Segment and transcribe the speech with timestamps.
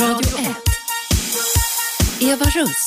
[0.00, 0.46] Radio 1.
[2.20, 2.86] Eva Russ.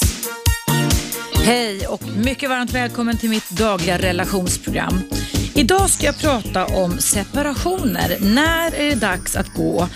[1.46, 5.02] Hej och mycket varmt välkommen till mitt dagliga relationsprogram.
[5.56, 8.18] Idag ska jag prata om separationer.
[8.22, 9.88] När är det dags att gå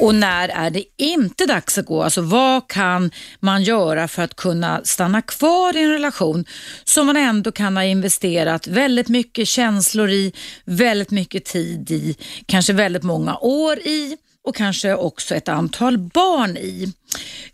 [0.00, 2.02] och när är det inte dags att gå?
[2.02, 3.10] Alltså vad kan
[3.40, 6.44] man göra för att kunna stanna kvar i en relation
[6.84, 10.32] som man ändå kan ha investerat väldigt mycket känslor i,
[10.64, 14.16] väldigt mycket tid i, kanske väldigt många år i
[14.48, 16.92] och kanske också ett antal barn i.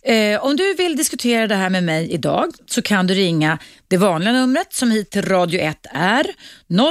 [0.02, 3.58] Eh, om du vill diskutera det här med mig idag så kan du ringa
[3.88, 6.26] det vanliga numret som hit till Radio 1 är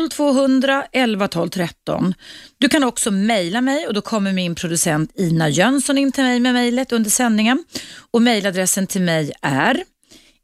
[0.09, 2.13] 0200 11 12 13.
[2.57, 6.39] Du kan också mejla mig och då kommer min producent Ina Jönsson in till mig
[6.39, 7.63] med mejlet under sändningen
[8.11, 9.83] och mejladressen till mig är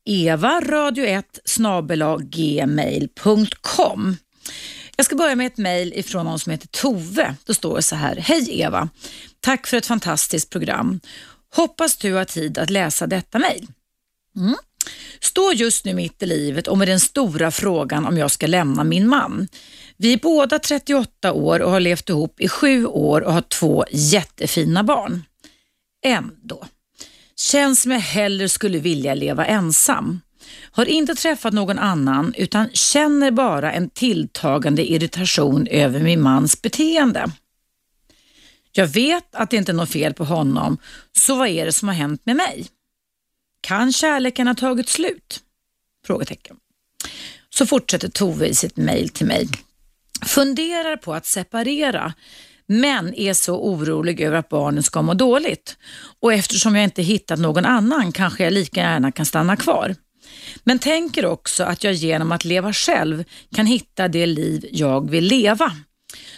[0.07, 1.23] evaradio1
[2.29, 4.17] gmail.com.
[4.99, 7.35] Jag ska börja med ett mejl ifrån någon som heter Tove.
[7.45, 8.15] Då står det så här.
[8.15, 8.89] Hej Eva!
[9.39, 10.99] Tack för ett fantastiskt program.
[11.55, 13.67] Hoppas du har tid att läsa detta mejl.
[14.35, 14.55] Mm.
[15.19, 18.83] Står just nu mitt i livet och med den stora frågan om jag ska lämna
[18.83, 19.47] min man.
[19.97, 23.85] Vi är båda 38 år och har levt ihop i sju år och har två
[23.91, 25.23] jättefina barn.
[26.05, 26.65] Ändå.
[27.35, 30.21] Känns som jag hellre skulle vilja leva ensam.
[30.71, 37.31] Har inte träffat någon annan utan känner bara en tilltagande irritation över min mans beteende.
[38.71, 40.77] Jag vet att det inte är något fel på honom,
[41.17, 42.67] så vad är det som har hänt med mig?
[43.61, 45.39] Kan kärleken ha tagit slut?
[46.05, 46.55] Frågetecken.
[47.49, 49.47] Så fortsätter Tove i sitt mejl till mig.
[50.25, 52.13] Funderar på att separera
[52.67, 55.77] men är så orolig över att barnen ska må dåligt.
[56.19, 59.95] Och eftersom jag inte hittat någon annan kanske jag lika gärna kan stanna kvar.
[60.63, 63.23] Men tänker också att jag genom att leva själv
[63.55, 65.71] kan hitta det liv jag vill leva.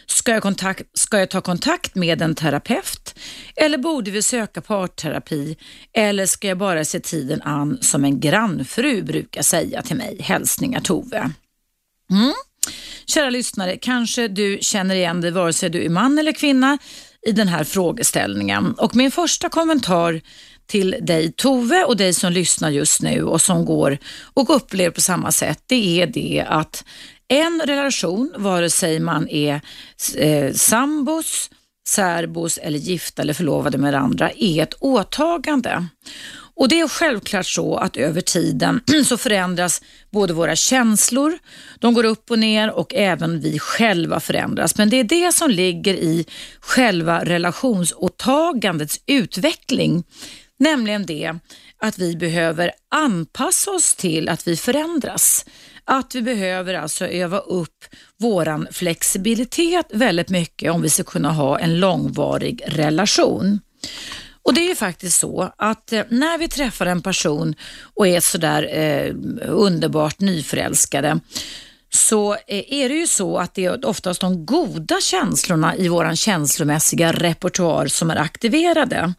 [0.06, 3.16] Ska jag, kontakt, ska jag ta kontakt med en terapeut
[3.56, 5.58] eller borde vi söka parterapi
[5.94, 10.18] eller ska jag bara se tiden an som en grannfru brukar säga till mig.
[10.22, 11.32] Hälsningar Tove.
[12.12, 12.34] Mm.
[13.06, 16.78] Kära lyssnare, kanske du känner igen dig vare sig du är man eller kvinna
[17.28, 18.74] i den här frågeställningen.
[18.74, 20.22] Och min första kommentar
[20.72, 23.98] till dig Tove och dig som lyssnar just nu och som går
[24.34, 26.84] och upplever på samma sätt, det är det att
[27.28, 29.62] en relation, vare sig man är
[30.16, 31.50] eh, sambos,
[31.88, 35.86] särbos eller gifta eller förlovade med andra, är ett åtagande.
[36.56, 41.38] Och Det är självklart så att över tiden så förändras både våra känslor,
[41.80, 44.78] de går upp och ner och även vi själva förändras.
[44.78, 46.26] Men det är det som ligger i
[46.60, 50.04] själva relationsåtagandets utveckling.
[50.62, 51.36] Nämligen det
[51.78, 55.46] att vi behöver anpassa oss till att vi förändras.
[55.86, 57.86] Att vi behöver alltså öva upp
[58.18, 63.60] våran flexibilitet väldigt mycket om vi ska kunna ha en långvarig relation.
[64.44, 67.56] Och det är ju faktiskt så att eh, när vi träffar en person
[67.96, 69.14] och är sådär eh,
[69.48, 71.20] underbart nyförälskade
[71.90, 76.16] så eh, är det ju så att det är oftast de goda känslorna i våran
[76.16, 79.14] känslomässiga repertoar som är aktiverade.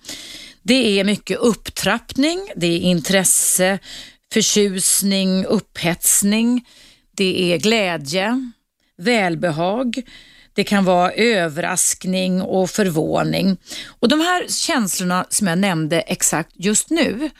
[0.62, 3.78] Det är mycket upptrappning, det är intresse,
[4.32, 6.66] förtjusning, upphetsning,
[7.16, 8.52] det är glädje,
[8.98, 10.02] välbehag,
[10.54, 13.56] det kan vara överraskning och förvåning.
[13.86, 17.30] Och De här känslorna som jag nämnde exakt just nu,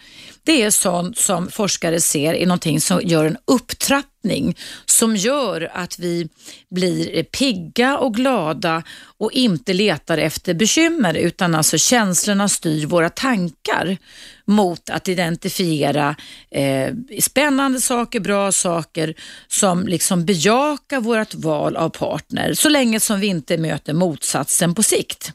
[0.44, 5.98] det är sånt som forskare ser är någonting som gör en upptrappning som gör att
[5.98, 6.28] vi
[6.70, 8.82] blir pigga och glada
[9.18, 13.98] och inte letar efter bekymmer utan alltså känslorna styr våra tankar
[14.44, 16.16] mot att identifiera
[16.50, 19.14] eh, spännande saker, bra saker
[19.48, 24.82] som liksom bejakar vårt val av partner så länge som vi inte möter motsatsen på
[24.82, 25.32] sikt.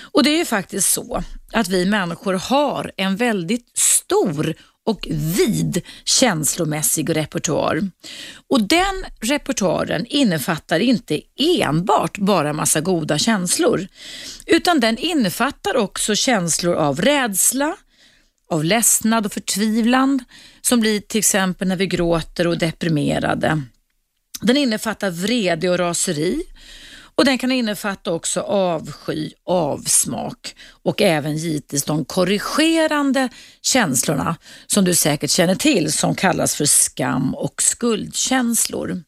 [0.00, 1.22] Och det är ju faktiskt så
[1.52, 4.54] att vi människor har en väldigt stor
[4.86, 7.90] och vid känslomässig repertoar.
[8.48, 11.20] Och den repertoaren innefattar inte
[11.60, 13.86] enbart bara massa goda känslor,
[14.46, 17.76] utan den innefattar också känslor av rädsla,
[18.50, 20.24] av ledsnad och förtvivlan
[20.60, 23.62] som blir till exempel när vi gråter och är deprimerade.
[24.40, 26.42] Den innefattar vrede och raseri
[27.16, 33.28] och den kan innefatta också avsky, avsmak och även givetvis de korrigerande
[33.62, 34.36] känslorna
[34.66, 39.02] som du säkert känner till som kallas för skam och skuldkänslor.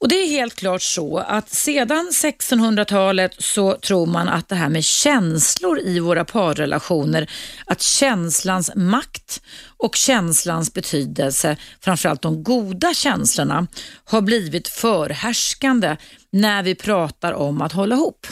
[0.00, 4.68] Och Det är helt klart så att sedan 1600-talet så tror man att det här
[4.68, 7.30] med känslor i våra parrelationer,
[7.66, 9.42] att känslans makt
[9.76, 13.66] och känslans betydelse, framförallt de goda känslorna,
[14.04, 15.96] har blivit förhärskande
[16.32, 18.26] när vi pratar om att hålla ihop.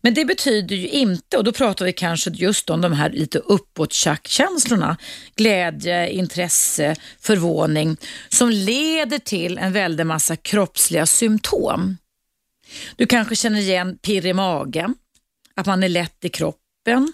[0.00, 3.38] Men det betyder ju inte, och då pratar vi kanske just om de här lite
[3.38, 3.92] uppåt
[4.24, 4.96] känslorna
[5.36, 7.96] glädje, intresse, förvåning,
[8.28, 11.96] som leder till en väldig massa kroppsliga symptom.
[12.96, 14.94] Du kanske känner igen pirr i magen,
[15.54, 17.12] att man är lätt i kroppen,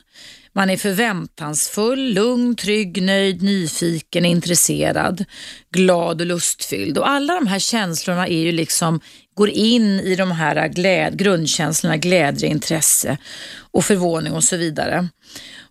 [0.55, 5.25] man är förväntansfull, lugn, trygg, nöjd, nyfiken, intresserad,
[5.71, 6.99] glad och lustfylld.
[6.99, 9.01] Och alla de här känslorna är ju liksom,
[9.35, 13.19] går in i de här gläd, grundkänslorna glädje, intresse
[13.73, 15.09] och förvåning och så vidare.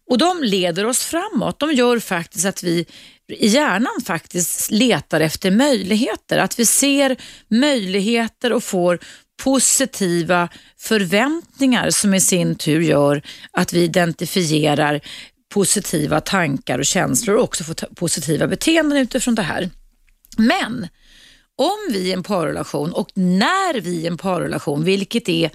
[0.10, 1.60] Och de leder oss framåt.
[1.60, 2.86] De gör faktiskt att vi
[3.28, 6.38] i hjärnan faktiskt letar efter möjligheter.
[6.38, 7.18] Att vi ser
[7.48, 9.00] möjligheter och får
[9.44, 10.50] positiva
[10.80, 13.22] förväntningar som i sin tur gör
[13.52, 15.02] att vi identifierar
[15.54, 19.70] positiva tankar och känslor och också får positiva beteenden utifrån det här.
[20.38, 20.88] Men
[21.56, 25.52] om vi i en parrelation och när vi i en parrelation, vilket är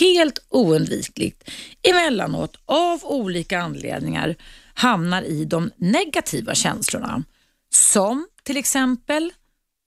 [0.00, 1.50] helt oundvikligt,
[1.82, 4.36] emellanåt av olika anledningar
[4.74, 7.24] hamnar i de negativa känslorna.
[7.70, 9.32] Som till exempel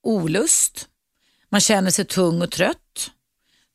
[0.04, 0.88] olust,
[1.50, 3.12] man känner sig tung och trött,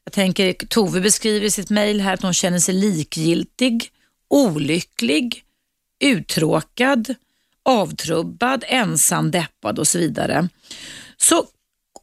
[0.05, 3.91] jag tänker Tove beskriver i sitt mejl här att hon känner sig likgiltig,
[4.29, 5.45] olycklig,
[6.01, 7.15] uttråkad,
[7.63, 10.49] avtrubbad, ensam, deppad och så vidare.
[11.17, 11.47] Så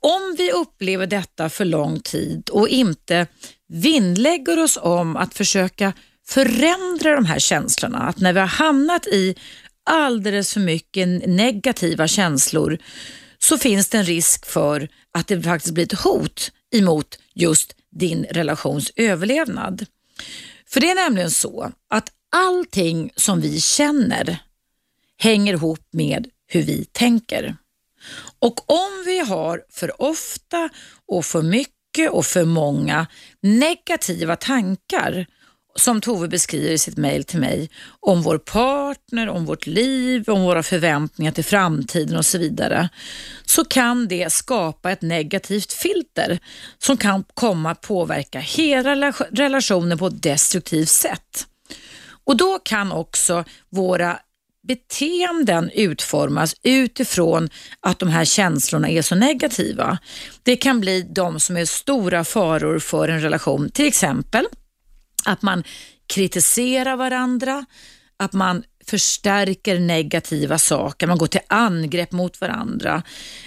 [0.03, 3.27] om vi upplever detta för lång tid och inte
[3.67, 5.93] vinnlägger oss om att försöka
[6.27, 9.35] förändra de här känslorna, att när vi har hamnat i
[9.85, 12.77] alldeles för mycket negativa känslor
[13.39, 18.25] så finns det en risk för att det faktiskt blir ett hot emot just din
[18.29, 19.85] relations överlevnad.
[20.69, 24.37] För det är nämligen så att allting som vi känner
[25.17, 27.55] hänger ihop med hur vi tänker.
[28.39, 30.69] Och om vi har för ofta
[31.07, 33.07] och för mycket och för många
[33.41, 35.25] negativa tankar
[35.75, 37.69] som Tove beskriver i sitt mejl till mig
[37.99, 42.89] om vår partner, om vårt liv, om våra förväntningar till framtiden och så vidare,
[43.45, 46.39] så kan det skapa ett negativt filter
[46.77, 51.47] som kan komma att påverka hela relationen på ett destruktivt sätt.
[52.25, 54.19] Och då kan också våra
[54.67, 57.49] beteenden utformas utifrån
[57.79, 59.97] att de här känslorna är så negativa.
[60.43, 64.45] Det kan bli de som är stora faror för en relation, till exempel
[65.25, 65.63] att man
[66.07, 67.65] kritiserar varandra,
[68.17, 73.03] att man förstärker negativa saker, man går till angrepp mot varandra.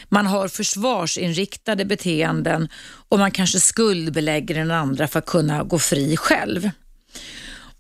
[0.09, 2.69] Man har försvarsinriktade beteenden
[3.09, 6.71] och man kanske skuldbelägger den andra för att kunna gå fri själv.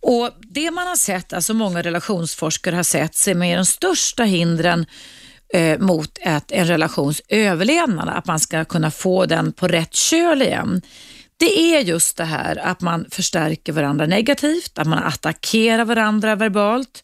[0.08, 4.86] Och Det man har sett, alltså många relationsforskare har sett, som är de största hindren
[5.54, 10.42] eh, mot ett, en relations överlevnad, att man ska kunna få den på rätt köl
[10.42, 10.82] igen
[11.38, 17.02] det är just det här att man förstärker varandra negativt, att man attackerar varandra verbalt,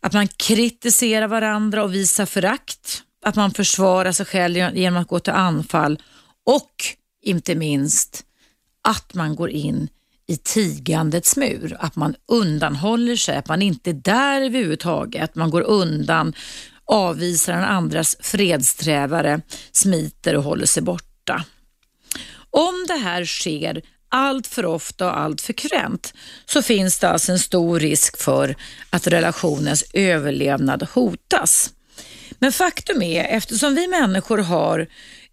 [0.00, 5.20] att man kritiserar varandra och visar förakt, att man försvarar sig själv genom att gå
[5.20, 6.02] till anfall
[6.46, 6.72] och
[7.22, 8.24] inte minst
[8.82, 9.88] att man går in
[10.28, 15.62] i tigandets mur, att man undanhåller sig, att man inte är där överhuvudtaget, man går
[15.62, 16.34] undan,
[16.84, 19.40] avvisar den andras fredsträvare,
[19.72, 21.44] smiter och håller sig borta.
[22.50, 26.14] Om det här sker allt för ofta och allt för frekvent
[26.46, 28.56] så finns det alltså en stor risk för
[28.90, 31.72] att relationens överlevnad hotas.
[32.38, 34.86] Men faktum är, eftersom vi människor har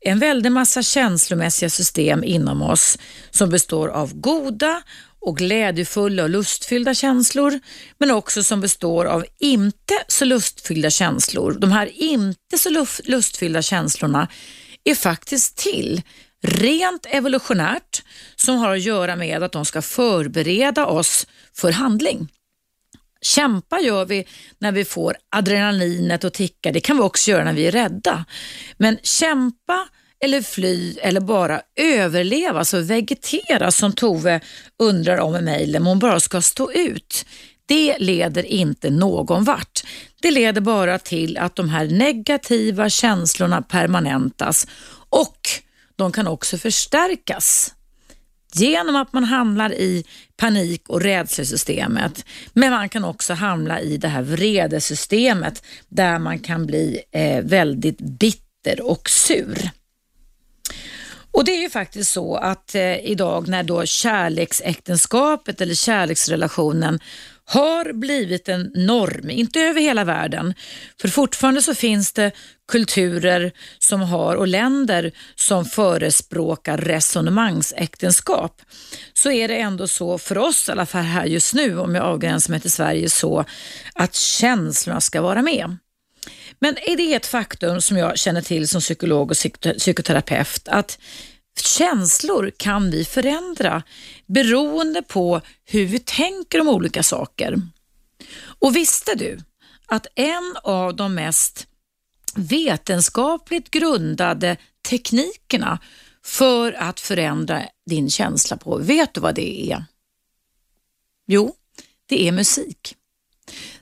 [0.06, 2.98] en väldig massa känslomässiga system inom oss
[3.32, 4.82] som består av goda
[5.20, 7.60] och glädjefulla och lustfyllda känslor,
[7.98, 11.58] men också som består av inte så lustfyllda känslor.
[11.60, 14.28] De här inte så lustfyllda känslorna
[14.84, 16.02] är faktiskt till
[16.42, 18.04] rent evolutionärt
[18.36, 22.28] som har att göra med att de ska förbereda oss för handling.
[23.24, 24.28] Kämpa gör vi
[24.60, 26.72] när vi får adrenalinet att ticka.
[26.72, 28.26] Det kan vi också göra när vi är rädda.
[28.78, 29.88] Men kämpa
[30.24, 34.40] eller fly eller bara överleva, alltså vegetera som Tove
[34.80, 37.26] undrar om i mejlen, hon bara ska stå ut.
[37.66, 39.84] Det leder inte någon vart.
[40.22, 44.68] Det leder bara till att de här negativa känslorna permanentas
[45.10, 45.38] och
[45.96, 47.74] de kan också förstärkas
[48.56, 50.06] genom att man hamnar i
[50.38, 52.26] panik och rädslesystemet.
[52.54, 58.02] Men man kan också hamna i det här vredesystemet där man kan bli eh, väldigt
[58.02, 59.70] bitter och sur.
[61.32, 67.00] Och det är ju faktiskt så att eh, idag när då kärleksäktenskapet eller kärleksrelationen
[67.46, 70.54] har blivit en norm, inte över hela världen,
[71.02, 72.32] för fortfarande så finns det
[72.72, 78.62] kulturer som har och länder som förespråkar resonemangsäktenskap
[79.14, 82.04] så är det ändå så för oss, i alla fall här just nu, om jag
[82.04, 83.46] avgränsar mig till Sverige, så
[83.94, 85.78] att känslorna ska vara med.
[86.60, 89.38] Men är det ett faktum som jag känner till som psykolog och
[89.78, 91.00] psykoterapeut att
[91.62, 93.84] känslor kan vi förändra
[94.34, 97.62] beroende på hur vi tänker om olika saker.
[98.60, 99.40] Och visste du
[99.86, 101.68] att en av de mest
[102.36, 104.58] vetenskapligt grundade
[104.90, 105.80] teknikerna
[106.26, 109.86] för att förändra din känsla på, vet du vad det är?
[111.28, 111.56] Jo,
[112.06, 112.96] det är musik.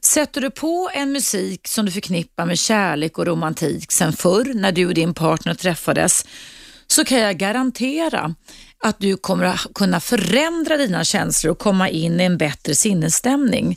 [0.01, 4.71] Sätter du på en musik som du förknippar med kärlek och romantik sen förr när
[4.71, 6.25] du och din partner träffades
[6.91, 8.35] så kan jag garantera
[8.83, 13.75] att du kommer att kunna förändra dina känslor och komma in i en bättre sinnesstämning.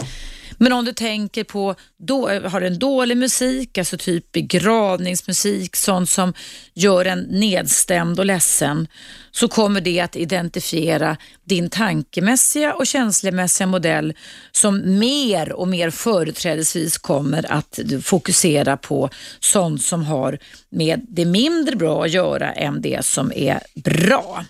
[0.59, 6.35] Men om du tänker på, då, har en dålig musik, alltså typ begravningsmusik, sånt som
[6.75, 8.89] gör en nedstämd och ledsen,
[9.31, 14.15] så kommer det att identifiera din tankemässiga och känslomässiga modell
[14.53, 20.39] som mer och mer företrädesvis kommer att fokusera på sånt som har
[20.71, 24.45] med det mindre bra att göra än det som är bra.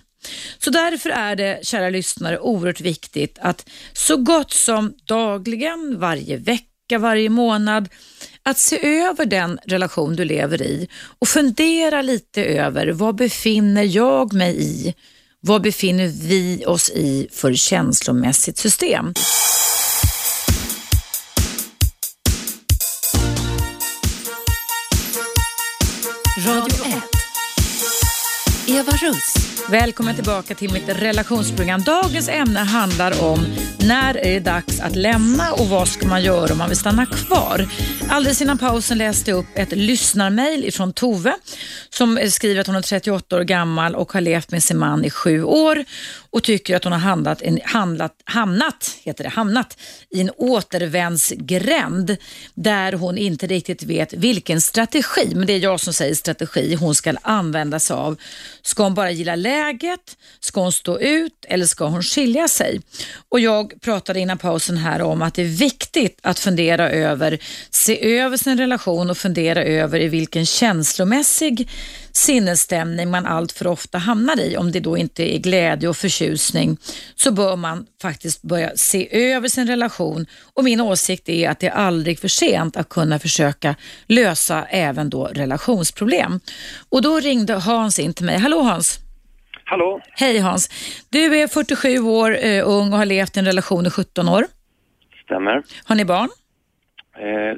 [0.57, 6.97] Så därför är det, kära lyssnare, oerhört viktigt att så gott som dagligen, varje vecka,
[6.99, 7.89] varje månad,
[8.43, 10.87] att se över den relation du lever i
[11.19, 14.93] och fundera lite över vad befinner jag mig i?
[15.41, 19.13] Vad befinner vi oss i för känslomässigt system?
[28.67, 29.35] Eva Russ.
[29.69, 31.81] Välkommen tillbaka till mitt relationsprogram.
[31.81, 33.45] Dagens ämne handlar om
[33.79, 37.05] när är det dags att lämna och vad ska man göra om man vill stanna
[37.05, 37.67] kvar?
[38.09, 41.33] Alldeles innan pausen läste jag upp ett lyssnarmail ifrån Tove
[41.89, 45.09] som skriver att hon är 38 år gammal och har levt med sin man i
[45.09, 45.85] sju år
[46.35, 49.77] och tycker att hon har handlat, en, handlat, hamnat, heter det, hamnat
[50.09, 52.17] i en återvändsgränd
[52.53, 56.95] där hon inte riktigt vet vilken strategi, men det är jag som säger strategi, hon
[56.95, 58.17] ska använda sig av.
[58.61, 60.17] Ska hon bara gilla läget?
[60.39, 62.81] Ska hon stå ut eller ska hon skilja sig?
[63.29, 67.39] Och jag pratade innan pausen här om att det är viktigt att fundera över,
[67.69, 71.69] se över sin relation och fundera över i vilken känslomässig
[72.15, 76.77] sinnesstämning man allt för ofta hamnar i, om det då inte är glädje och förtjusning,
[77.15, 81.67] så bör man faktiskt börja se över sin relation och min åsikt är att det
[81.67, 83.75] är aldrig för sent att kunna försöka
[84.07, 86.39] lösa även då relationsproblem.
[86.89, 88.37] Och då ringde Hans in till mig.
[88.37, 88.99] Hallå Hans!
[89.63, 90.01] Hallå!
[90.09, 90.69] Hej Hans!
[91.09, 94.45] Du är 47 år, uh, ung och har levt i en relation i 17 år.
[95.25, 95.63] Stämmer.
[95.83, 96.29] Har ni barn?
[97.17, 97.57] Eh,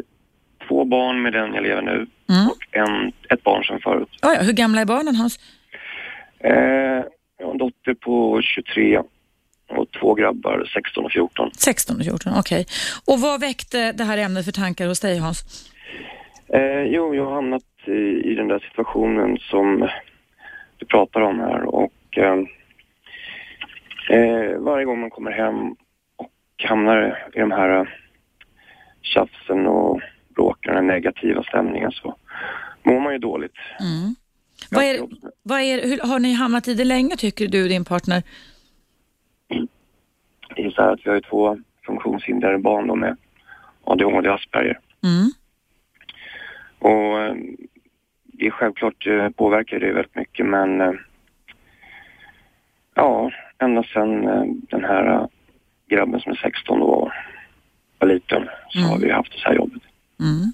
[0.68, 2.48] två barn med den jag lever nu Mm.
[2.48, 4.10] och en, ett barn som förut.
[4.22, 4.41] Ja, ja.
[4.41, 5.39] Hur gamla är barnen Hans?
[6.39, 6.53] Eh,
[7.38, 9.01] jag har en dotter på 23
[9.69, 11.51] och två grabbar, 16 och 14.
[11.53, 12.65] 16 och 14, okej.
[13.05, 15.69] Och vad väckte det här ämnet för tankar hos dig Hans?
[16.53, 19.89] Eh, jo, jag har hamnat i, i den där situationen som
[20.77, 22.38] du pratar om här och eh,
[24.10, 25.75] eh, varje gång man kommer hem
[26.15, 28.00] och hamnar i de här
[29.01, 30.01] tjafsen och
[30.38, 32.15] bråken, den negativa stämningen så
[32.84, 33.58] mår man ju dåligt.
[33.79, 34.15] Mm.
[34.72, 35.08] Vad är,
[35.44, 38.24] vad är, hur, har ni hamnat i det länge tycker du och din partner?
[40.56, 43.17] Det är så här att vi har ju två funktionshindrade barn då med
[43.84, 44.79] ADHD och Asperger.
[45.03, 45.32] Mm.
[46.79, 47.36] Och eh,
[48.24, 50.94] det är självklart eh, påverkar det väldigt mycket men eh,
[52.96, 54.22] ja, ända sedan
[54.70, 55.27] den här
[55.89, 57.13] grabben som är 16 år
[58.00, 58.89] var liten så Mm.
[58.89, 59.82] har vi haft det så här jobbet.
[60.20, 60.54] Mm.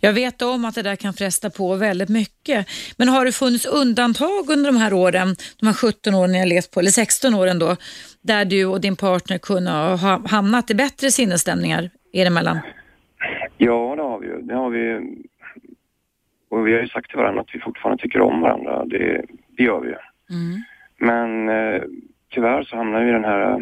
[0.00, 2.66] Jag vet om att det där kan fresta på väldigt mycket.
[2.96, 6.70] Men har det funnits undantag under de här åren, de här 17 åren har levt
[6.70, 7.76] på, eller 16 åren då,
[8.22, 12.58] där du och din partner kunde ha hamnat i bättre sinnesstämningar er emellan?
[13.58, 14.42] Ja, det har vi ju.
[14.42, 15.14] Det har vi
[16.48, 18.84] och vi har ju sagt till varandra att vi fortfarande tycker om varandra.
[18.84, 19.24] Det,
[19.56, 19.96] det gör vi ju.
[20.30, 20.62] Mm.
[20.98, 21.82] Men eh,
[22.30, 23.58] tyvärr så hamnar vi i den här eh,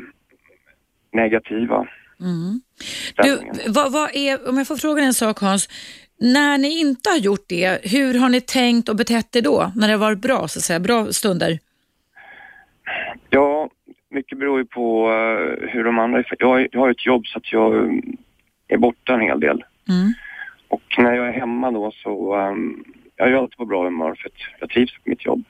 [1.12, 1.88] negativa
[2.20, 2.60] Mm.
[3.16, 5.68] Du, vad, vad är, om jag får fråga en sak Hans,
[6.20, 9.72] när ni inte har gjort det, hur har ni tänkt och betett er då?
[9.76, 11.58] När det har varit bra, så att säga, bra stunder?
[13.30, 13.70] Ja,
[14.10, 16.24] mycket beror ju på eh, hur de andra...
[16.38, 17.92] Jag, jag har ett jobb så att jag eh,
[18.68, 19.64] är borta en hel del.
[19.88, 20.12] Mm.
[20.68, 22.36] Och när jag är hemma då så...
[22.36, 22.84] Um,
[23.16, 25.44] jag är alltid på bra humör för att jag trivs på mitt jobb.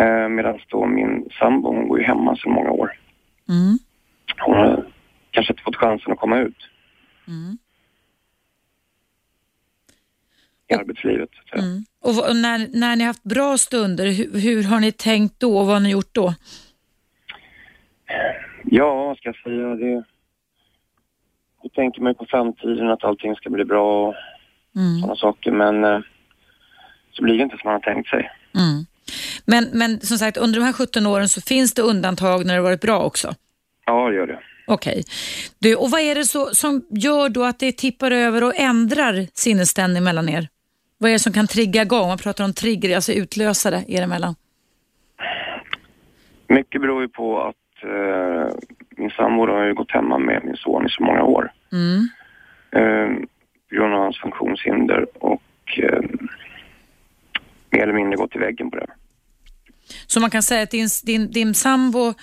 [0.00, 2.92] Uh, Medan då min sambo, hon går ju hemma sedan många år.
[3.48, 3.78] Mm.
[4.38, 4.84] Hon
[5.30, 6.56] kanske inte fått chansen att komma ut
[7.28, 7.58] Mm.
[10.68, 11.28] i arbetslivet.
[11.34, 11.62] Så att säga.
[11.62, 11.84] Mm.
[12.00, 15.66] Och, och när, när ni haft bra stunder, hur, hur har ni tänkt då och
[15.66, 16.34] vad har ni gjort då?
[18.64, 19.74] Ja, vad ska jag säga?
[19.74, 20.04] Det,
[21.62, 24.14] jag tänker mig på framtiden att allting ska bli bra och
[24.76, 25.00] Mm.
[25.00, 25.50] sådana saker.
[25.52, 26.00] Men eh,
[27.12, 28.30] så blir det inte som man har tänkt sig.
[28.54, 28.86] Mm.
[29.44, 32.60] Men, men som sagt, under de här 17 åren så finns det undantag när det
[32.60, 33.34] varit bra också?
[33.84, 34.40] Ja, det gör det.
[34.70, 35.04] Okej.
[35.58, 39.26] Du, Och vad är det så, som gör då att det tippar över och ändrar
[39.34, 40.48] sinnesstämning mellan er?
[40.98, 42.08] Vad är det som kan trigga igång?
[42.08, 44.34] Man pratar om trigger, alltså utlösare er emellan.
[46.48, 48.58] Mycket beror ju på att eh,
[48.96, 51.52] min sambo har ju gått hemma med min son i så många år.
[51.72, 52.08] Mm.
[52.72, 53.26] Eh,
[53.68, 56.00] på grund av hans funktionshinder och eh,
[57.70, 58.86] mer eller mindre gått i väggen på det.
[60.06, 62.14] Så man kan säga att din, din, din sambo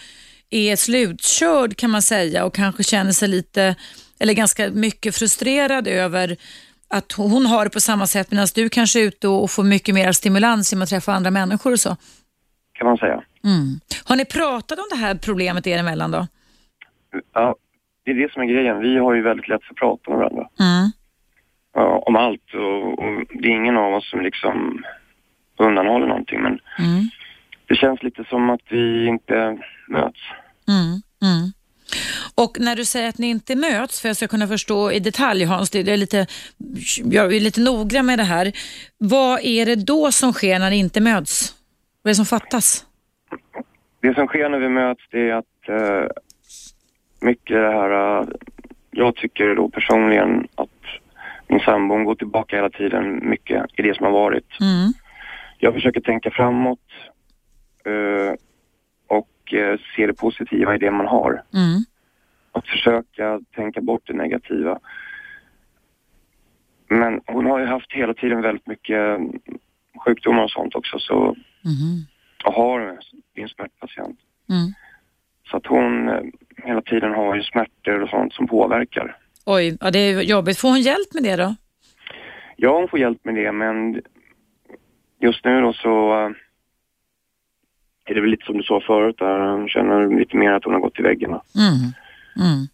[0.49, 3.75] är slutkörd kan man säga och kanske känner sig lite,
[4.19, 6.37] eller ganska mycket frustrerad över
[6.89, 9.95] att hon har det på samma sätt medan du kanske är ute och får mycket
[9.95, 11.95] mer stimulans genom att träffa andra människor och så.
[12.73, 13.23] Kan man säga.
[13.43, 13.79] Mm.
[14.03, 16.27] Har ni pratat om det här problemet er emellan då?
[17.33, 17.55] Ja,
[18.05, 18.79] det är det som är grejen.
[18.79, 20.49] Vi har ju väldigt lätt för att prata med varandra.
[20.59, 20.91] Mm.
[21.73, 24.83] Ja, om allt och, och det är ingen av oss som liksom
[25.57, 27.09] undanhåller någonting men Mm.
[27.67, 29.57] Det känns lite som att vi inte
[29.87, 30.19] möts.
[30.67, 31.01] Mm.
[31.21, 31.51] Mm.
[32.35, 35.43] Och när du säger att ni inte möts, för jag ska kunna förstå i detalj
[35.43, 36.27] Hans, det är lite,
[37.03, 38.51] jag är lite noggrann med det här.
[38.97, 41.55] Vad är det då som sker när ni inte möts?
[42.01, 42.85] Vad är det som fattas?
[44.01, 46.07] Det som sker när vi möts det är att eh,
[47.19, 48.27] mycket det här, eh,
[48.91, 50.69] jag tycker då personligen att
[51.47, 54.59] min sambo går tillbaka hela tiden mycket i det som har varit.
[54.61, 54.93] Mm.
[55.57, 56.86] Jag försöker tänka framåt
[59.07, 61.31] och eh, se det positiva i det man har.
[61.53, 61.79] Mm.
[62.51, 64.79] Att försöka tänka bort det negativa.
[66.89, 69.39] Men hon har ju haft hela tiden väldigt mycket mm,
[70.05, 72.05] sjukdomar och sånt också så Mm.
[72.45, 72.79] och har
[73.35, 74.19] en smärtpatient.
[74.49, 74.73] Mm.
[75.51, 76.21] Så att hon eh,
[76.63, 79.17] hela tiden har ju smärtor och sånt som påverkar.
[79.45, 80.59] Oj, ja, det är jobbigt.
[80.59, 81.55] Får hon hjälp med det då?
[82.55, 84.01] Ja, hon får hjälp med det men
[85.19, 86.29] just nu då så eh,
[88.07, 89.39] är det väl lite som du sa förut där.
[89.39, 91.29] Hon känner lite mer att hon har gått i väggen.
[91.29, 91.93] Mm.
[92.45, 92.67] Mm.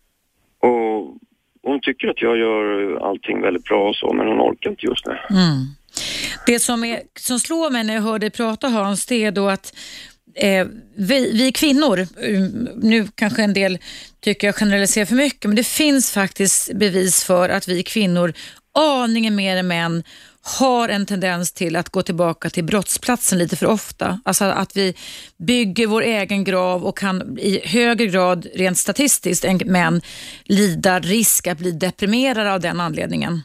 [0.59, 1.17] Och
[1.63, 5.05] hon tycker att jag gör allting väldigt bra och så men hon orkar inte just
[5.05, 5.13] nu.
[5.29, 5.67] Mm.
[6.45, 9.49] Det som, är, som slår mig när jag hör dig prata Hans, det är då
[9.49, 9.75] att
[10.35, 10.67] eh,
[10.97, 13.77] vi, vi kvinnor, um, nu kanske en del
[14.19, 18.33] tycker jag generaliserar för mycket, men det finns faktiskt bevis för att vi kvinnor
[18.73, 20.03] aningen mer än män
[20.45, 24.19] har en tendens till att gå tillbaka till brottsplatsen lite för ofta.
[24.25, 24.95] Alltså att vi
[25.37, 30.01] bygger vår egen grav och kan i högre grad, rent statistiskt, än män
[30.43, 33.41] lida risk att bli deprimerade av den anledningen.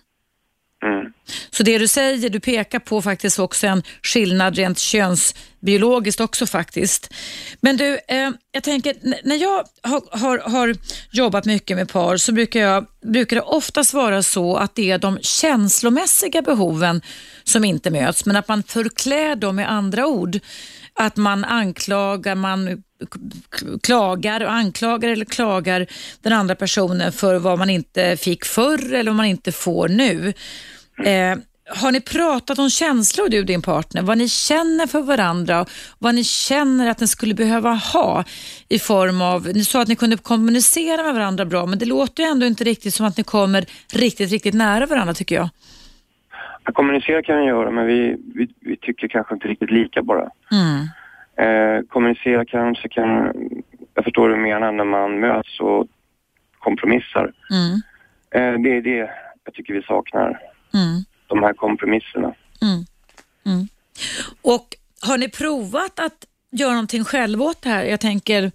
[0.85, 1.13] Mm.
[1.51, 7.15] Så det du säger, du pekar på faktiskt också en skillnad rent könsbiologiskt också faktiskt.
[7.61, 10.77] Men du, eh, jag tänker, när jag har, har, har
[11.11, 14.99] jobbat mycket med par så brukar, jag, brukar det oftast vara så att det är
[14.99, 17.03] de känslomässiga behoven
[17.45, 20.39] som inte möts, men att man förklär dem med andra ord.
[20.95, 22.83] Att man anklagar, man
[23.83, 25.87] klagar och anklagar eller klagar
[26.23, 30.33] den andra personen för vad man inte fick förr eller vad man inte får nu.
[31.05, 31.39] Eh,
[31.71, 34.03] har ni pratat om känslor du och din partner?
[34.03, 35.67] Vad ni känner för varandra?
[35.99, 38.25] Vad ni känner att ni skulle behöva ha
[38.69, 42.23] i form av, ni sa att ni kunde kommunicera med varandra bra, men det låter
[42.23, 45.49] ju ändå inte riktigt som att ni kommer riktigt, riktigt nära varandra tycker jag.
[46.63, 50.31] Att kommunicera kan vi göra men vi, vi, vi tycker kanske inte riktigt lika bara.
[50.53, 50.89] Mm.
[51.39, 53.33] Eh, kommunicera kanske kan,
[53.95, 55.87] jag förstår vad du menar när man möts och
[56.59, 57.33] kompromissar.
[57.51, 57.75] Mm.
[58.31, 59.11] Eh, det är det
[59.45, 60.41] jag tycker vi saknar,
[60.75, 61.05] Mm.
[61.27, 62.35] de här kompromisserna.
[62.63, 62.85] Mm.
[63.47, 63.69] Mm.
[64.43, 64.67] Och
[65.07, 67.85] har ni provat att göra någonting själva åt det här?
[67.85, 68.51] Jag tänker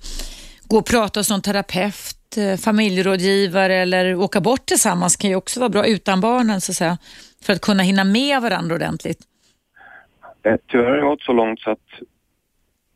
[0.67, 5.69] gå och prata någon terapeut, eh, familjerådgivare eller åka bort tillsammans kan ju också vara
[5.69, 6.97] bra utan barnen så att säga.
[7.43, 9.19] För att kunna hinna med varandra ordentligt.
[10.43, 11.79] Eh, tyvärr har det gått så långt så att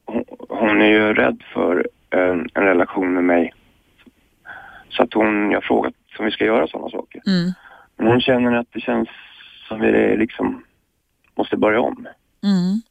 [0.07, 3.53] hon, hon är ju rädd för eh, en relation med mig.
[4.89, 7.21] Så att hon, jag har frågat om vi ska göra sådana saker.
[7.27, 7.51] Mm.
[7.97, 9.09] Men hon känner att det känns
[9.67, 10.63] som vi liksom
[11.35, 12.07] måste börja om.
[12.43, 12.81] Mm.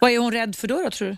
[0.00, 1.16] Vad är hon rädd för då, då tror du?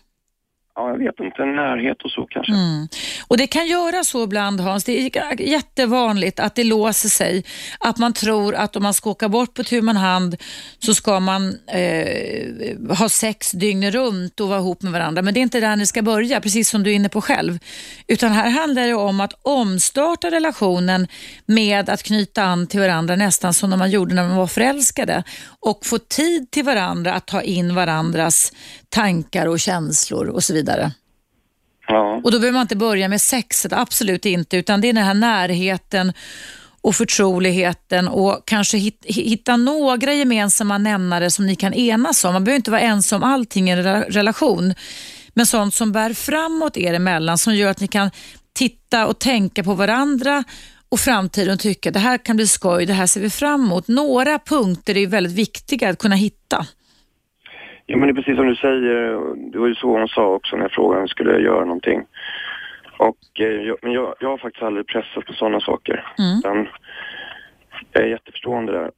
[0.77, 2.53] Ja, jag vet inte, närhet och så kanske.
[2.53, 2.89] Mm.
[3.29, 7.45] Och Det kan göra så ibland Hans, det är jättevanligt att det låser sig.
[7.81, 10.37] Att man tror att om man ska åka bort på tu man hand
[10.79, 15.23] så ska man eh, ha sex dygn runt och vara ihop med varandra.
[15.23, 17.59] Men det är inte där ni ska börja, precis som du är inne på själv.
[18.07, 21.07] Utan här handlar det om att omstarta relationen
[21.47, 25.23] med att knyta an till varandra nästan som när man gjorde när man var förälskade.
[25.61, 28.53] Och få tid till varandra att ta in varandras
[28.95, 30.93] tankar och känslor och så vidare.
[31.87, 32.21] Ja.
[32.25, 35.15] Och då behöver man inte börja med sexet, absolut inte, utan det är den här
[35.15, 36.13] närheten
[36.81, 42.33] och förtroligheten och kanske hitta några gemensamma nämnare som ni kan enas om.
[42.33, 44.75] Man behöver inte vara ensam om allting i en relation,
[45.35, 48.11] men sånt som bär framåt er emellan, som gör att ni kan
[48.53, 50.45] titta och tänka på varandra
[50.89, 53.89] och framtiden och tycka det här kan bli skoj, det här ser vi fram emot.
[53.89, 56.67] Några punkter är väldigt viktiga att kunna hitta.
[57.87, 59.35] Ja, men det är precis som du säger.
[59.53, 62.03] Det var ju så hon sa också när jag frågade om jag skulle göra någonting.
[62.99, 66.15] Och, eh, men jag, jag har faktiskt aldrig pressat på sådana saker.
[66.19, 66.39] Mm.
[66.39, 66.69] Utan
[67.93, 68.91] jag är jätteförstående där.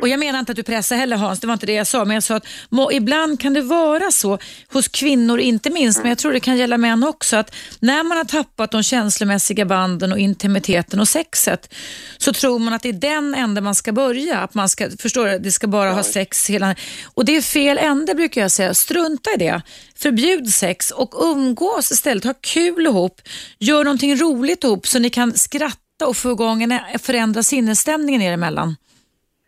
[0.00, 2.04] Och Jag menar inte att du pressar heller Hans, det var inte det jag sa,
[2.04, 4.38] men jag sa att må, ibland kan det vara så
[4.72, 8.16] hos kvinnor inte minst, men jag tror det kan gälla män också, att när man
[8.16, 11.74] har tappat de känslomässiga banden och intimiteten och sexet
[12.18, 15.26] så tror man att det är den ände man ska börja, att man ska, förstår
[15.26, 18.74] du, det ska bara ha sex hela Och det är fel ände brukar jag säga,
[18.74, 19.62] strunta i det.
[19.96, 23.20] Förbjud sex och umgås istället, ha kul ihop,
[23.58, 28.32] gör någonting roligt ihop så ni kan skratta och få igång en, förändra sinnesstämningen er
[28.32, 28.76] emellan.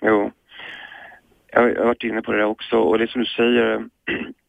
[0.00, 0.30] Jo.
[1.52, 3.84] Jag, har varit inne på det också och det som du säger,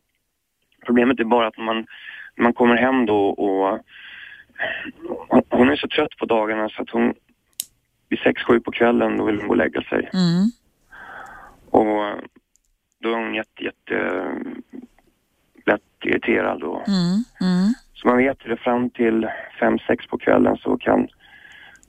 [0.86, 1.86] problemet är bara att man,
[2.38, 3.80] man kommer hem då och
[5.50, 7.14] hon är så trött på dagarna så att hon
[8.10, 10.10] vid sex, sju på kvällen då vill hon gå och lägga sig.
[10.14, 10.52] Mm.
[11.70, 12.22] Och
[13.00, 14.26] då är hon jätte, jätte
[15.66, 16.84] lätt irriterad då.
[16.88, 17.24] Mm.
[17.42, 17.74] Mm.
[17.94, 19.28] Så man vet det fram till
[19.60, 21.08] fem, sex på kvällen så kan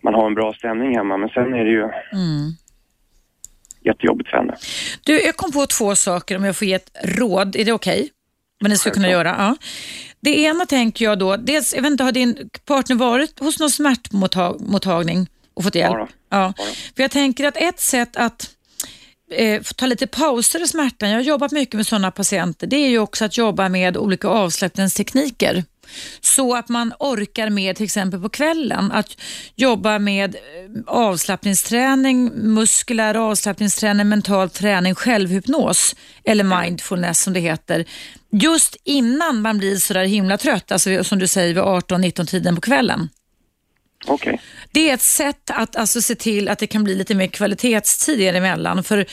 [0.02, 2.50] man ha en bra stämning hemma men sen är det ju mm
[3.84, 4.56] jättejobbigt för henne.
[5.02, 7.56] Du, jag kom på två saker om jag får ge ett råd.
[7.56, 8.00] Är det okej?
[8.00, 8.10] Okay?
[8.60, 9.34] Vad ni ska kunna göra?
[9.38, 9.56] Ja.
[10.20, 13.70] Det ena tänker jag då, dels, jag vet inte, har din partner varit hos någon
[13.70, 15.94] smärtmottagning och fått hjälp?
[15.98, 16.52] Ja, ja.
[16.96, 18.50] För jag tänker att ett sätt att
[19.32, 22.88] eh, ta lite pauser i smärtan, jag har jobbat mycket med sådana patienter, det är
[22.88, 25.64] ju också att jobba med olika avslappningstekniker.
[26.20, 28.92] Så att man orkar mer till exempel på kvällen.
[28.92, 29.16] Att
[29.56, 30.40] jobba med eh,
[30.86, 37.84] avslappningsträning, muskulär avslappningsträning, mental träning, självhypnos eller mindfulness som det heter.
[38.30, 42.60] Just innan man blir sådär himla trött, alltså som du säger vid 18-19 tiden på
[42.60, 43.08] kvällen.
[44.06, 44.36] Okay.
[44.72, 48.36] Det är ett sätt att alltså se till att det kan bli lite mer kvalitetstid
[48.36, 48.84] emellan.
[48.84, 49.06] För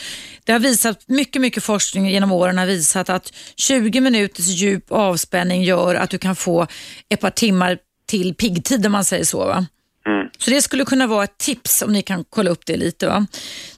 [0.44, 5.64] det har visat, mycket, mycket forskning genom åren har visat att 20 minuters djup avspänning
[5.64, 6.68] gör att du kan få
[7.10, 9.46] ett par timmar till piggtid om man säger så.
[9.46, 9.66] Va?
[10.08, 10.30] Mm.
[10.38, 13.08] Så det skulle kunna vara ett tips om ni kan kolla upp det lite.
[13.08, 13.28] Va?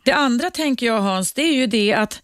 [0.04, 2.21] Det andra tänker jag Hans, det är ju det att,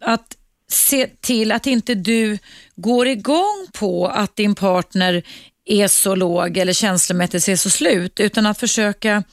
[0.00, 0.36] att
[0.70, 2.38] se till att inte du
[2.76, 5.22] går igång på att din partner
[5.70, 9.24] är så låg eller känslomässigt är så slut, utan att försöka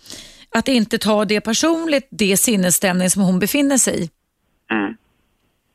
[0.50, 4.10] att inte ta det personligt, det sinnesstämning som hon befinner sig i.
[4.72, 4.94] Mm.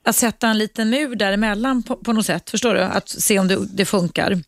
[0.05, 2.81] Att sätta en liten mur däremellan på, på något sätt, förstår du?
[2.81, 4.41] Att se om det, det funkar.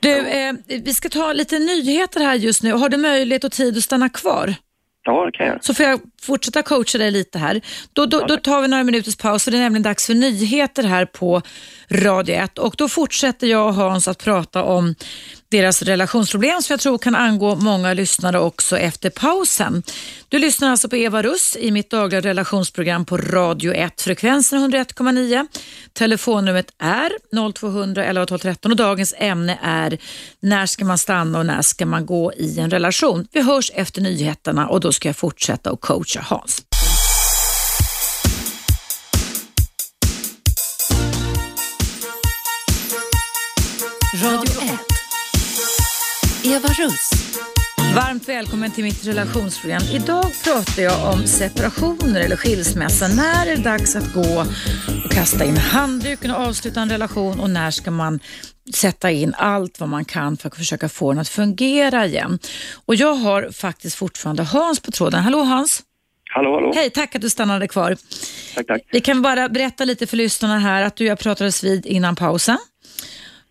[0.00, 2.72] Du, eh, vi ska ta lite nyheter här just nu.
[2.72, 4.54] Har du möjlighet och tid att stanna kvar?
[5.04, 5.64] Ja, det kan jag.
[5.64, 7.60] Så får jag fortsätta coacha dig lite här.
[7.92, 10.82] Då, då, då tar vi några minuters paus, för det är nämligen dags för nyheter
[10.82, 11.42] här på
[11.90, 12.58] Radio 1.
[12.58, 14.94] Och då fortsätter jag och Hans att prata om
[15.52, 19.82] deras relationsproblem som jag tror kan angå många lyssnare också efter pausen.
[20.28, 25.46] Du lyssnar alltså på Eva Russ i mitt dagliga relationsprogram på Radio 1, frekvensen 101,9.
[25.92, 27.12] Telefonnumret är
[27.52, 29.98] 0200 11 12 13 och dagens ämne är
[30.40, 33.26] när ska man stanna och när ska man gå i en relation?
[33.32, 36.62] Vi hörs efter nyheterna och då ska jag fortsätta och coacha Hans.
[44.22, 44.91] Radio 1.
[46.44, 47.10] Eva Russ.
[47.94, 49.82] Varmt välkommen till mitt relationsprogram.
[49.92, 53.08] Idag pratar jag om separationer eller skilsmässa.
[53.08, 54.44] När är det dags att gå
[55.04, 58.20] och kasta in handduken och avsluta en relation och när ska man
[58.74, 62.38] sätta in allt vad man kan för att försöka få den att fungera igen.
[62.86, 65.22] Och jag har faktiskt fortfarande Hans på tråden.
[65.22, 65.82] Hallå Hans!
[66.34, 66.72] Hallå, hallå.
[66.74, 67.96] Hej, tack att du stannade kvar.
[68.54, 68.82] Tack, tack.
[68.92, 72.16] Vi kan bara berätta lite för lyssnarna här att du och jag pratades vid innan
[72.16, 72.58] pausen.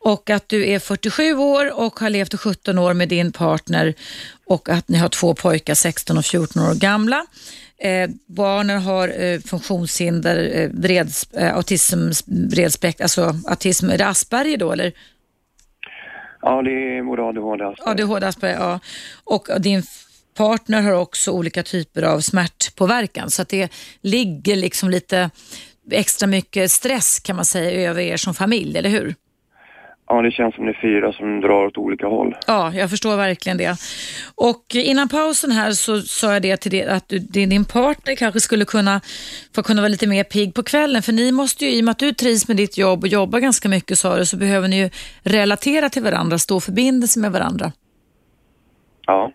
[0.04, 3.94] Och att du är 47 år och har levt i 17 år med din partner
[4.46, 7.26] och att ni har två pojkar, 16 och 14 år gamla.
[7.78, 14.58] Eh, barnen har eh, funktionshinder, eh, breds, eh, autism, bredspekt, alltså autism, är det Asperger
[14.58, 14.92] då eller?
[16.42, 17.92] Ja, det är både ADHD och Asperger.
[17.92, 18.80] ADHD, Asperger, ja.
[19.24, 19.84] Och din
[20.38, 25.30] partner har också olika typer av smärtpåverkan så att det ligger liksom lite
[25.92, 29.16] extra mycket stress kan man säga över er som familj, eller hur?
[30.12, 32.36] Ja, det känns som det är fyra som drar åt olika håll.
[32.48, 33.78] Ja, jag förstår verkligen det.
[34.36, 38.40] Och innan pausen här så sa jag det till dig att du, din partner kanske
[38.40, 39.02] skulle kunna
[39.56, 41.02] få kunna vara lite mer pigg på kvällen.
[41.02, 43.40] För ni måste ju, i och med att du trivs med ditt jobb och jobbar
[43.40, 44.90] ganska mycket sa du, så behöver ni ju
[45.24, 47.72] relatera till varandra, stå förbindelse med varandra.
[49.06, 49.32] Ja.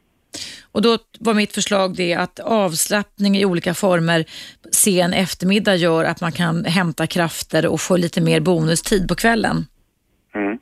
[0.73, 4.25] Och då var mitt förslag det att avslappning i olika former
[4.73, 9.67] sen eftermiddag gör att man kan hämta krafter och få lite mer bonustid på kvällen.
[10.35, 10.59] Mm.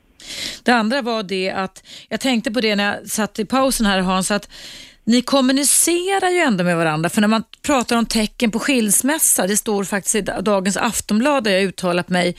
[0.63, 3.99] Det andra var det att, jag tänkte på det när jag satt i pausen här
[3.99, 4.49] Hans, att
[5.07, 7.09] ni kommunicerar ju ändå med varandra.
[7.09, 11.51] För när man pratar om tecken på skilsmässa, det står faktiskt i dagens Aftonblad där
[11.51, 12.35] jag uttalat mig,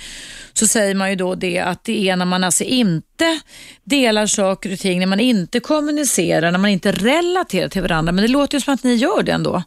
[0.52, 3.40] så säger man ju då det att det är när man alltså inte
[3.84, 8.12] delar saker och ting, när man inte kommunicerar, när man inte relaterar till varandra.
[8.12, 9.62] Men det låter ju som att ni gör det ändå.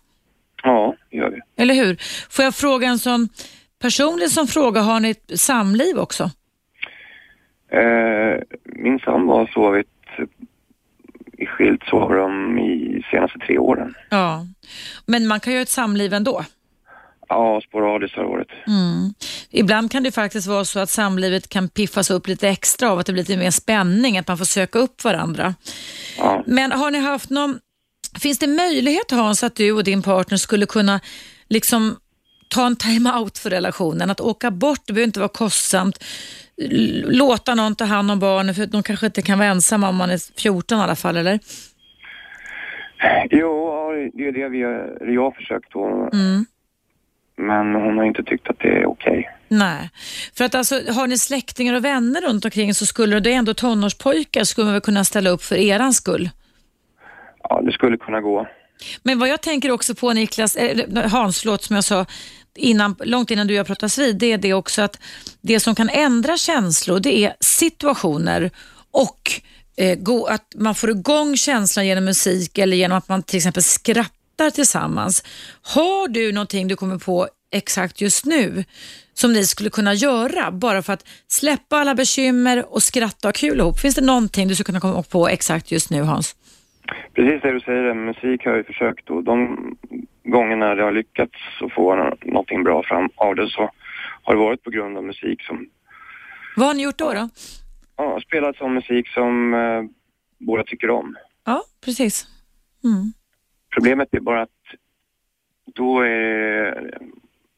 [0.64, 1.64] Ja, det gör vi.
[1.64, 2.02] Eller hur?
[2.30, 3.30] Får jag fråga en sån
[3.82, 6.32] personlig som fråga, har ni ett samliv också?
[7.72, 9.88] Eh, min sambo har sovit
[11.38, 13.94] i skilt sovrum i senaste tre åren.
[14.10, 14.46] Ja,
[15.06, 16.46] men man kan ju ha ett samliv ändå.
[17.30, 18.52] Ja, sporadiskt har det varit.
[18.68, 19.14] Mm.
[19.50, 23.06] Ibland kan det faktiskt vara så att samlivet kan piffas upp lite extra av att
[23.06, 25.56] det blir lite mer spänning, att man får söka upp varandra.
[26.18, 26.44] Ja.
[26.46, 27.60] Men har ni haft någon,
[28.20, 31.00] finns det möjlighet Hans att du och din partner skulle kunna
[31.50, 31.96] liksom
[32.50, 36.04] ta en time-out för relationen, att åka bort, det behöver inte vara kostsamt,
[37.06, 40.10] låta någon ta hand om barnen för de kanske inte kan vara ensamma om man
[40.10, 41.40] är 14 i alla fall, eller?
[43.30, 46.10] Jo, ja, det är det vi har, det jag har försökt då.
[46.14, 46.46] Mm.
[47.38, 49.30] Men hon har inte tyckt att det är okej.
[49.48, 49.90] Nej,
[50.38, 53.54] för att alltså, har ni släktingar och vänner runt omkring så skulle det är ändå
[53.54, 56.30] tonårspojkar skulle man väl kunna ställa upp för eran skull.
[57.44, 58.48] Ja, det skulle kunna gå.
[59.04, 62.06] Men vad jag tänker också på Niklas, eh, Hans, förlåt, som jag sa,
[62.60, 65.00] innan, långt innan du och jag pratas vid, det är det också att
[65.42, 68.52] det som kan ändra känslor, det är situationer
[68.92, 69.32] och
[69.78, 73.64] eh, go, att man får igång känslan genom musik eller genom att man till exempel
[73.64, 75.24] skrattar tillsammans.
[75.62, 78.64] Har du någonting du kommer på exakt just nu
[79.14, 83.50] som ni skulle kunna göra bara för att släppa alla bekymmer och skratta och ha
[83.50, 83.80] kul ihop?
[83.80, 86.36] Finns det någonting du skulle kunna komma på exakt just nu Hans?
[87.14, 89.58] Precis det du säger, musik har jag ju försökt och de
[90.32, 93.72] gångerna det har lyckats att få nå- någonting bra fram av det så
[94.24, 95.70] har det varit på grund av musik som,
[96.56, 97.14] Vad har ni gjort då?
[97.14, 97.30] då?
[97.98, 99.84] ja, spelat som musik som eh,
[100.38, 101.16] båda tycker om.
[101.46, 102.28] Ja, precis.
[102.84, 103.14] Mm.
[103.74, 104.50] Problemet är bara att
[105.76, 107.00] då är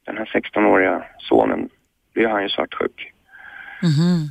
[0.05, 1.69] den här 16-åriga sonen,
[2.13, 3.13] det är han ju svartsjuk.
[3.81, 4.29] Mhm.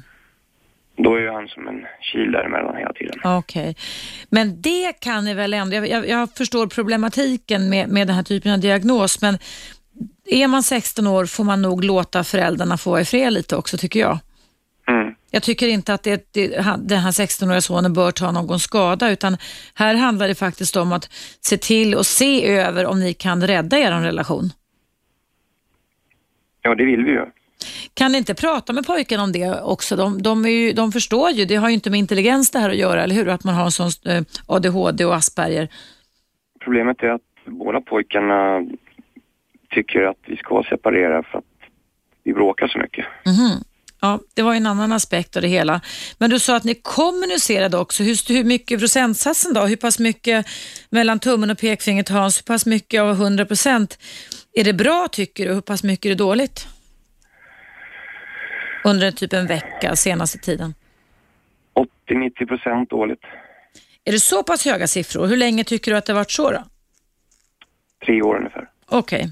[1.05, 3.21] Då är ju han som en kil däremellan hela tiden.
[3.25, 3.77] Okej,
[4.31, 8.23] men det kan ni väl ändå, jag, jag, jag förstår problematiken med, med den här
[8.23, 9.39] typen av diagnos, men
[10.27, 13.77] är man 16 år får man nog låta föräldrarna få vara i fred lite också
[13.79, 14.19] tycker jag.
[14.89, 15.15] Mm.
[15.31, 19.11] Jag tycker inte att det, det, han- den här 16-åriga sonen bör ta någon skada,
[19.11, 19.37] utan
[19.75, 21.09] här handlar det faktiskt om att
[21.41, 24.51] se till och se över om ni kan rädda er relation.
[26.63, 27.27] Ja, det vill vi ju.
[27.95, 29.97] Kan ni inte prata med pojkarna om det också?
[29.97, 32.77] De, de, ju, de förstår ju, det har ju inte med intelligens det här att
[32.77, 33.29] göra, eller hur?
[33.29, 35.69] Att man har en sån eh, ADHD och Asperger.
[36.65, 38.67] Problemet är att båda pojkarna
[39.71, 41.45] tycker att vi ska separera för att
[42.25, 43.07] vi bråkar så mycket.
[43.27, 43.65] Mhm.
[44.01, 45.81] Ja, det var ju en annan aspekt av det hela.
[46.19, 48.03] Men du sa att ni kommunicerade också.
[48.03, 49.61] Hur, hur mycket procentsatsen då?
[49.61, 50.47] Hur pass mycket
[50.91, 52.39] mellan tummen och pekfingret Hans?
[52.39, 53.99] Hur pass mycket av 100 procent
[54.53, 55.55] är det bra tycker du?
[55.55, 56.67] Hur pass mycket är det dåligt?
[58.85, 60.75] Under en typ en vecka senaste tiden.
[62.09, 63.23] 80-90 procent dåligt.
[64.05, 65.27] Är det så pass höga siffror?
[65.27, 66.65] Hur länge tycker du att det har varit så då?
[68.07, 68.69] Tre år ungefär.
[68.87, 69.31] Okej.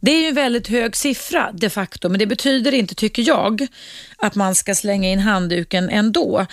[0.00, 3.66] Det är ju en väldigt hög siffra de facto, men det betyder inte, tycker jag,
[4.18, 6.46] att man ska slänga in handduken ändå.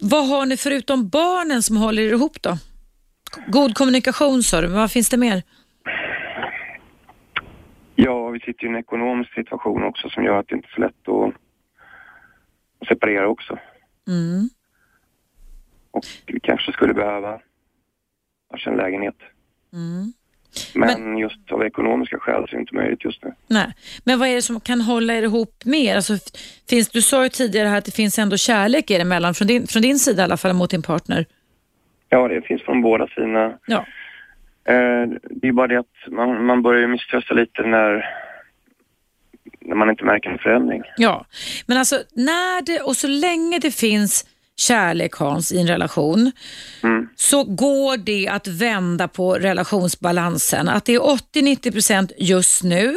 [0.00, 2.58] Vad har ni förutom barnen som håller er ihop då?
[3.46, 5.42] God kommunikation sa du, vad finns det mer?
[7.94, 10.80] Ja, vi sitter i en ekonomisk situation också som gör att det inte är så
[10.80, 11.34] lätt att
[12.88, 13.58] separera också.
[14.08, 14.48] Mm.
[15.90, 17.40] Och vi kanske skulle behöva
[18.50, 19.16] varsin lägenhet.
[19.72, 20.12] Mm.
[20.74, 23.32] Men, Men- just av ekonomiska skäl så är det inte möjligt just nu.
[23.46, 23.72] Nej.
[24.04, 25.96] Men vad är det som kan hålla er ihop mer?
[25.96, 26.14] Alltså,
[26.68, 29.66] finns, du sa ju tidigare här att det finns ändå kärlek er emellan, från din,
[29.66, 31.26] från din sida i alla fall, mot din partner.
[32.08, 33.58] Ja, det finns från båda sidorna.
[33.66, 33.78] Ja.
[34.64, 38.04] Eh, det är bara det att man, man börjar misströsta lite när,
[39.60, 40.82] när man inte märker en förändring.
[40.96, 41.26] Ja,
[41.66, 44.24] men alltså när det, och så länge det finns
[44.56, 46.32] kärlek Hans i en relation
[46.82, 47.08] Mm.
[47.16, 50.68] så går det att vända på relationsbalansen.
[50.68, 52.96] Att det är 80-90% just nu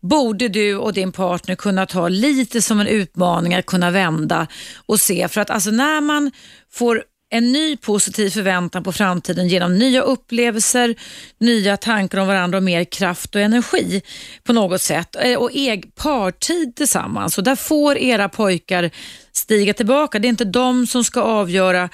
[0.00, 4.46] borde du och din partner kunna ta lite som en utmaning att kunna vända
[4.86, 5.28] och se.
[5.28, 6.30] För att alltså när man
[6.72, 7.02] får
[7.34, 10.94] en ny positiv förväntan på framtiden genom nya upplevelser,
[11.40, 14.02] nya tankar om varandra och mer kraft och energi
[14.44, 15.16] på något sätt.
[15.20, 17.38] Eh, och eg partid tillsammans.
[17.38, 18.90] Och där får era pojkar
[19.32, 20.18] stiga tillbaka.
[20.18, 21.88] Det är inte de som ska avgöra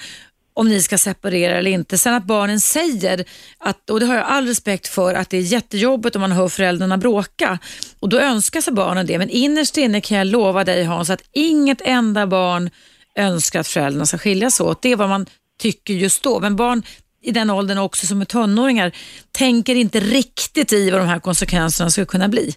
[0.53, 1.97] om ni ska separera eller inte.
[1.97, 3.25] Sen att barnen säger,
[3.57, 6.47] att, och det har jag all respekt för, att det är jättejobbigt om man hör
[6.47, 7.59] föräldrarna bråka.
[7.99, 9.17] Och då önskar sig barnen det.
[9.17, 12.69] Men innerst inne kan jag lova dig Hans att inget enda barn
[13.15, 14.81] önskar att föräldrarna ska skiljas åt.
[14.81, 15.25] Det är vad man
[15.59, 16.39] tycker just då.
[16.39, 16.83] Men barn
[17.21, 18.91] i den åldern också som är tonåringar
[19.31, 22.53] tänker inte riktigt i vad de här konsekvenserna skulle kunna bli.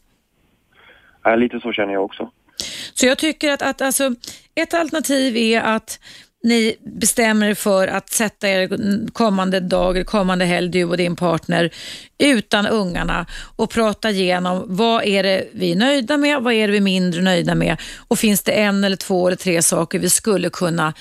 [1.25, 2.31] Ja, lite så känner jag också.
[2.95, 4.15] Så jag tycker att, att alltså,
[4.55, 6.01] ett alternativ är att
[6.45, 8.69] ni bestämmer er för att sätta er
[9.13, 11.71] kommande dag, kommande helg, du och din partner,
[12.19, 13.27] utan ungarna
[13.57, 16.83] och prata igenom vad är det vi är nöjda med, vad är det vi är
[16.83, 17.77] mindre nöjda med
[18.09, 20.95] och finns det en eller två eller tre saker vi skulle kunna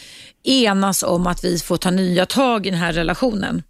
[0.43, 3.63] enas om att vi får ta nya tag i den här relationen.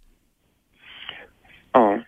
[1.72, 2.04] Ja,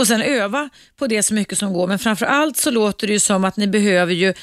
[0.00, 1.86] och sen öva på det så mycket som går.
[1.86, 4.34] Men framför allt så låter det ju som att ni behöver ju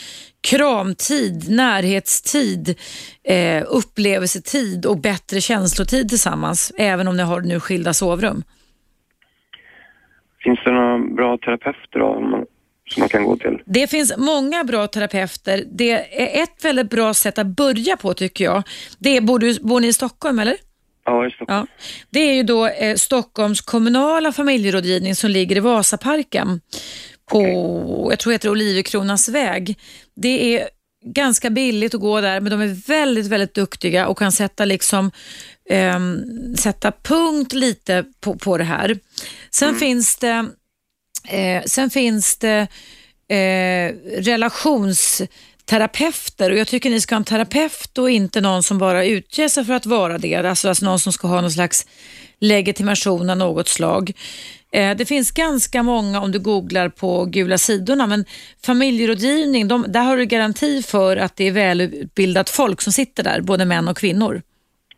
[0.42, 2.76] kramtid, närhetstid,
[3.24, 8.44] eh, upplevelsetid och bättre känslotid tillsammans, även om ni har nu skilda sovrum.
[10.44, 12.46] finns det några bra terapeuter då,
[12.90, 13.62] som man kan gå till?
[13.66, 15.64] Det finns många bra terapeuter.
[15.72, 18.64] Det är ett väldigt bra sätt att börja på tycker jag.
[19.00, 20.56] Det är, bor, du, bor ni i Stockholm eller?
[21.06, 21.68] Ja, i Stockholm.
[21.70, 21.86] Ja.
[22.10, 26.62] Det är ju då eh, Stockholms kommunala familjerådgivning som ligger i Vasaparken
[27.32, 29.80] på, jag tror det heter Olivekronas väg.
[30.16, 30.70] Det är
[31.06, 35.12] ganska billigt att gå där men de är väldigt, väldigt duktiga och kan sätta liksom
[35.70, 36.24] ehm,
[36.58, 39.00] sätta punkt lite på, på det här.
[39.52, 40.46] Sen finns det
[41.28, 42.68] Eh, sen finns det
[43.30, 49.06] eh, relationsterapeuter och jag tycker ni ska ha en terapeut och inte någon som bara
[49.06, 50.36] utger sig för att vara det.
[50.36, 51.88] Alltså, alltså någon som ska ha någon slags
[52.40, 54.14] legitimation av något slag.
[54.78, 58.26] Eh, det finns ganska många om du googlar på gula sidorna men
[58.66, 63.42] familjerådgivning, de, där har du garanti för att det är välutbildat folk som sitter där,
[63.42, 64.42] både män och kvinnor.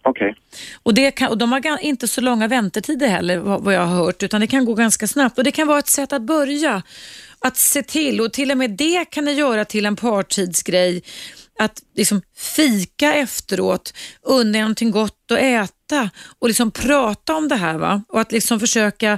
[0.04, 0.36] Okej.
[0.84, 3.96] Och, det kan, och de har inte så långa väntetider heller vad, vad jag har
[4.06, 6.84] hört utan det kan gå ganska snabbt och det kan vara ett sätt att börja.
[7.40, 11.04] Att se till och till och med det kan ni göra till en partidsgrej.
[11.60, 17.56] Att liksom fika efteråt, unna er någonting gott att äta och liksom prata om det
[17.56, 17.78] här.
[17.78, 19.18] va Och att liksom försöka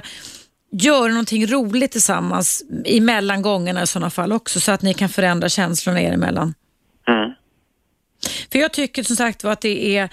[0.72, 5.48] göra någonting roligt tillsammans i mellangångarna i sådana fall också så att ni kan förändra
[5.48, 6.54] känslorna er emellan.
[7.08, 7.32] Mm.
[8.52, 10.08] För jag tycker som sagt var att det är,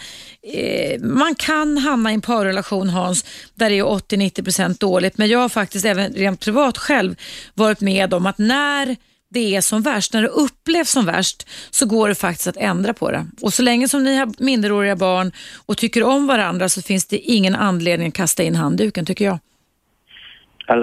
[0.53, 5.17] eh, man kan hamna i en parrelation Hans, där det är 80-90% dåligt.
[5.17, 7.15] Men jag har faktiskt även rent privat själv
[7.53, 8.95] varit med om att när
[9.31, 12.93] det är som värst, när det upplevs som värst, så går det faktiskt att ändra
[12.93, 13.27] på det.
[13.41, 15.31] Och så länge som ni har minderåriga barn
[15.65, 19.39] och tycker om varandra så finns det ingen anledning att kasta in handduken tycker jag.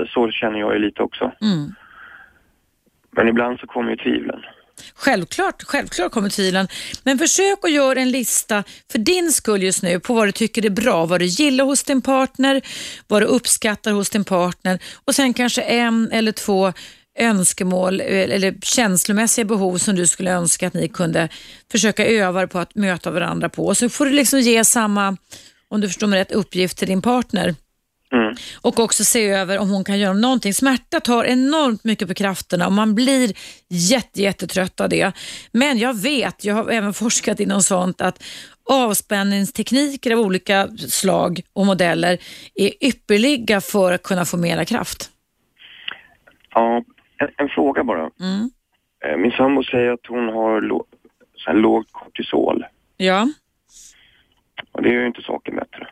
[0.08, 1.32] Så känner jag ju lite också.
[1.42, 1.74] Mm.
[3.10, 4.40] Men ibland så kommer ju tvivlen.
[4.94, 6.68] Självklart, självklart kommer tvivlen.
[7.02, 10.66] Men försök att göra en lista för din skull just nu på vad du tycker
[10.66, 12.62] är bra, vad du gillar hos din partner,
[13.08, 16.72] vad du uppskattar hos din partner och sen kanske en eller två
[17.18, 21.28] önskemål eh, eller känslomässiga behov som du skulle önska att ni kunde
[21.72, 23.74] försöka öva på att möta varandra på.
[23.74, 25.16] Så får du liksom ge samma,
[25.68, 27.54] om du förstår mig rätt, uppgift till din partner.
[28.12, 28.34] Mm.
[28.62, 30.54] Och också se över om hon kan göra någonting.
[30.54, 33.32] Smärta tar enormt mycket på krafterna och man blir
[33.68, 35.12] jätte, jättetrött av det.
[35.52, 38.22] Men jag vet, jag har även forskat inom sånt, att
[38.70, 42.18] avspänningstekniker av olika slag och modeller
[42.54, 45.10] är ypperliga för att kunna få mera kraft.
[46.54, 46.84] Ja,
[47.18, 48.10] en, en fråga bara.
[48.20, 48.50] Mm.
[49.04, 50.60] Eh, Min sambo säger att hon har
[51.54, 52.64] lågt kortisol.
[52.96, 53.28] Ja.
[54.72, 55.88] Och det är ju inte saken bättre.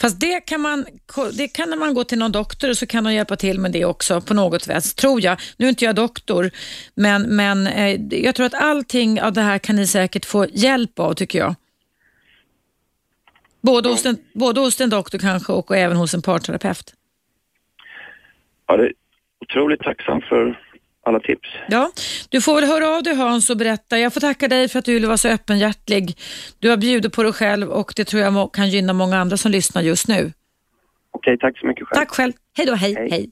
[0.00, 0.86] Fast det kan man,
[1.32, 3.72] det kan när man gå till någon doktor och så kan de hjälpa till med
[3.72, 5.40] det också på något vis, tror jag.
[5.56, 6.50] Nu är inte jag doktor,
[6.94, 10.98] men, men eh, jag tror att allting av det här kan ni säkert få hjälp
[10.98, 11.54] av tycker jag.
[13.60, 16.94] Både hos en, både hos en doktor kanske och även hos en parterapeut.
[18.66, 18.92] Ja, det är
[19.40, 20.65] otroligt tacksam för
[21.06, 21.48] alla tips.
[21.68, 21.90] Ja,
[22.28, 23.98] du får väl höra av dig Hans och berätta.
[23.98, 26.18] Jag får tacka dig för att du ville vara så öppenhjärtig.
[26.58, 29.50] Du har bjudit på dig själv och det tror jag kan gynna många andra som
[29.50, 30.32] lyssnar just nu.
[31.10, 31.98] Okej, tack så mycket själv.
[31.98, 32.32] Tack själv.
[32.56, 32.94] Hej då, hej.
[32.94, 33.08] Hej.
[33.10, 33.30] hej.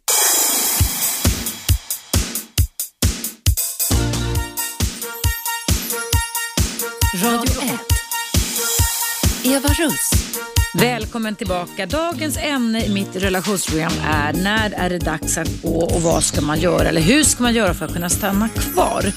[7.23, 7.95] Radio 1.
[9.45, 10.11] Eva Russ.
[10.77, 11.87] Välkommen tillbaka.
[11.87, 16.41] Dagens ämne i mitt relationsprogram är när är det dags att gå och vad ska
[16.41, 19.13] man göra eller hur ska man göra för att kunna stanna kvar?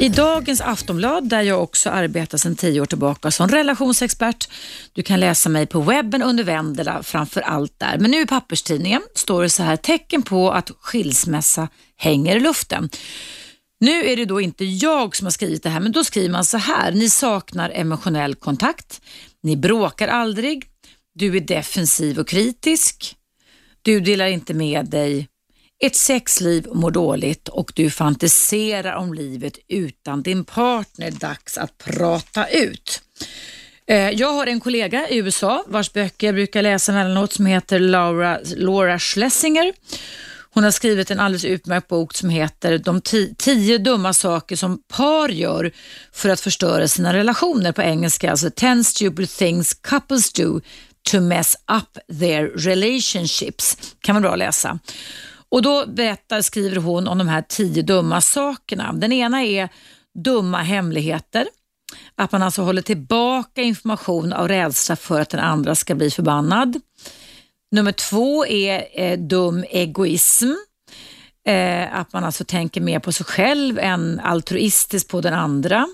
[0.00, 4.48] I dagens Aftonblad där jag också arbetar sedan tio år tillbaka som relationsexpert.
[4.92, 7.98] Du kan läsa mig på webben under Vendela framför allt där.
[7.98, 12.88] Men nu i papperstidningen står det så här tecken på att skilsmässa hänger i luften.
[13.80, 16.44] Nu är det då inte jag som har skrivit det här, men då skriver man
[16.44, 16.92] så här.
[16.92, 19.00] Ni saknar emotionell kontakt.
[19.42, 20.64] Ni bråkar aldrig.
[21.18, 23.16] Du är defensiv och kritisk.
[23.82, 25.28] Du delar inte med dig.
[25.82, 31.10] Ert sexliv mår dåligt och du fantiserar om livet utan din partner.
[31.10, 33.02] Dags att prata ut.
[33.86, 37.78] Eh, jag har en kollega i USA vars böcker jag brukar läsa emellanåt som heter
[37.78, 39.72] Laura, Laura Schlesinger.
[40.50, 43.00] Hon har skrivit en alldeles utmärkt bok som heter De
[43.38, 45.72] tio dumma saker som par gör
[46.12, 50.60] för att förstöra sina relationer på engelska, alltså 10 stupid things couples do
[51.10, 53.94] to mess up their relationships.
[54.00, 54.78] Kan man bra läsa.
[55.48, 58.92] Och då berättar, skriver hon om de här tio dumma sakerna.
[58.92, 59.68] Den ena är
[60.24, 61.46] dumma hemligheter.
[62.16, 66.80] Att man alltså håller tillbaka information av rädsla för att den andra ska bli förbannad.
[67.70, 70.52] Nummer två är eh, dum egoism.
[71.46, 75.86] Eh, att man alltså tänker mer på sig själv än altruistiskt på den andra.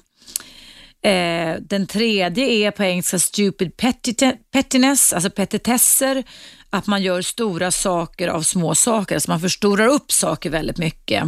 [1.04, 6.24] Eh, den tredje är på engelska stupid pettite- pettiness, alltså petitesser.
[6.70, 11.24] Att man gör stora saker av små saker, alltså man förstorar upp saker väldigt mycket.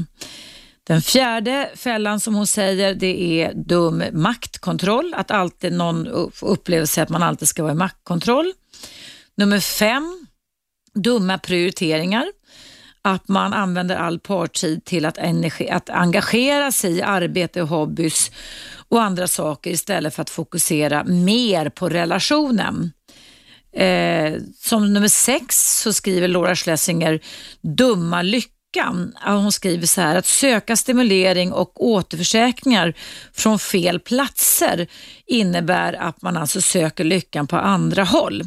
[0.87, 5.15] Den fjärde fällan som hon säger, det är dum maktkontroll.
[5.17, 6.07] Att alltid någon
[6.43, 8.53] upplever sig att man alltid ska vara i maktkontroll.
[9.37, 10.27] Nummer fem,
[10.95, 12.27] dumma prioriteringar.
[13.07, 18.31] Att man använder all partid till att, energi, att engagera sig i arbete hobbys
[18.89, 22.93] och andra saker istället för att fokusera mer på relationen.
[23.73, 27.21] Eh, som nummer sex så skriver Laura Schlesinger
[27.61, 29.13] dumma lyckan.
[29.25, 32.95] Hon skriver så här att söka stimulering och återförsäkringar
[33.33, 34.87] från fel platser
[35.27, 38.43] innebär att man alltså söker lyckan på andra håll.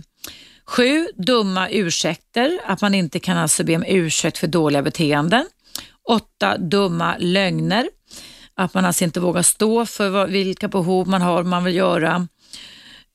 [0.70, 5.46] Sju, dumma ursäkter, att man inte kan alltså be om ursäkt för dåliga beteenden.
[6.10, 7.90] Åtta, dumma lögner,
[8.56, 12.28] att man alltså inte vågar stå för vad, vilka behov man har, man vill göra.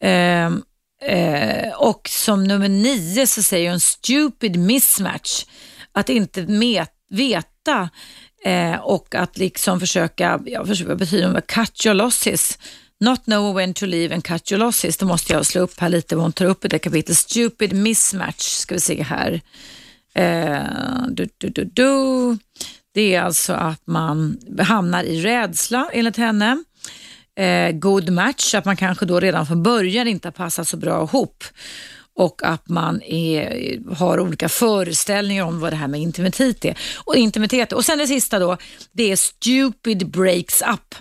[0.01, 0.63] Ehm,
[1.03, 5.45] eh, och som nummer nio så säger hon stupid mismatch,
[5.93, 7.91] att inte met, veta
[8.45, 12.59] eh, och att liksom försöka, ja, försöka vad betyder det, cut your losses.
[13.01, 14.97] Not know when to leave and cut your losses.
[14.97, 17.17] Då måste jag slå upp här lite vad hon tar upp i det kapitlet.
[17.17, 19.41] Stupid mismatch ska vi se här.
[20.15, 22.39] Eh, du, du, du, du.
[22.95, 26.65] Det är alltså att man hamnar i rädsla enligt henne.
[27.37, 31.05] Eh, good match, att man kanske då redan från början inte har passat så bra
[31.05, 31.45] ihop
[32.17, 36.79] och att man är, har olika föreställningar om vad det här med intimitet är.
[37.05, 37.73] Och, intimitet.
[37.73, 38.57] och sen det sista då,
[38.93, 40.95] det är stupid breaks up.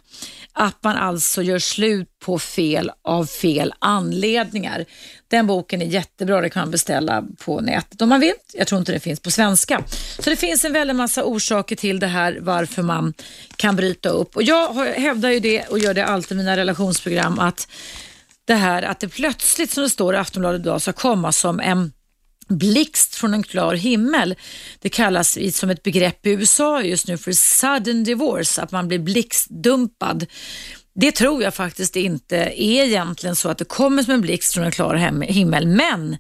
[0.56, 4.86] Att man alltså gör slut på fel av fel anledningar.
[5.28, 8.34] Den boken är jättebra, det kan man beställa på nätet om man vill.
[8.54, 9.84] Jag tror inte det finns på svenska.
[10.20, 13.14] Så det finns en väldig massa orsaker till det här varför man
[13.56, 14.36] kan bryta upp.
[14.36, 17.68] Och jag hävdar ju det och gör det alltid i mina relationsprogram att
[18.46, 21.92] det här att det plötsligt, som det står i Aftonbladet idag, ska komma som en
[22.48, 24.36] blixt från en klar himmel.
[24.80, 29.00] Det kallas som ett begrepp i USA just nu för sudden divorce, att man blir
[29.00, 30.26] blixtdumpad.
[30.96, 34.64] Det tror jag faktiskt inte är egentligen så att det kommer som en blixt från
[34.64, 36.18] en klar himmel, men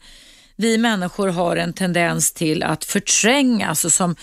[0.55, 4.15] vi människor har en tendens till att förtränga, alltså som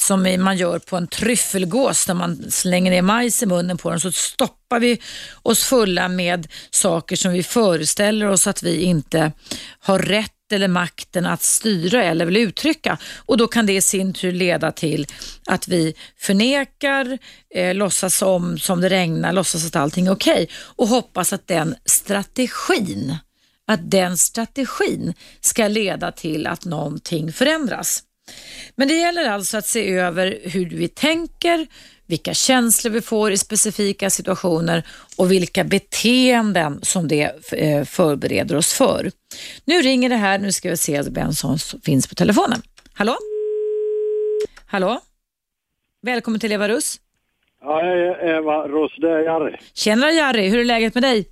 [0.00, 4.00] som man gör på en tryffelgås när man slänger ner majs i munnen på den
[4.00, 5.00] så stoppar vi
[5.42, 9.32] oss fulla med saker som vi föreställer oss att vi inte
[9.80, 12.98] har rätt eller makten att styra eller vill uttrycka.
[13.16, 15.06] Och Då kan det i sin tur leda till
[15.46, 17.18] att vi förnekar,
[17.54, 21.74] eh, låtsas som, som det regnar, låtsas att allting är okej och hoppas att den
[21.84, 23.16] strategin
[23.66, 28.02] att den strategin ska leda till att någonting förändras.
[28.76, 31.66] Men det gäller alltså att se över hur vi tänker,
[32.06, 34.82] vilka känslor vi får i specifika situationer
[35.16, 39.10] och vilka beteenden som det eh, förbereder oss för.
[39.64, 42.62] Nu ringer det här, nu ska vi se vem som finns på telefonen.
[42.92, 43.16] Hallå?
[44.66, 45.00] Hallå?
[46.02, 46.96] Välkommen till Eva Russ.
[47.62, 47.82] Ja,
[48.22, 49.56] Eva Russ, det är Jari.
[49.74, 51.26] Tjenare Jari, hur är läget med dig?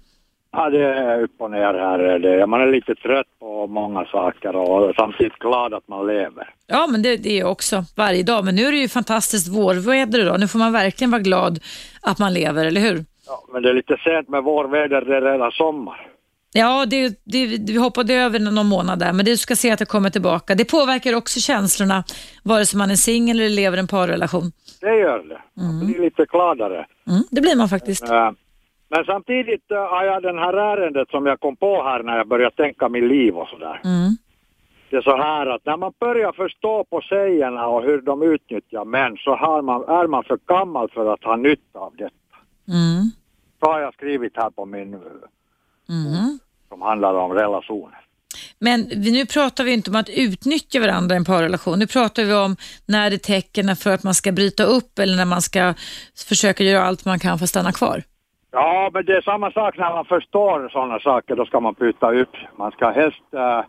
[0.59, 2.47] Ja, det är upp och ner här.
[2.47, 6.55] Man är lite trött på många saker och samtidigt glad att man lever.
[6.67, 8.45] Ja, men det, det är jag också varje dag.
[8.45, 10.41] Men nu är det ju fantastiskt vårväder idag.
[10.41, 11.59] Nu får man verkligen vara glad
[12.03, 13.05] att man lever, eller hur?
[13.27, 16.07] Ja, men det är lite sent med vårväder, det är redan sommar.
[16.53, 19.85] Ja, det, det, vi hoppade över någon månad där, men du ska se att det
[19.85, 20.55] kommer tillbaka.
[20.55, 22.05] Det påverkar också känslorna,
[22.43, 24.53] vare sig man är singel eller lever i en parrelation.
[24.81, 25.63] Det gör det.
[25.63, 26.87] Man blir lite gladare.
[27.09, 28.11] Mm, det blir man faktiskt.
[28.11, 28.31] Eh,
[28.89, 32.29] Men samtidigt eh, har jag den här ärendet som jag kom på här när jag
[32.29, 33.81] började tänka mitt liv och sådär.
[33.85, 34.17] Mm.
[34.91, 38.85] Det är så här att när man börjar förstå på tjejerna och hur de utnyttjar
[38.85, 42.11] män så har man, är man för gammal för att ha nytta av det.
[42.69, 43.11] Mm.
[43.61, 44.95] Så har jag skrivit här på min,
[45.91, 46.39] Mm.
[46.69, 47.99] som handlar om relationer.
[48.59, 51.79] Men nu pratar vi inte om att utnyttja varandra i en parrelation.
[51.79, 55.17] Nu pratar vi om när det är tecken för att man ska bryta upp eller
[55.17, 55.75] när man ska
[56.29, 58.03] försöka göra allt man kan för att stanna kvar.
[58.51, 62.13] Ja, men det är samma sak när man förstår sådana saker, då ska man byta
[62.13, 62.37] upp.
[62.57, 63.61] Man ska helst äh,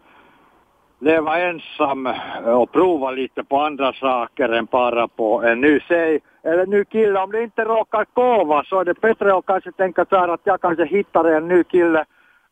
[0.99, 6.19] leva ensam eh, och prova lite på andra saker än bara på en ny tjej
[6.43, 7.19] eller en ny kille.
[7.19, 10.41] Om det inte råkar gå, så är det bättre att kanske tänka så här att
[10.43, 12.05] jag kanske hittar en ny kille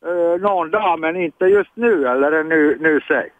[0.05, 3.31] äh, någon dag men inte just nu eller en ny, ny tjej.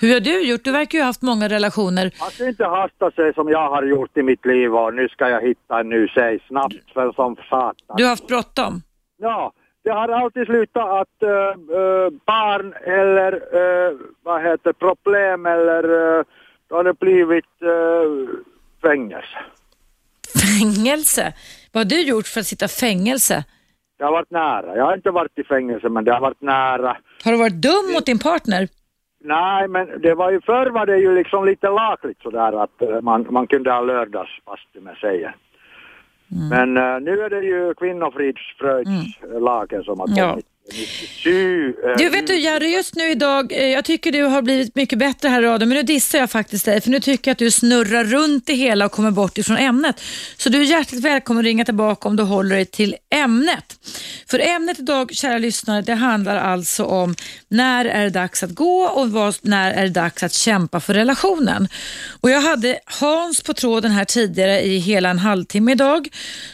[0.00, 0.64] Hur har du gjort?
[0.64, 2.06] Du verkar ju ha haft många relationer.
[2.20, 5.42] Att inte hasta sig som jag har gjort i mitt liv och nu ska jag
[5.42, 7.96] hitta en ny tjej snabbt för som satan.
[7.96, 8.82] Du har haft bråttom.
[9.16, 9.52] Ja,
[9.84, 16.24] det har alltid slutat att äh, äh, barn eller äh, vad heter problem eller äh,
[16.68, 17.44] då har det blivit
[18.82, 19.38] fängelse.
[20.58, 21.32] Fängelse?
[21.72, 23.44] Vad har du gjort för att sitta fängelse?
[23.98, 24.76] Det har varit nära.
[24.76, 26.96] Jag har inte varit i fängelse men det har varit nära.
[27.24, 28.68] Har du varit dum mot din partner?
[29.20, 33.00] Nej, men det var ju förr var det ju liksom lite lagligt sådär att äh,
[33.00, 35.36] man, man kunde ha lördagsbastu med tjejer.
[36.50, 40.30] Men äh, nu är det ju kvinnofridsfröjdslagen som har Ja.
[40.30, 40.46] kommit.
[40.46, 40.52] 97, äh,
[41.98, 45.28] Du vet du Jerry, just nu idag, eh, jag tycker du har blivit mycket bättre
[45.28, 47.50] här i radion, men nu dissar jag faktiskt dig, för nu tycker jag att du
[47.50, 50.02] snurrar runt det hela och kommer bort ifrån ämnet.
[50.36, 53.78] Så du är hjärtligt välkommen att ringa tillbaka om du håller dig till ämnet.
[54.30, 57.14] För ämnet idag, kära lyssnare, det handlar alltså om
[57.48, 60.94] när är det dags att gå och vad, när är det dags att kämpa för
[60.94, 61.68] relationen.
[62.20, 66.08] Och Jag hade Hans på tråden här tidigare i hela en halvtimme idag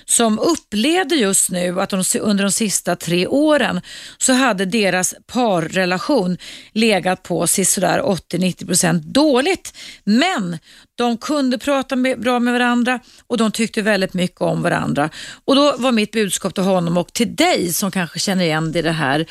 [0.05, 3.81] som upplevde just nu att de, under de sista tre åren
[4.19, 6.37] så hade deras parrelation
[6.73, 9.77] legat på sådär 80-90% dåligt.
[10.05, 10.59] Men
[10.95, 15.11] de kunde prata med, bra med varandra och de tyckte väldigt mycket om varandra.
[15.45, 18.79] Och Då var mitt budskap till honom och till dig som kanske känner igen dig
[18.79, 19.27] i det här.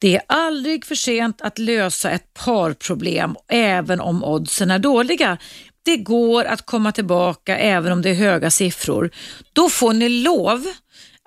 [0.00, 5.38] Det är aldrig för sent att lösa ett parproblem även om oddsen är dåliga.
[5.84, 9.10] Det går att komma tillbaka även om det är höga siffror.
[9.52, 10.66] Då får ni lov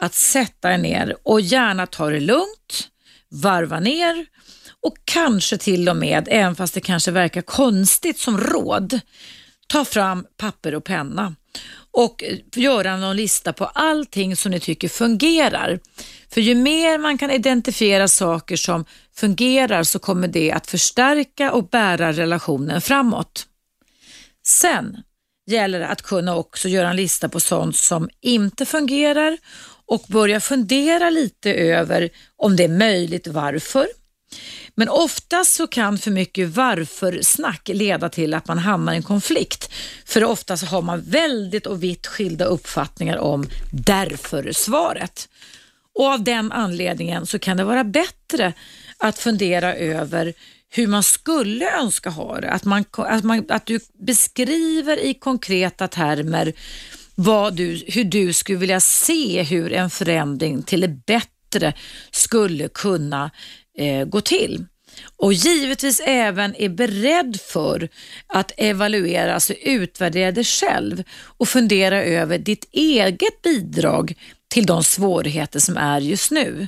[0.02, 2.90] att sätta er ner och gärna ta det lugnt,
[3.30, 4.26] varva ner
[4.82, 9.00] och kanske till och med, även fast det kanske verkar konstigt som råd,
[9.68, 11.36] ta fram papper och penna
[11.92, 15.80] och eh, göra någon lista på allting som ni tycker fungerar.
[16.30, 18.86] För ju mer man kan identifiera saker som
[19.16, 23.48] fungerar så kommer det att förstärka och bära relationen framåt.
[24.48, 24.98] Sen
[25.48, 29.38] gäller det att kunna också göra en lista på sånt som inte fungerar
[29.88, 33.88] och börja fundera lite över om det är möjligt varför.
[34.76, 39.70] Men oftast så kan för mycket varför-snack leda till att man hamnar i en konflikt.
[40.06, 45.30] För oftast har man väldigt och vitt skilda uppfattningar om därför-svaret.
[45.96, 48.54] Och av den anledningen så kan det vara bättre
[48.98, 50.34] att fundera över
[50.70, 52.50] hur man skulle önska ha det.
[52.50, 56.54] Att, man, att, man, att du beskriver i konkreta termer
[57.16, 61.74] vad du, hur du skulle vilja se hur en förändring till det bättre
[62.12, 63.32] skulle kunna
[63.78, 64.66] eh, gå till.
[65.18, 67.90] Och givetvis även är beredd för
[68.28, 71.04] att evaluera, alltså utvärdera dig själv
[71.38, 74.14] och fundera över ditt eget bidrag
[74.48, 76.68] till de svårigheter som är just nu.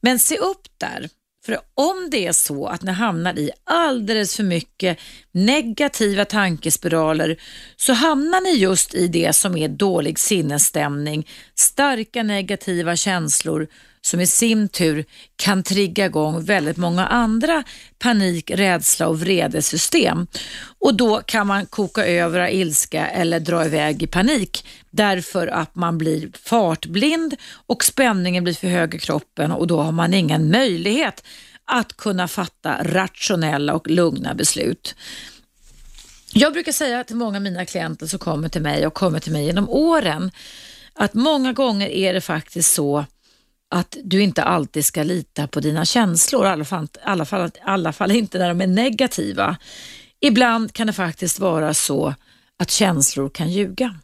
[0.00, 1.08] Men se upp där.
[1.50, 4.98] För om det är så att ni hamnar i alldeles för mycket
[5.32, 7.40] negativa tankespiraler
[7.76, 13.68] så hamnar ni just i det som är dålig sinnesstämning, starka negativa känslor
[14.02, 15.04] som i sin tur
[15.36, 17.64] kan trigga igång väldigt många andra
[17.98, 20.26] panik, rädsla och vredesystem.
[20.78, 25.74] Och då kan man koka över av ilska eller dra iväg i panik därför att
[25.74, 27.36] man blir fartblind
[27.66, 31.24] och spänningen blir för hög i kroppen och då har man ingen möjlighet
[31.64, 34.94] att kunna fatta rationella och lugna beslut.
[36.32, 39.32] Jag brukar säga till många av mina klienter som kommer till mig och kommer till
[39.32, 40.30] mig genom åren
[40.94, 43.04] att många gånger är det faktiskt så
[43.70, 47.92] att du inte alltid ska lita på dina känslor, i alla fall, alla fall, alla
[47.92, 49.56] fall inte när de är negativa.
[50.20, 52.14] Ibland kan det faktiskt vara så
[52.58, 53.96] att känslor kan ljuga.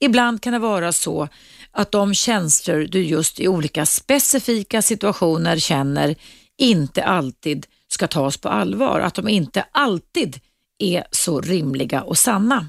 [0.00, 1.28] Ibland kan det vara så
[1.70, 6.14] att de känslor du just i olika specifika situationer känner
[6.58, 10.40] inte alltid ska tas på allvar, att de inte alltid
[10.78, 12.66] är så rimliga och sanna.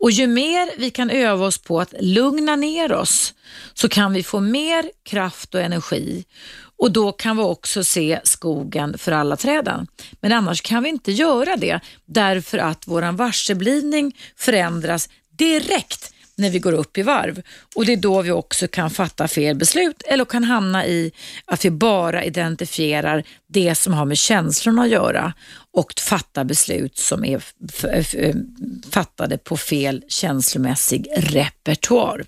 [0.00, 3.34] Och ju mer vi kan öva oss på att lugna ner oss
[3.74, 6.24] så kan vi få mer kraft och energi
[6.78, 9.86] och då kan vi också se skogen för alla träden.
[10.20, 16.58] Men annars kan vi inte göra det därför att våran varseblivning förändras direkt när vi
[16.58, 17.42] går upp i varv
[17.76, 21.12] och det är då vi också kan fatta fel beslut eller kan hamna i
[21.44, 25.32] att vi bara identifierar det som har med känslorna att göra
[25.72, 27.42] och fatta beslut som är
[28.14, 28.34] eh,
[28.90, 32.24] fattade på fel känslomässig repertoar.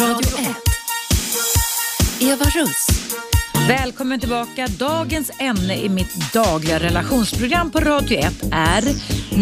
[0.00, 0.46] Radio 1.
[2.20, 2.91] Eva Russ.
[3.68, 4.68] Välkommen tillbaka.
[4.78, 8.82] Dagens ämne i mitt dagliga relationsprogram på Radio 1 är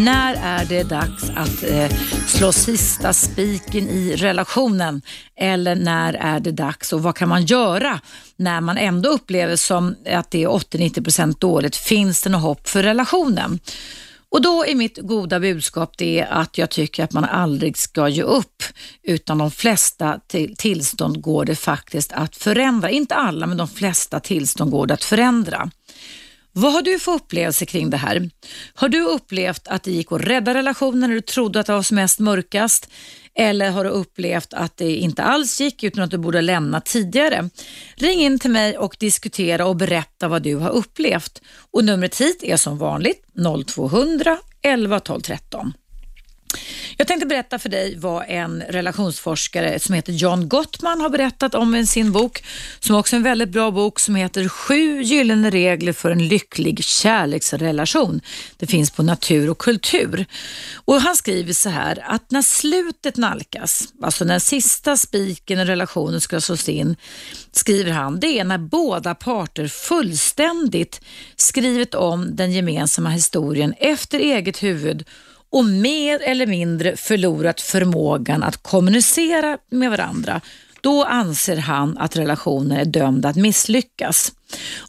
[0.05, 1.97] När är det dags att eh,
[2.27, 5.03] slå sista spiken i relationen?
[5.37, 8.01] Eller när är det dags och vad kan man göra
[8.37, 11.77] när man ändå upplever som att det är 80-90% dåligt?
[11.77, 13.59] Finns det något hopp för relationen?
[14.31, 18.22] Och då är mitt goda budskap det att jag tycker att man aldrig ska ge
[18.22, 18.62] upp,
[19.03, 20.20] utan de flesta
[20.59, 22.91] tillstånd går det faktiskt att förändra.
[22.91, 25.70] Inte alla, men de flesta tillstånd går det att förändra.
[26.53, 28.31] Vad har du för upplevelse kring det här?
[28.75, 31.83] Har du upplevt att det gick att rädda relationen när du trodde att det var
[31.83, 32.91] som mest mörkast?
[33.35, 37.51] Eller har du upplevt att det inte alls gick utan att du borde lämna tidigare?
[37.95, 41.43] Ring in till mig och diskutera och berätta vad du har upplevt.
[41.73, 43.25] Och numret hit är som vanligt
[43.67, 45.73] 0200 11 12 13.
[46.97, 51.75] Jag tänkte berätta för dig vad en relationsforskare som heter John Gottman har berättat om
[51.75, 52.45] i sin bok,
[52.81, 56.85] som också är en väldigt bra bok som heter Sju gyllene regler för en lycklig
[56.85, 58.21] kärleksrelation.
[58.57, 60.27] Det finns på Natur och kultur.
[60.75, 66.21] Och Han skriver så här att när slutet nalkas, alltså när sista spiken i relationen
[66.21, 66.97] ska slås in,
[67.53, 71.01] skriver han, det är när båda parter fullständigt
[71.37, 75.05] skrivit om den gemensamma historien efter eget huvud
[75.51, 80.41] och mer eller mindre förlorat förmågan att kommunicera med varandra,
[80.81, 84.33] då anser han att relationen är dömd att misslyckas.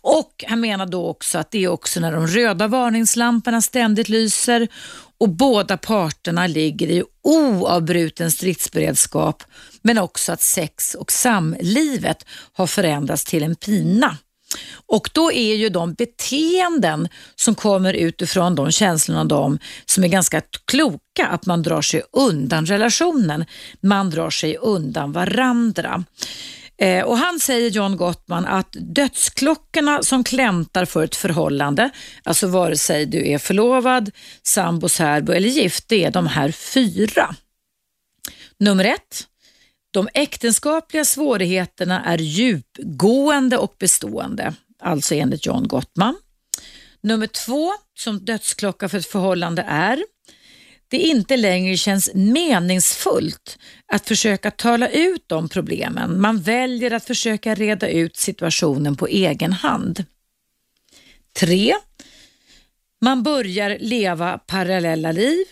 [0.01, 4.68] Och Han menar då också att det är också när de röda varningslamporna ständigt lyser
[5.18, 9.43] och båda parterna ligger i oavbruten stridsberedskap
[9.82, 14.18] men också att sex och samlivet har förändrats till en pina.
[14.85, 20.41] Och då är ju de beteenden som kommer utifrån de känslorna de som är ganska
[20.65, 23.45] kloka, att man drar sig undan relationen.
[23.81, 26.03] Man drar sig undan varandra.
[26.81, 31.89] Eh, och Han säger, John Gottman, att dödsklockorna som klämtar för ett förhållande,
[32.23, 34.11] alltså vare sig du är förlovad,
[34.43, 37.35] sambo, särbo eller gift, det är de här fyra.
[38.59, 39.27] Nummer ett,
[39.91, 46.15] de äktenskapliga svårigheterna är djupgående och bestående, alltså enligt John Gottman.
[47.01, 50.03] Nummer två, som dödsklocka för ett förhållande är,
[50.87, 56.21] det inte längre känns meningsfullt att försöka tala ut om problemen.
[56.21, 60.05] Man väljer att försöka reda ut situationen på egen hand.
[61.39, 61.73] Tre,
[63.01, 65.45] man börjar leva parallella liv.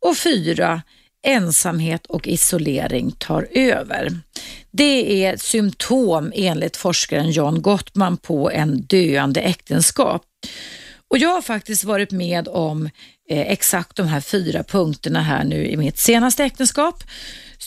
[0.00, 0.82] Och fyra,
[1.22, 4.20] ensamhet och isolering tar över.
[4.70, 10.22] Det är ett symptom enligt forskaren John Gottman på en döende äktenskap.
[11.08, 12.90] Och Jag har faktiskt varit med om
[13.30, 17.04] eh, exakt de här fyra punkterna här nu i mitt senaste äktenskap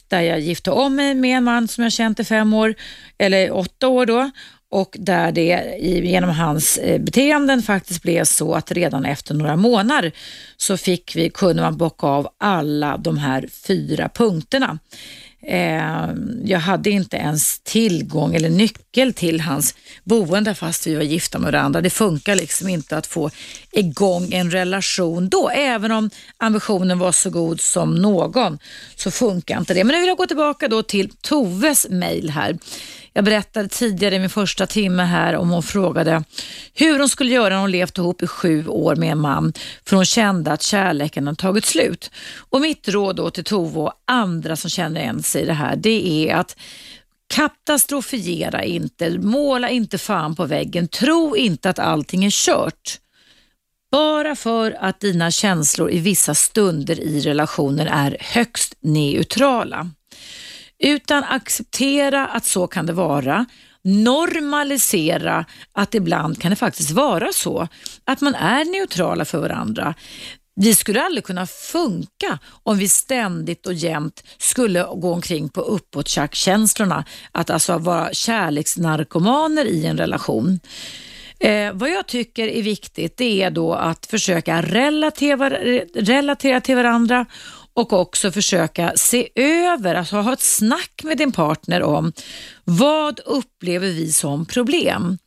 [0.07, 2.75] där jag gifte om mig med en man som jag känt i fem år,
[3.17, 4.31] eller åtta år då
[4.71, 10.11] och där det genom hans eh, beteenden faktiskt blev så att redan efter några månader
[10.57, 14.79] så fick vi, kunde man bocka av alla de här fyra punkterna.
[15.47, 16.09] Eh,
[16.43, 21.51] jag hade inte ens tillgång eller nyckel till hans boende fast vi var gifta med
[21.51, 21.81] varandra.
[21.81, 23.29] Det funkar liksom inte att få
[23.71, 25.49] igång en relation då.
[25.49, 28.59] Även om ambitionen var så god som någon
[28.95, 29.83] så funkar inte det.
[29.83, 32.57] Men nu vill jag gå tillbaka då till Toves mail här.
[33.17, 36.23] Jag berättade tidigare i min första timme här om hon frågade
[36.73, 39.53] hur hon skulle göra när hon levt ihop i sju år med en man
[39.85, 42.11] för hon kände att kärleken hade tagit slut.
[42.49, 45.75] Och mitt råd då till Tove och andra som känner igen sig i det här
[45.75, 46.57] det är att
[47.27, 52.99] Katastrofiera inte, måla inte fan på väggen, tro inte att allting är kört.
[53.91, 59.89] Bara för att dina känslor i vissa stunder i relationen är högst neutrala.
[60.79, 63.45] Utan acceptera att så kan det vara.
[63.83, 67.67] Normalisera att ibland kan det faktiskt vara så
[68.05, 69.95] att man är neutrala för varandra.
[70.55, 77.05] Vi skulle aldrig kunna funka om vi ständigt och jämt skulle gå omkring på uppåt-känslorna.
[77.31, 80.59] Att alltså vara kärleksnarkomaner i en relation.
[81.39, 85.49] Eh, vad jag tycker är viktigt det är då att försöka relatera,
[85.95, 87.25] relatera till varandra
[87.75, 92.13] och också försöka se över, alltså ha ett snack med din partner om
[92.63, 95.17] vad upplever vi som problem?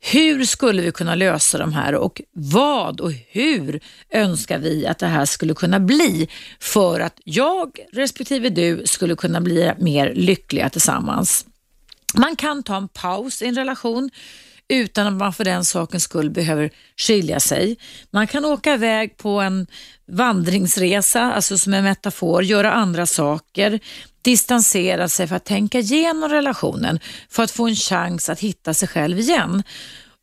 [0.00, 3.80] Hur skulle vi kunna lösa de här och vad och hur
[4.10, 6.28] önskar vi att det här skulle kunna bli
[6.60, 11.46] för att jag respektive du skulle kunna bli mer lyckliga tillsammans.
[12.14, 14.10] Man kan ta en paus i en relation
[14.68, 17.76] utan att man för den sakens skull behöver skilja sig.
[18.10, 19.66] Man kan åka iväg på en
[20.10, 23.80] vandringsresa, alltså som en metafor, göra andra saker,
[24.22, 27.00] distansera sig för att tänka igenom relationen
[27.30, 29.62] för att få en chans att hitta sig själv igen.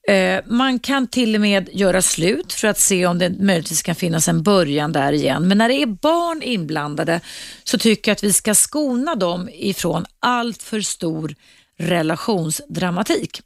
[0.08, 3.96] Eh, man kan till och med göra slut för att se om det möjligtvis kan
[3.96, 5.48] finnas en början där igen.
[5.48, 7.22] Men när det är barn inblandade
[7.64, 11.36] så tycker jag att vi ska skona dem ifrån allt för stor
[11.78, 13.42] relationsdramatik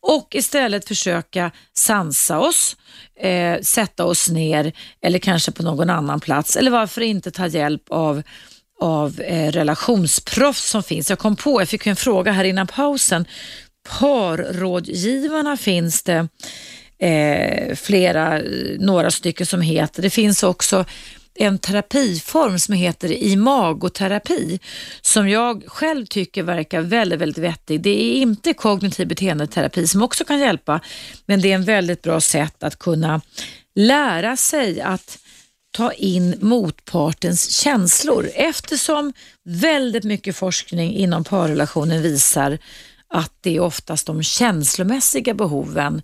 [0.00, 2.76] och istället försöka sansa oss,
[3.20, 4.72] eh, sätta oss ner
[5.02, 8.22] eller kanske på någon annan plats eller varför inte ta hjälp av
[8.82, 11.10] av eh, relationsproffs som finns.
[11.10, 13.26] Jag kom på, jag fick en fråga här innan pausen.
[14.00, 16.28] Parrådgivarna finns det
[16.98, 20.02] eh, flera, eh, några stycken som heter.
[20.02, 20.84] Det finns också
[21.34, 24.60] en terapiform som heter imagoterapi
[25.00, 27.80] som jag själv tycker verkar väldigt, väldigt vettig.
[27.80, 30.80] Det är inte kognitiv beteendeterapi som också kan hjälpa,
[31.26, 33.20] men det är en väldigt bra sätt att kunna
[33.74, 35.18] lära sig att
[35.70, 39.12] ta in motpartens känslor eftersom
[39.44, 42.58] väldigt mycket forskning inom parrelationen visar
[43.08, 46.02] att det är oftast de känslomässiga behoven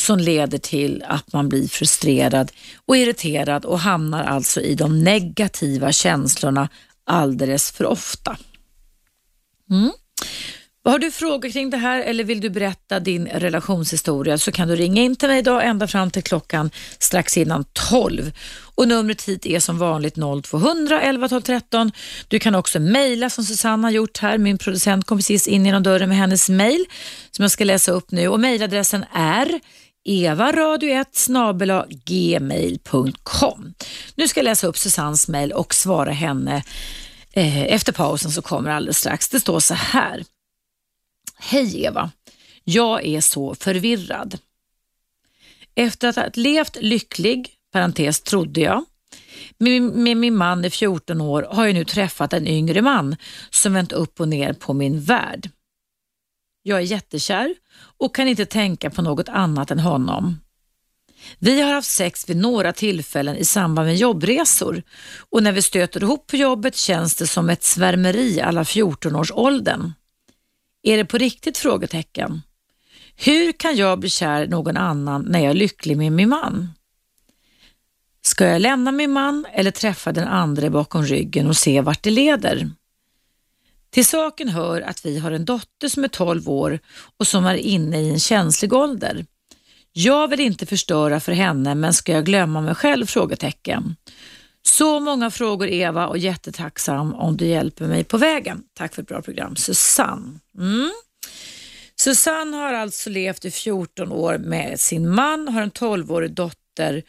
[0.00, 2.52] som leder till att man blir frustrerad
[2.86, 6.68] och irriterad och hamnar alltså i de negativa känslorna
[7.04, 8.36] alldeles för ofta.
[9.70, 9.92] Mm.
[10.84, 14.76] Har du frågor kring det här eller vill du berätta din relationshistoria så kan du
[14.76, 18.32] ringa in till mig idag ända fram till klockan strax innan 12.
[18.74, 21.92] Och numret hit är som vanligt 0200 11 12 13.
[22.28, 24.38] Du kan också mejla som Susanna har gjort här.
[24.38, 26.84] Min producent kom precis in genom dörren med hennes mejl
[27.30, 29.60] som jag ska läsa upp nu och mejladressen är
[30.08, 33.74] evaradio1 gmail.com.
[34.14, 36.64] Nu ska jag läsa upp Susannes mejl och svara henne
[37.32, 39.28] eh, efter pausen som kommer alldeles strax.
[39.28, 40.24] Det står så här.
[41.38, 42.10] Hej Eva,
[42.64, 44.38] jag är så förvirrad.
[45.74, 48.84] Efter att ha levt lycklig, parentes trodde jag,
[49.58, 53.16] med, med min man i 14 år har jag nu träffat en yngre man
[53.50, 55.50] som vänt upp och ner på min värld.
[56.62, 57.54] Jag är jättekär
[57.98, 60.40] och kan inte tänka på något annat än honom.
[61.38, 64.82] Vi har haft sex vid några tillfällen i samband med jobbresor
[65.30, 69.92] och när vi stöter ihop på jobbet känns det som ett svärmeri alla 14-årsåldern.
[70.82, 71.58] Är det på riktigt?
[71.58, 72.42] frågetecken.
[73.16, 76.68] Hur kan jag bli kär i någon annan när jag är lycklig med min man?
[78.22, 82.10] Ska jag lämna min man eller träffa den andra bakom ryggen och se vart det
[82.10, 82.70] leder?
[83.90, 86.78] Till saken hör att vi har en dotter som är 12 år
[87.16, 89.26] och som är inne i en känslig ålder.
[89.92, 93.06] Jag vill inte förstöra för henne men ska jag glömma mig själv?
[93.06, 93.96] frågetecken.
[94.62, 98.62] Så många frågor Eva och jättetacksam om du hjälper mig på vägen.
[98.74, 99.56] Tack för ett bra program.
[99.56, 100.38] Susanne.
[100.58, 100.90] Mm.
[101.96, 107.02] Susanne har alltså levt i 14 år med sin man, har en 12-årig dotter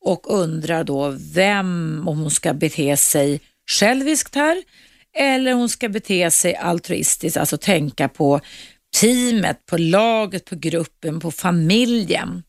[0.00, 4.62] och undrar då vem, om hon ska bete sig själviskt här
[5.18, 8.40] eller hon ska bete sig altruistiskt, alltså tänka på
[9.00, 12.42] teamet, på laget, på gruppen, på familjen.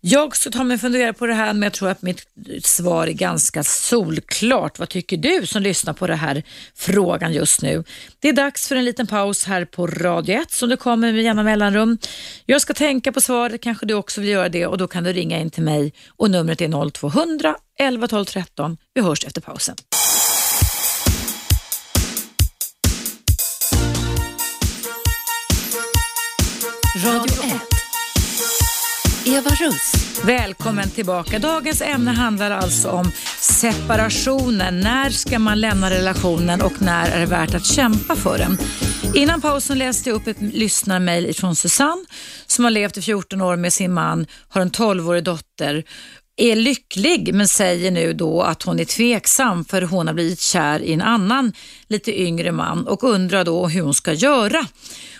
[0.00, 2.22] Jag ska ta mig och fundera på det här men jag tror att mitt
[2.62, 4.78] svar är ganska solklart.
[4.78, 6.42] Vad tycker du som lyssnar på den här
[6.74, 7.84] frågan just nu?
[8.18, 11.22] Det är dags för en liten paus här på Radio 1 som du kommer med
[11.22, 11.98] jämna mellanrum.
[12.44, 15.12] Jag ska tänka på svaret, kanske du också vill göra det och då kan du
[15.12, 18.76] ringa in till mig och numret är 0200 11 12 13.
[18.94, 19.76] Vi hörs efter pausen.
[27.04, 27.60] Radio 1.
[29.26, 29.92] Eva Russ.
[30.24, 31.38] Välkommen tillbaka.
[31.38, 34.80] Dagens ämne handlar alltså om separationen.
[34.80, 38.58] När ska man lämna relationen och när är det värt att kämpa för den?
[39.14, 42.04] Innan pausen läste jag upp ett lyssnarmail från Susanne
[42.46, 45.84] som har levt i 14 år med sin man, har en 12-årig dotter
[46.36, 50.80] är lycklig men säger nu då att hon är tveksam för hon har blivit kär
[50.80, 51.52] i en annan
[51.88, 54.66] lite yngre man och undrar då hur hon ska göra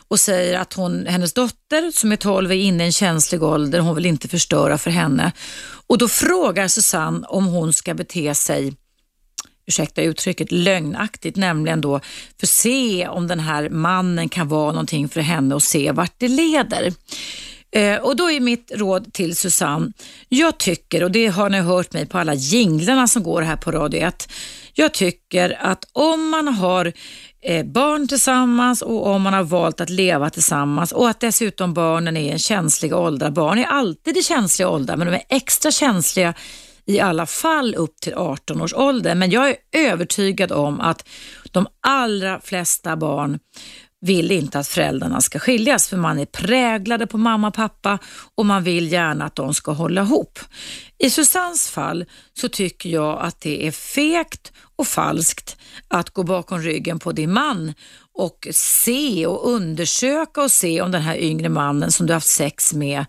[0.09, 3.79] och säger att hon, hennes dotter som är 12 är inne i en känslig ålder,
[3.79, 5.33] hon vill inte förstöra för henne.
[5.87, 8.73] Och då frågar Susanne om hon ska bete sig
[9.67, 12.01] ursäkta uttrycket, lögnaktigt, nämligen då
[12.41, 16.15] för att se om den här mannen kan vara någonting för henne och se vart
[16.19, 16.93] det leder.
[17.71, 19.93] Eh, och då är mitt råd till Susanne,
[20.29, 23.73] jag tycker, och det har ni hört mig på alla jinglarna som går här på
[23.73, 24.33] Radio 1,
[24.75, 26.93] jag tycker att om man har
[27.49, 32.17] Eh, barn tillsammans och om man har valt att leva tillsammans och att dessutom barnen
[32.17, 33.31] är i en känslig ålder.
[33.31, 36.35] Barn är alltid i känsliga åldrar men de är extra känsliga
[36.87, 39.15] i alla fall upp till 18 års ålder.
[39.15, 41.09] Men jag är övertygad om att
[41.53, 43.39] de allra flesta barn
[44.01, 47.99] vill inte att föräldrarna ska skiljas för man är präglade på mamma och pappa
[48.35, 50.39] och man vill gärna att de ska hålla ihop.
[50.99, 55.57] I Susannes fall så tycker jag att det är fegt och falskt
[55.89, 57.74] att gå bakom ryggen på din man
[58.14, 62.74] och se och undersöka och se om den här yngre mannen som du haft sex
[62.74, 63.05] med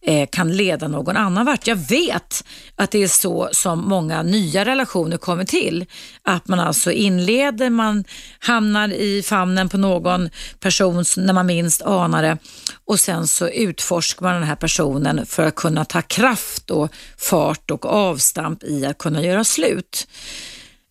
[0.00, 1.66] eh, kan leda någon annan vart.
[1.66, 2.44] Jag vet
[2.76, 5.86] att det är så som många nya relationer kommer till.
[6.22, 8.04] Att man alltså inleder, man
[8.38, 12.38] hamnar i famnen på någon person när man minst anar det
[12.84, 17.70] och sen så utforskar man den här personen för att kunna ta kraft och fart
[17.70, 20.08] och avstamp i att kunna göra slut.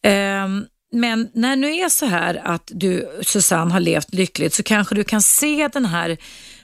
[0.04, 4.95] Um, men när nu är så här att du Susanne har levt lyckligt så kanske
[4.95, 6.18] du kan se den här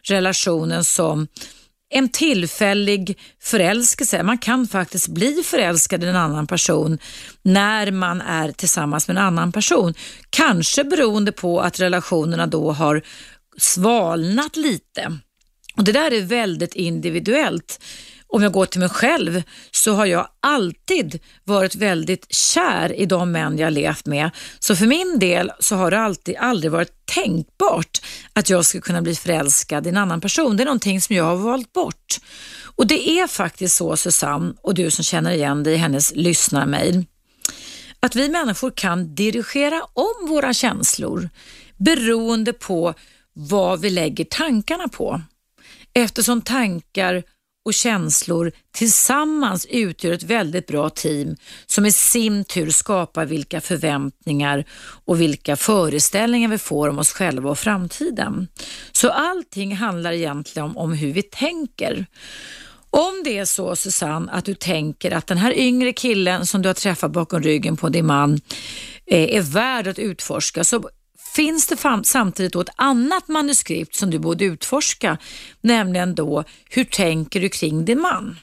[0.04, 1.28] relationen som
[1.90, 4.24] en tillfällig förälskelse.
[4.24, 6.98] Man kan faktiskt bli förälskad i en annan person
[7.42, 9.94] när man är tillsammans med en annan person.
[10.30, 13.02] Kanske beroende på att relationerna då har
[13.58, 15.20] svalnat lite.
[15.78, 17.84] Och Det där är väldigt individuellt
[18.34, 23.32] om jag går till mig själv så har jag alltid varit väldigt kär i de
[23.32, 24.30] män jag levt med.
[24.60, 28.02] Så för min del så har det alltid aldrig varit tänkbart
[28.34, 30.58] att jag skulle kunna bli förälskad i en annan person.
[30.58, 32.20] Det är någonting som jag har valt bort.
[32.76, 37.06] Och det är faktiskt så Susanne och du som känner igen dig i hennes lyssnarmail
[38.00, 41.30] att vi människor kan dirigera om våra känslor
[41.78, 42.94] beroende på
[43.34, 45.22] vad vi lägger tankarna på.
[45.94, 47.24] Eftersom tankar
[47.66, 51.36] och känslor tillsammans utgör ett väldigt bra team
[51.66, 54.66] som i sin tur skapar vilka förväntningar
[55.05, 58.47] och vilka föreställningar vi får om oss själva och framtiden.
[58.91, 62.05] Så allting handlar egentligen om, om hur vi tänker.
[62.89, 66.70] Om det är så Susanne att du tänker att den här yngre killen som du
[66.70, 68.39] har träffat bakom ryggen på din man
[69.05, 70.89] eh, är värd att utforska så
[71.36, 75.18] finns det samtidigt då ett annat manuskript som du borde utforska,
[75.62, 78.40] nämligen då hur tänker du kring din man?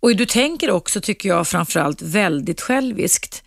[0.00, 3.44] Och du tänker också, tycker jag, framförallt väldigt själviskt.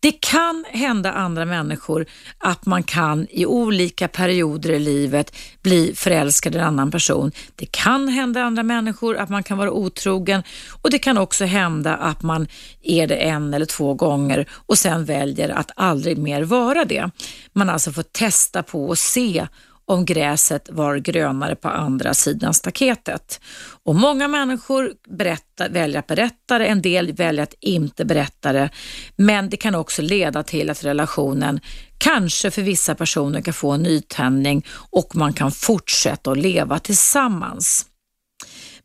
[0.00, 2.06] Det kan hända andra människor
[2.38, 7.32] att man kan i olika perioder i livet bli förälskad i en annan person.
[7.56, 10.42] Det kan hända andra människor att man kan vara otrogen
[10.82, 12.46] och det kan också hända att man
[12.82, 17.10] är det en eller två gånger och sen väljer att aldrig mer vara det.
[17.52, 19.46] Man alltså får testa på och se
[19.88, 23.40] om gräset var grönare på andra sidan staketet.
[23.84, 28.70] Och Många människor berättar, väljer att berätta det, en del väljer att inte berätta det.
[29.16, 31.60] Men det kan också leda till att relationen
[31.98, 37.86] kanske för vissa personer kan få en nytändning och man kan fortsätta att leva tillsammans.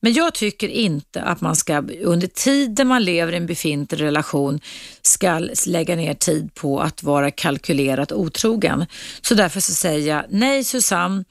[0.03, 4.59] Men jag tycker inte att man ska under tiden man lever i en befintlig relation
[5.01, 8.85] ska lägga ner tid på att vara kalkylerat otrogen.
[9.21, 11.23] Så därför så säger jag nej Susanne,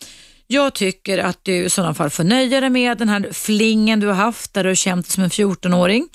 [0.47, 4.07] jag tycker att du i sådana fall får nöja dig med den här flingen du
[4.07, 6.09] har haft där du har känt dig som en 14-åring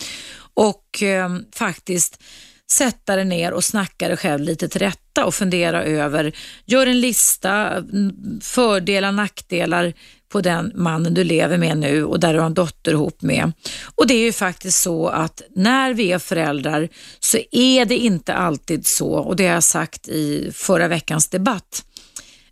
[0.54, 2.24] och eh, faktiskt
[2.72, 6.32] sätta dig ner och snacka dig själv lite till rätta och fundera över,
[6.66, 9.94] gör en lista, mm, fördelar, nackdelar,
[10.30, 13.52] på den mannen du lever med nu och där du har en dotter ihop med.
[13.96, 18.34] Och det är ju faktiskt så att när vi är föräldrar så är det inte
[18.34, 21.84] alltid så, och det har jag sagt i förra veckans debatt,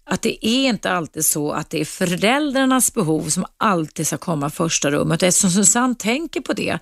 [0.10, 4.50] att det är inte alltid så att det är föräldrarnas behov som alltid ska komma
[4.50, 5.24] första rummet.
[5.24, 6.80] Eftersom Susanne tänker på det,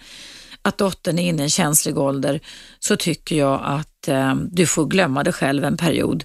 [0.62, 2.40] att dottern är inne i en känslig ålder,
[2.80, 6.24] så tycker jag att eh, du får glömma dig själv en period.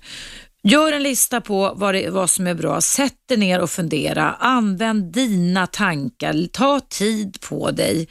[0.71, 2.81] Gör en lista på vad, det, vad som är bra.
[2.81, 4.33] Sätt dig ner och fundera.
[4.33, 6.49] Använd dina tankar.
[6.53, 8.09] Ta tid på dig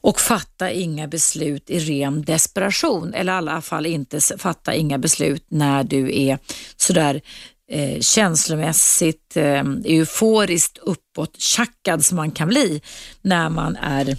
[0.00, 3.14] och fatta inga beslut i ren desperation.
[3.14, 6.38] Eller i alla fall inte fatta inga beslut när du är
[6.76, 7.20] sådär
[7.70, 12.82] eh, känslomässigt eh, euforiskt uppåttjackad som man kan bli
[13.22, 14.16] när man är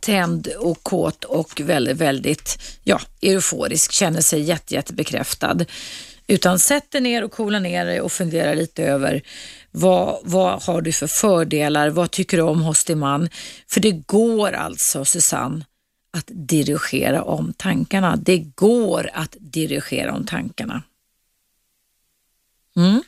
[0.00, 5.56] tänd och kåt och väldigt, väldigt ja, euforisk, känner sig jätte, jättebekräftad.
[6.26, 9.22] Utan sätt dig ner och coola ner dig och fundera lite över
[9.70, 11.90] vad, vad har du för fördelar?
[11.90, 13.28] Vad tycker du om hos din man?
[13.68, 15.64] För det går alltså, Susanne,
[16.10, 18.16] att dirigera om tankarna.
[18.16, 20.82] Det går att dirigera om tankarna.
[22.76, 23.02] Mm.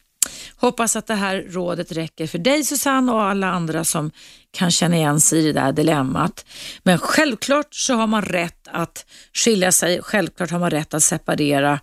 [0.57, 4.11] Hoppas att det här rådet räcker för dig Susanne och alla andra som
[4.51, 6.47] kan känna igen sig i det där dilemmat.
[6.83, 11.81] Men självklart så har man rätt att skilja sig, självklart har man rätt att separera.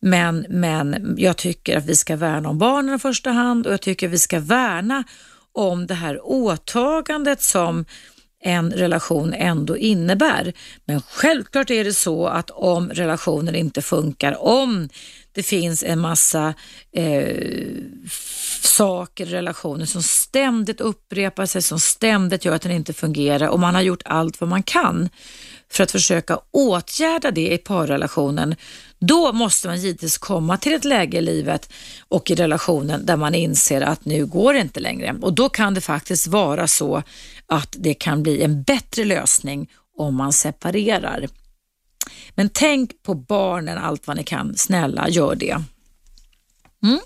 [0.00, 3.80] Men, men jag tycker att vi ska värna om barnen i första hand och jag
[3.80, 5.04] tycker att vi ska värna
[5.52, 7.84] om det här åtagandet som
[8.40, 10.52] en relation ändå innebär.
[10.84, 14.88] Men självklart är det så att om relationen inte funkar, om
[15.32, 16.54] det finns en massa
[16.92, 17.36] eh,
[18.62, 23.60] saker i relationen som ständigt upprepar sig, som ständigt gör att den inte fungerar och
[23.60, 25.08] man har gjort allt vad man kan
[25.70, 28.54] för att försöka åtgärda det i parrelationen,
[28.98, 31.72] då måste man givetvis komma till ett läge i livet
[32.08, 35.16] och i relationen där man inser att nu går det inte längre.
[35.22, 37.02] Och då kan det faktiskt vara så
[37.46, 41.28] att det kan bli en bättre lösning om man separerar.
[42.34, 44.56] Men tänk på barnen allt vad ni kan.
[44.56, 45.62] Snälla, gör det.
[46.82, 47.00] Mm.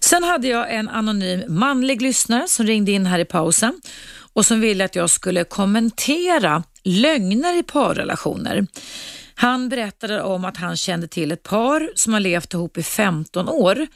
[0.00, 3.80] Sen hade jag en anonym manlig lyssnare som ringde in här i pausen
[4.32, 8.66] och som ville att jag skulle kommentera lögner i parrelationer.
[9.38, 13.48] Han berättade om att han kände till ett par som har levt ihop i 15
[13.48, 13.86] år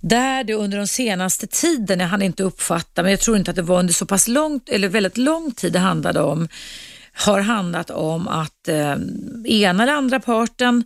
[0.00, 3.56] där det under den senaste tiden, jag hann inte uppfatta, men jag tror inte att
[3.56, 6.48] det var under så pass långt, eller väldigt lång tid det handlade om,
[7.12, 8.96] har handlat om att eh,
[9.44, 10.84] ena eller andra parten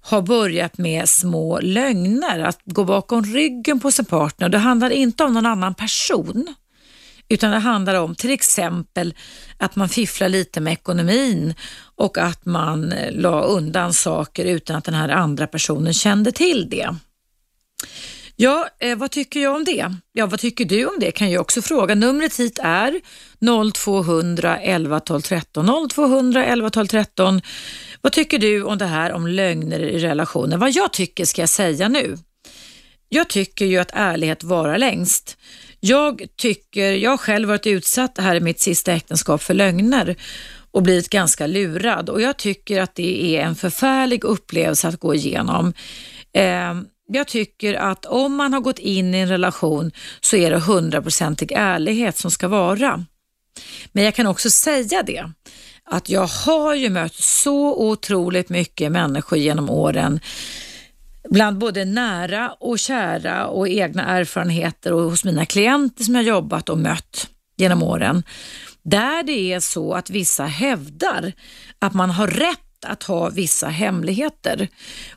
[0.00, 4.48] har börjat med små lögner, att gå bakom ryggen på sin partner.
[4.48, 6.54] Det handlar inte om någon annan person,
[7.32, 9.14] utan det handlar om till exempel
[9.56, 11.54] att man fifflar lite med ekonomin
[11.96, 16.68] och att man eh, la undan saker utan att den här andra personen kände till
[16.70, 16.88] det.
[18.36, 19.94] Ja, eh, vad tycker jag om det?
[20.12, 21.94] Ja, vad tycker du om det kan jag också fråga.
[21.94, 23.00] Numret hit är
[23.72, 25.88] 0200 11 12 13.
[25.90, 27.40] 0200 11 12 13.
[28.00, 30.56] Vad tycker du om det här om lögner i relationer?
[30.56, 32.18] Vad jag tycker ska jag säga nu.
[33.08, 35.36] Jag tycker ju att ärlighet varar längst.
[35.84, 40.16] Jag tycker, jag har själv varit utsatt här i mitt sista äktenskap för lögner
[40.70, 45.14] och blivit ganska lurad och jag tycker att det är en förfärlig upplevelse att gå
[45.14, 45.72] igenom.
[46.32, 46.74] Eh,
[47.08, 51.52] jag tycker att om man har gått in i en relation så är det hundraprocentig
[51.52, 53.04] ärlighet som ska vara.
[53.92, 55.30] Men jag kan också säga det
[55.84, 60.20] att jag har ju mött så otroligt mycket människor genom åren
[61.32, 66.68] bland både nära och kära och egna erfarenheter och hos mina klienter som jag jobbat
[66.68, 68.22] och mött genom åren.
[68.82, 71.32] Där det är så att vissa hävdar
[71.78, 74.68] att man har rätt att ha vissa hemligheter.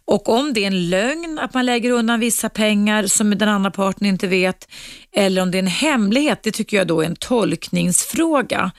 [0.06, 3.72] Och om det är en lögn att man lägger undan vissa pengar som den andra
[3.72, 4.68] parten inte vet,
[5.12, 8.72] eller om det är en hemlighet, det tycker jag då är en tolkningsfråga.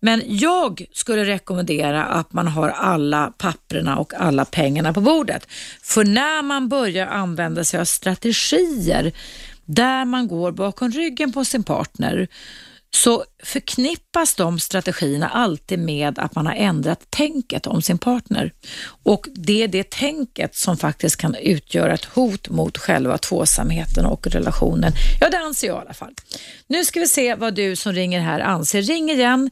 [0.00, 5.48] Men jag skulle rekommendera att man har alla papperna och alla pengarna på bordet.
[5.82, 9.12] För när man börjar använda sig av strategier
[9.64, 12.28] där man går bakom ryggen på sin partner
[12.90, 18.52] så förknippas de strategierna alltid med att man har ändrat tänket om sin partner.
[19.02, 24.26] Och det är det tänket som faktiskt kan utgöra ett hot mot själva tvåsamheten och
[24.26, 24.92] relationen.
[25.20, 26.14] Ja, det anser jag i alla fall.
[26.66, 28.82] Nu ska vi se vad du som ringer här anser.
[28.82, 29.50] Ring igen.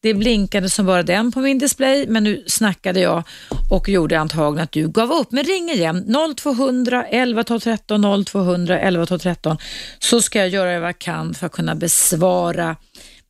[0.00, 3.22] Det blinkade som bara den på min display, men nu snackade jag
[3.70, 5.32] och gjorde antagligen att du gav upp.
[5.32, 9.58] Men ring igen, 0200 11 12 13, 0200 11 12 13,
[9.98, 12.76] så ska jag göra vad jag kan för att kunna besvara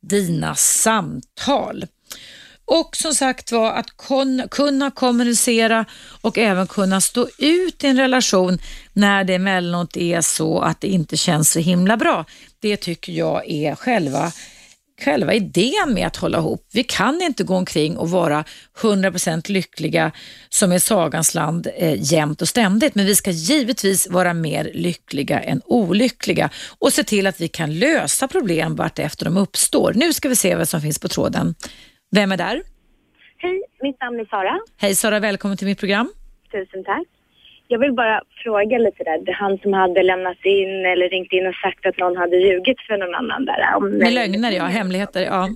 [0.01, 1.85] dina samtal.
[2.65, 3.97] Och som sagt var att
[4.51, 5.85] kunna kommunicera
[6.21, 8.59] och även kunna stå ut i en relation
[8.93, 12.25] när det emellanåt är så att det inte känns så himla bra.
[12.59, 14.31] Det tycker jag är själva
[14.99, 16.67] själva idén med att hålla ihop.
[16.73, 18.43] Vi kan inte gå omkring och vara
[18.81, 20.11] 100% lyckliga
[20.49, 25.39] som i sagans land eh, jämt och ständigt, men vi ska givetvis vara mer lyckliga
[25.39, 29.93] än olyckliga och se till att vi kan lösa problem vart efter de uppstår.
[29.95, 31.55] Nu ska vi se vad som finns på tråden.
[32.11, 32.61] Vem är där?
[33.37, 34.59] Hej, mitt namn är Sara.
[34.77, 36.11] Hej Sara, välkommen till mitt program.
[36.51, 37.18] Tusen tack.
[37.71, 41.55] Jag vill bara fråga lite där, han som hade lämnat in eller ringt in och
[41.55, 43.75] sagt att någon hade ljugit för någon annan där.
[43.75, 45.49] Om Med lögner ja, hemligheter ja.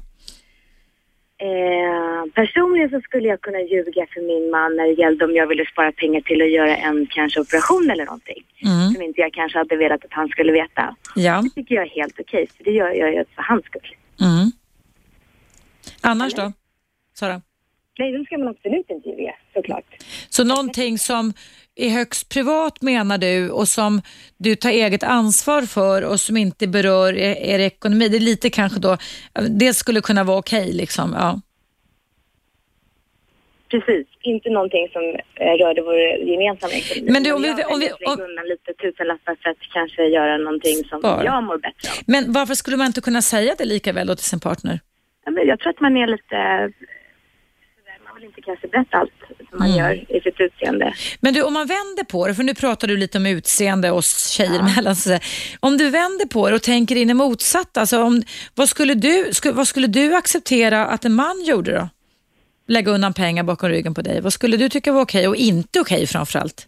[1.38, 5.48] Eh, personligen så skulle jag kunna ljuga för min man när det gällde om jag
[5.48, 8.44] ville spara pengar till att göra en kanske operation eller någonting.
[8.66, 8.94] Mm.
[8.94, 10.96] Som inte jag kanske hade velat att han skulle veta.
[11.16, 11.42] Ja.
[11.44, 13.96] Det tycker jag är helt okej, för det gör jag ju för hans skull.
[14.22, 14.52] Mm.
[16.02, 16.54] Annars då?
[17.14, 17.42] Sara?
[18.00, 19.86] Nej, då ska man absolut inte ljuga, såklart.
[20.30, 21.34] Så någonting som
[21.76, 24.02] är högst privat menar du och som
[24.38, 28.10] du tar eget ansvar för och som inte berör er, er ekonomi.
[28.10, 28.98] Det är lite kanske då,
[29.50, 31.14] det skulle kunna vara okej liksom.
[31.20, 31.42] Ja.
[33.72, 35.04] Precis, inte någonting som
[35.36, 36.00] eh, rörde vår
[36.32, 37.12] gemensamma ekonomi.
[37.12, 40.76] Men du, om vi- om vi- om- undan lite tusenlappar för att kanske göra någonting
[40.90, 41.24] som Spara.
[41.26, 41.98] jag mår bättre av.
[42.08, 44.80] Men varför skulle man inte kunna säga det lika väl då till sin partner?
[45.46, 46.72] Jag tror att man är lite...
[48.24, 49.12] vill inte kanske berätta allt
[49.50, 49.80] som man Mm.
[49.80, 50.94] gör i sitt utseende.
[51.22, 54.30] Men du, om man vänder på det, för nu pratar du lite om utseende oss
[54.30, 54.96] tjejer emellan.
[54.96, 55.58] Så att säga.
[55.60, 58.22] om du vänder på det och tänker in i motsatt, alltså om,
[58.56, 61.90] vad, skulle du, sku, vad skulle du acceptera att en man gjorde då?
[62.68, 64.22] Lägga undan pengar bakom ryggen på dig.
[64.22, 66.68] Vad skulle du tycka var okej och inte okej framförallt?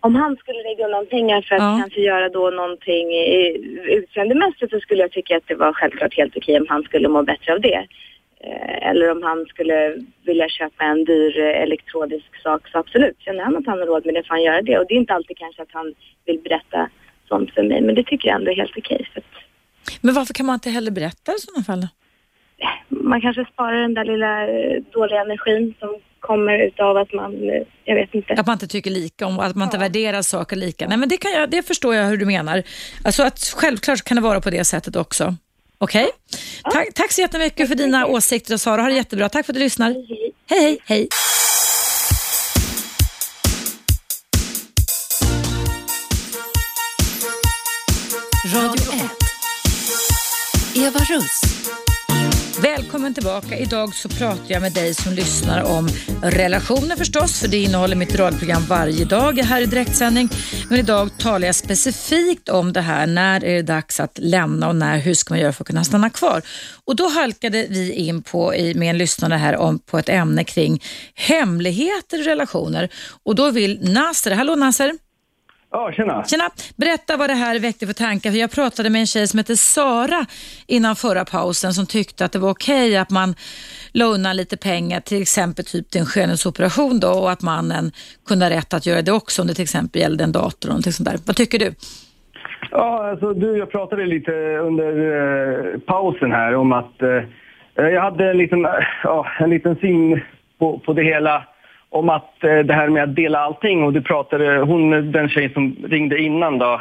[0.00, 1.78] Om han skulle lägga undan pengar för att Ja.
[1.80, 3.06] kanske göra då någonting
[3.98, 7.22] utseendemässigt så skulle jag tycka att det var självklart helt okej om han skulle må
[7.22, 7.86] bättre av det.
[8.44, 13.44] Eh, Eller om han skulle vilja köpa en dyr eh, elektronisk sak så absolut, känner
[13.44, 14.78] han att han har råd med det får han göra det.
[14.78, 15.94] Och det är inte alltid kanske att han
[16.26, 16.90] vill berätta
[17.28, 19.08] sånt för mig men det tycker jag ändå är helt okej.
[19.14, 19.24] Att
[20.00, 21.80] Men varför kan man inte heller berätta i sådana fall?
[21.80, 21.88] då?
[22.90, 25.88] man kanske sparar den där lilla eh, dåliga energin som
[26.20, 28.32] kommer utav att man, eh, jag vet inte.
[28.32, 30.88] Att man inte tycker lika om, att man inte värderar saker lika.
[30.88, 32.62] Nej, men det, kan jag, det förstår jag hur du menar.
[33.04, 35.34] Alltså att självklart kan det vara på det sättet också.
[35.82, 36.10] Okej?
[36.72, 38.82] Tack, tack så jättemycket för dina åsikter och Sara.
[38.82, 39.28] Ha det jättebra.
[39.28, 39.90] Tack för att du lyssnar.
[39.90, 40.34] Hej.
[40.46, 41.08] Hej, hej, hej.
[48.54, 49.10] Radio 1.
[50.76, 51.40] Eva Russ.
[52.62, 53.58] Välkommen tillbaka.
[53.58, 55.88] Idag så pratar jag med dig som lyssnar om
[56.22, 60.28] relationer förstås, för det innehåller mitt radioprogram varje dag här i direktsändning.
[60.68, 64.76] Men idag talar jag specifikt om det här, när är det dags att lämna och
[64.76, 66.42] när, hur ska man göra för att kunna stanna kvar?
[66.84, 70.82] Och då halkade vi in på, med en lyssnare här om, på ett ämne kring
[71.14, 72.88] hemligheter i relationer.
[73.22, 74.92] Och då vill Nasser, hallå Nasser?
[75.72, 76.24] Ja, tjena.
[76.24, 76.44] Tjena!
[76.76, 78.30] Berätta vad det här väckte för tankar.
[78.30, 80.26] För jag pratade med en tjej som heter Sara
[80.66, 83.34] innan förra pausen som tyckte att det var okej att man
[83.92, 87.92] la undan lite pengar, till exempel typ till en skönhetsoperation då och att mannen
[88.28, 90.72] kunde ha rätt att göra det också om det till exempel gällde en dator och
[90.72, 91.18] någonting sånt där.
[91.26, 91.74] Vad tycker du?
[92.70, 94.32] Ja, alltså du, jag pratade lite
[94.68, 94.92] under
[95.74, 97.22] eh, pausen här om att eh,
[97.74, 98.72] jag hade en liten, eh,
[99.04, 100.20] ja, en liten syn
[100.58, 101.44] på, på det hela
[101.90, 105.52] om att eh, det här med att dela allting och du pratade, hon, den tjejen
[105.52, 106.80] som ringde innan då,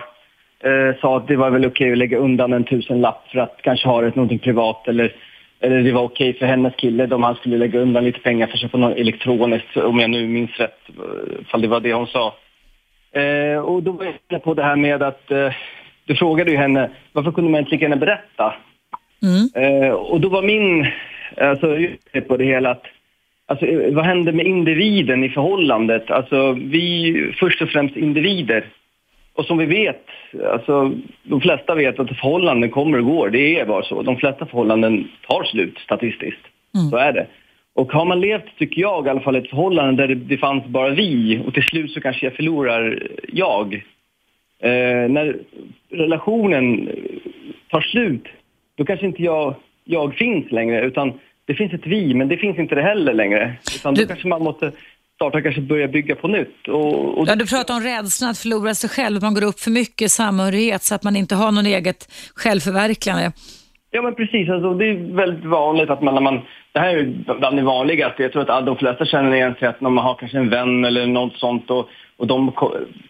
[0.63, 3.87] eh, sa att det var väl okej att lägga undan en tusenlapp för att kanske
[3.87, 5.13] ha det någonting privat eller,
[5.59, 8.53] eller det var okej för hennes kille om han skulle lägga undan lite pengar för
[8.53, 12.07] att köpa något elektroniskt om jag nu minns rätt, eh, ifall det var det hon
[12.07, 12.33] sa.
[13.11, 15.53] Eh, och då var jag inne på det här med att eh,
[16.05, 18.53] du frågade ju henne varför kunde man inte lika gärna berätta?
[19.21, 19.83] Mm.
[19.83, 20.87] Eh, och då var min,
[21.37, 21.77] alltså
[22.27, 22.85] på det hela att
[23.49, 26.11] Alltså, eh, vad händer med individen i förhållandet?
[26.11, 28.65] Alltså, vi är först och främst individer.
[29.33, 30.05] Och som vi vet,
[30.51, 30.93] alltså,
[31.23, 33.29] de flesta vet att förhållanden kommer och går.
[33.29, 34.01] Det är bara så.
[34.01, 36.41] De flesta förhållanden tar slut statistiskt.
[36.91, 37.27] Så är det.
[37.73, 40.65] Och har man levt, tycker jag, i alla fall ett förhållande där det, det fanns
[40.65, 43.73] bara vi och till slut så kanske jag förlorar jag.
[44.59, 45.37] Eh, när
[45.89, 46.89] relationen
[47.69, 48.27] tar slut,
[48.75, 51.13] då kanske inte jag, jag finns längre utan
[51.49, 53.53] det finns ett vi, men det finns inte det heller längre.
[53.75, 54.71] Utan Du- då kanske man måste
[55.15, 56.67] starta, kanske börja bygga på nytt.
[56.67, 59.59] Och, och Ja, du pratar om rädslan att förlora sig själv, att man går upp
[59.59, 62.01] för mycket samhörighet så att man inte har någon eget
[62.35, 63.31] självförverkligande.
[63.91, 66.41] Ja men precis, alltså, det är väldigt vanligt att man, när man,
[66.71, 69.81] det här är bland det vanligaste, jag tror att de flesta känner igen sig att
[69.81, 72.51] när man har kanske en vän eller något sånt och, och de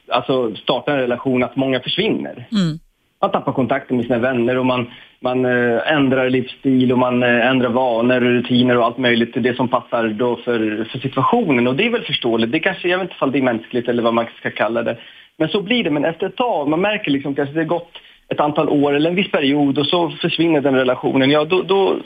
[0.07, 2.47] alltså, startar en relation, att många försvinner.
[2.51, 2.79] Mm.
[3.21, 4.91] Man tappar kontakten med sina vänner och man,
[5.21, 9.43] man eh, ändrar livsstil och man eh, ändrar vanor och rutiner och allt möjligt till
[9.43, 12.51] det som passar då för, för situationen och det är väl förståeligt.
[12.51, 14.97] Det kanske, jag vet inte om det är mänskligt eller vad man ska kalla det.
[15.37, 17.91] Men så blir det, men efter ett tag, man märker liksom kanske det har gått
[18.29, 21.29] ett antal år eller en viss period och så försvinner den relationen.
[21.29, 21.97] Ja, då, då,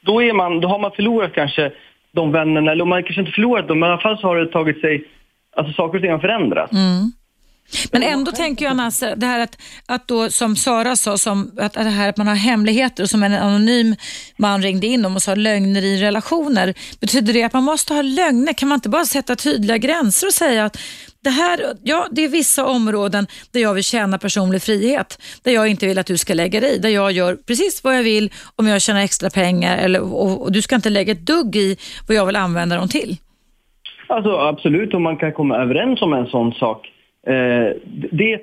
[0.00, 1.70] då, är man, då har man förlorat kanske
[2.12, 4.46] de vännerna, eller man kanske inte förlorat dem, men i alla fall så har det
[4.46, 5.04] tagit sig,
[5.56, 6.72] alltså saker och ting har förändrats.
[6.72, 7.12] Mm.
[7.92, 11.76] Men ändå tänker jag Nasser, det här att, att då som Sara sa, som, att,
[11.76, 13.96] att det här att man har hemligheter och som en anonym
[14.36, 16.74] man ringde in om och sa lögner i relationer.
[17.00, 18.52] Betyder det att man måste ha lögner?
[18.52, 20.78] Kan man inte bara sätta tydliga gränser och säga att
[21.26, 25.68] det här, ja, det är vissa områden där jag vill känna personlig frihet, där jag
[25.68, 28.32] inte vill att du ska lägga dig i, där jag gör precis vad jag vill
[28.56, 31.76] om jag tjänar extra pengar eller, och, och du ska inte lägga ett dugg i
[32.08, 33.16] vad jag vill använda dem till.
[34.08, 36.92] Alltså absolut, om man kan komma överens om en sån sak.
[37.26, 37.76] Eh,
[38.12, 38.40] det,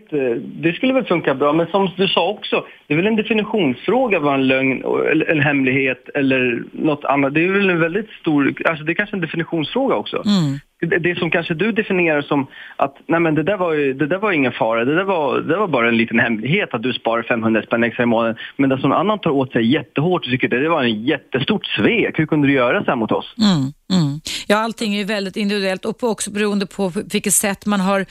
[0.61, 4.19] det skulle väl funka bra, men som du sa också, det är väl en definitionsfråga
[4.19, 7.34] vad en lögn, eller en hemlighet eller något annat.
[7.34, 10.15] Det är väl en väldigt stor, alltså det är kanske en definitionsfråga också.
[10.18, 10.60] Mm.
[10.85, 14.18] Det, som kanske du definierar som att nej men det där var ju, det där
[14.18, 17.23] var ingen fara, det där var, det var bara en liten hemlighet att du sparar
[17.23, 18.35] 500 spänn extra i månaden.
[18.57, 21.03] Men det som någon annan tar åt sig jättehårt och tycker det, det var en
[21.03, 22.19] jättestort svek.
[22.19, 23.35] Hur kunde du göra så här mot oss?
[23.38, 24.19] Mm, mm.
[24.47, 28.05] Ja, allting är ju väldigt individuellt och också beroende på vilket sätt man har,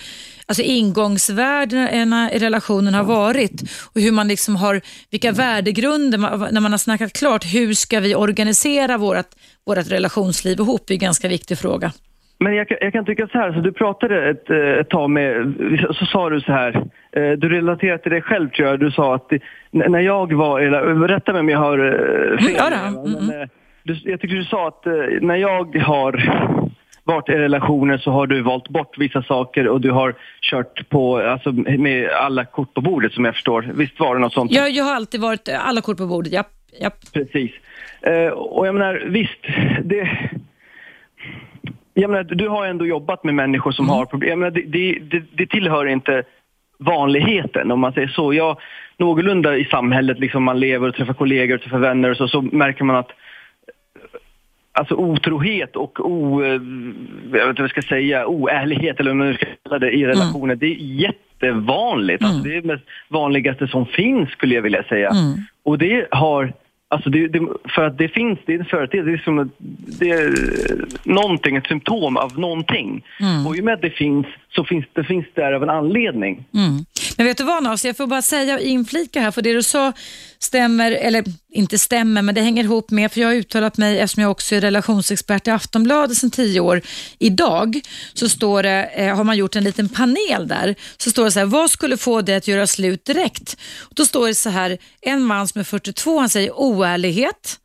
[0.47, 3.63] alltså ingångsvärdena i relationen har varit
[3.95, 4.81] och hur man liksom har,
[5.11, 9.27] vilka värdegrunder, man, när man har snackat klart, hur ska vi organisera vårt,
[9.67, 11.93] relationsliv ihop, Det är en ganska viktig fråga.
[12.43, 15.55] Men jag, jag, kan tycka så här, så du pratade ett, ett tag med,
[15.99, 19.15] så sa du så här, eh, du relaterar till dig själv tror jag, du sa
[19.15, 19.33] att
[19.71, 22.55] när jag var, rätta mig om jag har eh, fel.
[22.59, 22.89] Ja.
[22.89, 23.27] Mm.
[23.27, 23.49] Men,
[23.83, 24.85] du, jag tycker du sa att
[25.21, 26.33] när jag har
[27.05, 31.19] varit i relationer så har du valt bort vissa saker och du har kört på,
[31.19, 33.71] alltså med alla kort på bordet som jag förstår.
[33.75, 34.53] Visst var det något sånt?
[34.53, 36.97] Jag, jag har alltid varit alla kort på bordet, japp.
[37.13, 37.51] Precis.
[38.01, 39.47] Eh, och jag menar, visst,
[39.85, 40.31] det
[41.95, 43.97] jag menar, du har ändå jobbat med människor som mm.
[43.97, 44.41] har problem.
[44.41, 46.23] Menar, det, det, det, det, tillhör inte
[46.79, 48.35] vanligheten om man säger så.
[48.35, 48.57] Jag,
[48.97, 52.43] någorlunda i samhället, liksom man lever och träffar kollegor och träffar vänner och så, så
[52.43, 53.11] märker man att
[54.73, 56.61] alltså otrohet och o, jag
[57.31, 60.45] vet inte vad jag ska säga, oärlighet eller vad man ska kalla det i relationer,
[60.45, 60.59] mm.
[60.59, 62.25] det är jättevanligt.
[62.25, 62.37] Alltså, mm.
[62.37, 65.09] Alltså, det är det mest vanligaste som finns skulle jag vilja säga.
[65.09, 65.39] Mm.
[65.63, 66.53] Och det har
[66.93, 67.41] Alltså det, det,
[67.75, 69.51] för att det finns, det är en företeelse, det är som
[70.01, 70.33] det är
[71.03, 73.05] någonting, ett symptom av någonting.
[73.21, 73.47] Mm.
[73.47, 76.45] Och i och med att det finns, så finns det finns där av en anledning.
[76.55, 76.85] Mm.
[77.17, 79.63] Men vet du vad Nas, jag får bara säga och inflika här, för det du
[79.63, 79.93] sa
[80.39, 84.23] stämmer, eller inte stämmer, men det hänger ihop med, för jag har uttalat mig eftersom
[84.23, 86.81] jag också är relationsexpert i Aftonbladet sedan tio år.
[87.19, 87.81] Idag
[88.15, 91.39] så står det, eh, har man gjort en liten panel där, så står det så
[91.39, 93.57] här, vad skulle få dig att göra slut direkt?
[93.81, 97.59] Och då står det så här, en man som är 42, han säger oärlighet,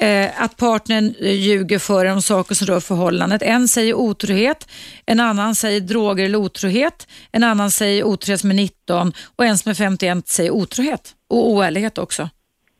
[0.00, 3.42] eh, att partnern eh, ljuger för en om saker som rör förhållandet.
[3.42, 4.68] En säger otrohet,
[5.06, 9.58] en annan säger droger eller otrohet, en annan säger otrohet som är 19 och en
[9.58, 12.28] som är 51 säger otrohet och oärlighet också.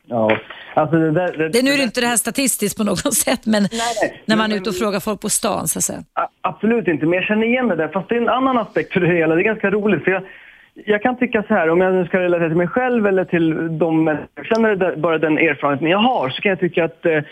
[0.07, 0.37] Ja,
[0.75, 3.45] alltså det, där, det, det nu är det inte det här statistiskt på något sätt,
[3.45, 3.71] men nej,
[4.01, 4.23] nej.
[4.25, 6.03] när man är ute och frågar folk på stan så att säga.
[6.41, 7.87] Absolut inte, men jag känner igen det där.
[7.87, 9.35] Fast det är en annan aspekt för det hela.
[9.35, 10.03] Det är ganska roligt.
[10.03, 10.23] För jag,
[10.75, 13.77] jag kan tycka så här, om jag nu ska relatera till mig själv eller till
[13.77, 17.23] de jag känner bara den erfarenheten jag har, så kan jag tycka att eh,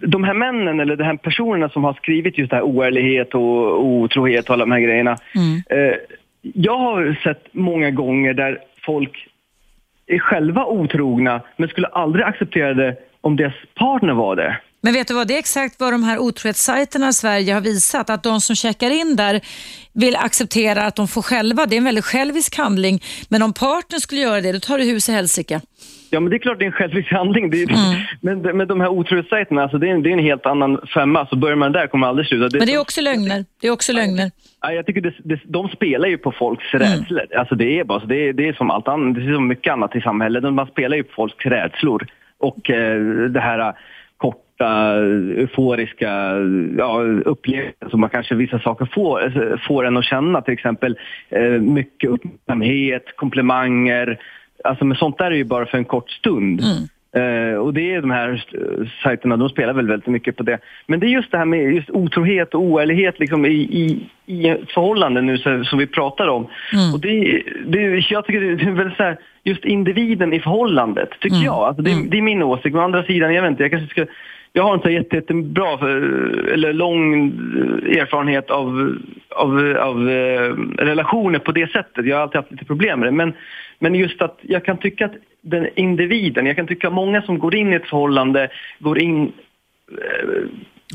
[0.00, 3.84] de här männen eller de här personerna som har skrivit just det här oärlighet och
[3.84, 5.16] otrohet och alla de här grejerna.
[5.34, 5.62] Mm.
[5.70, 5.96] Eh,
[6.42, 9.28] jag har sett många gånger där folk
[10.06, 14.56] är själva otrogna men skulle aldrig acceptera det om deras partner var det.
[14.84, 18.10] Men vet du vad, det är exakt vad de här otrohetssajterna i Sverige har visat.
[18.10, 19.40] Att de som checkar in där
[19.92, 21.66] vill acceptera att de får själva.
[21.66, 23.02] Det är en väldigt självisk handling.
[23.28, 25.60] Men om partnern skulle göra det, då tar det hus i helsike.
[26.10, 27.50] Ja, men det är klart det är en självisk handling.
[27.50, 28.02] Det är, mm.
[28.42, 31.26] men, men de här otrohetssajterna, alltså det, är, det är en helt annan femma.
[31.26, 32.48] Så börjar man där kommer man aldrig sluta.
[32.48, 33.44] Det men det är också lögner.
[33.60, 34.30] Det är också lögner.
[34.62, 36.88] Ja, jag tycker det, det, de spelar ju på folks mm.
[36.88, 37.26] rädslor.
[37.38, 38.06] Alltså det är bara så.
[38.06, 39.14] Det är, det är som allt annat.
[39.14, 40.54] Det är som mycket annat i samhället.
[40.54, 42.06] Man spelar ju på folks rädslor.
[42.38, 43.74] Och eh, det här
[44.62, 44.94] korta,
[45.40, 46.10] euforiska
[46.78, 50.42] ja, upplevelser som man kanske vissa saker får, får en att känna.
[50.42, 50.98] Till exempel
[51.30, 54.18] eh, mycket uppmärksamhet, komplimanger.
[54.64, 56.60] Alltså, men sånt där är ju bara för en kort stund.
[56.60, 56.88] Mm.
[57.16, 58.44] Uh, och det är de här
[59.02, 60.58] sajterna, de spelar väl väldigt mycket på det.
[60.86, 64.48] Men det är just det här med just otrohet och oärlighet liksom i, i, i
[64.48, 66.46] ett förhållande nu så, som vi pratar om.
[66.72, 66.94] Mm.
[66.94, 71.36] Och det, det, jag tycker det är väldigt så här, just individen i förhållandet, tycker
[71.36, 71.46] mm.
[71.46, 71.54] jag.
[71.54, 72.10] Alltså det, mm.
[72.10, 72.76] det, är min åsikt.
[72.76, 74.06] Å andra sidan, jag vet inte, jag kanske ska
[74.52, 75.78] jag har inte jätte, jättebra
[76.52, 78.96] eller lång eh, erfarenhet av,
[79.30, 82.06] av, av eh, relationer på det sättet.
[82.06, 83.12] Jag har alltid haft lite problem med det.
[83.12, 83.32] Men,
[83.78, 87.38] men just att jag kan tycka att den individen, jag kan tycka att många som
[87.38, 88.48] går in i ett förhållande
[88.78, 89.32] går in
[89.90, 90.40] eh,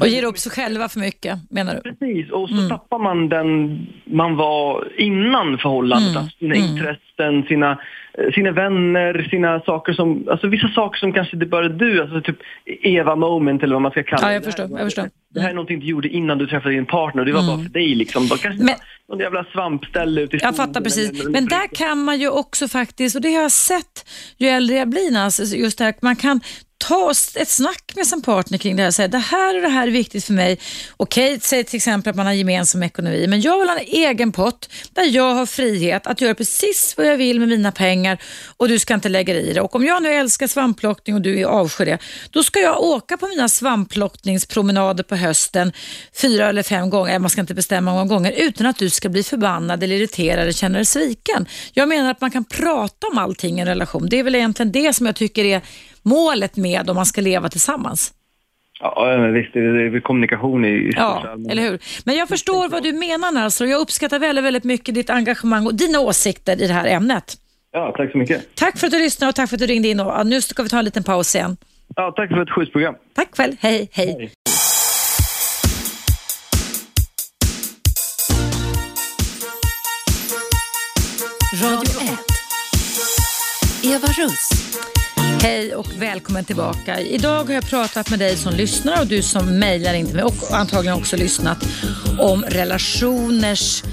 [0.02, 1.82] och ger upp sig själva för mycket, menar du?
[1.94, 2.70] Precis, och så Mm.
[2.70, 6.10] tappar man den man var innan förhållandet.
[6.10, 6.68] Mm, Alltså sina mm.
[6.70, 7.72] intressen, sina,
[8.18, 10.28] eh, sina vänner, sina saker som...
[10.32, 12.38] Alltså vissa saker som kanske det bara du, alltså typ
[12.84, 14.34] Eva-moment eller vad man ska kalla Ja, det.
[14.34, 15.10] jag Det förstår, jag förstår.
[15.34, 17.56] Det här är någonting du gjorde innan du träffade din partner och det var Mm.
[17.56, 18.28] bara för dig liksom.
[18.28, 18.76] Bara, kanske Men-
[19.10, 21.22] någon jävla svampställe ute i Jag skogen fattar precis.
[21.22, 24.06] eller- Men där kan man ju också faktiskt, och det har jag sett
[24.38, 26.42] ju äldre jag blir, Nans, just det här, man kan
[26.78, 29.70] ta ett snack med sin partner kring det här och säga det här och det
[29.70, 30.60] här är viktigt för mig.
[30.98, 34.32] Okej, säg till exempel att man har gemensam ekonomi, men jag vill ha en egen
[34.32, 38.18] pott där jag har frihet att göra precis vad jag vill med mina pengar
[38.58, 39.62] och du ska inte lägga dig i det.
[39.62, 41.98] Och om jag nu älskar svampplockning och du avskyr det,
[42.30, 45.72] då ska jag åka på mina svampplockningspromenader på hösten
[46.22, 49.24] fyra eller fem gånger, man ska inte bestämma många gånger, utan att du ska bli
[49.24, 51.46] förbannad eller irriterad eller känna dig sviken.
[51.74, 54.08] Jag menar att man kan prata om allting i en relation.
[54.10, 55.62] Det är väl egentligen det som jag tycker är
[56.08, 58.14] målet med om man ska leva tillsammans.
[58.80, 59.56] Ja, men visst.
[59.56, 61.80] Är, är kommunikation i, i största Ja, eller hur?
[62.06, 65.76] Men jag förstår vad du menar och jag uppskattar väldigt, väldigt mycket ditt engagemang och
[65.76, 67.38] dina åsikter i det här ämnet.
[67.72, 68.56] Ja, tack så mycket.
[68.56, 70.00] Tack för att du lyssnade och tack för att du ringde in.
[70.00, 71.58] Och, ja, nu ska vi ta en liten paus igen.
[71.96, 72.96] Ja, tack för ett schysst program.
[73.16, 73.54] Tack själv.
[73.60, 74.16] Hej, hej.
[74.18, 74.32] Hej.
[81.64, 82.20] Radio 1.
[83.84, 84.50] Eva Russ.
[85.42, 87.00] Hej och välkommen tillbaka.
[87.00, 90.24] Idag har jag pratat med dig som lyssnar och du som mejlar in till mig
[90.24, 91.58] och antagligen också lyssnat
[92.20, 93.84] om relationers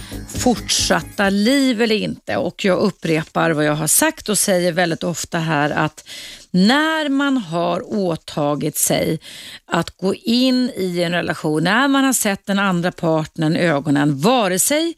[0.45, 2.37] fortsatta liv eller inte.
[2.37, 6.09] Och jag upprepar vad jag har sagt och säger väldigt ofta här att
[6.51, 9.21] när man har åtagit sig
[9.65, 14.19] att gå in i en relation, när man har sett den andra partnern i ögonen,
[14.19, 14.95] vare sig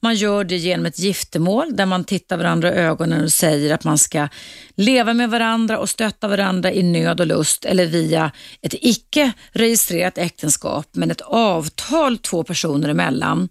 [0.00, 3.84] man gör det genom ett giftermål där man tittar varandra i ögonen och säger att
[3.84, 4.28] man ska
[4.74, 8.30] leva med varandra och stötta varandra i nöd och lust eller via
[8.62, 13.48] ett icke registrerat äktenskap men ett avtal två personer emellan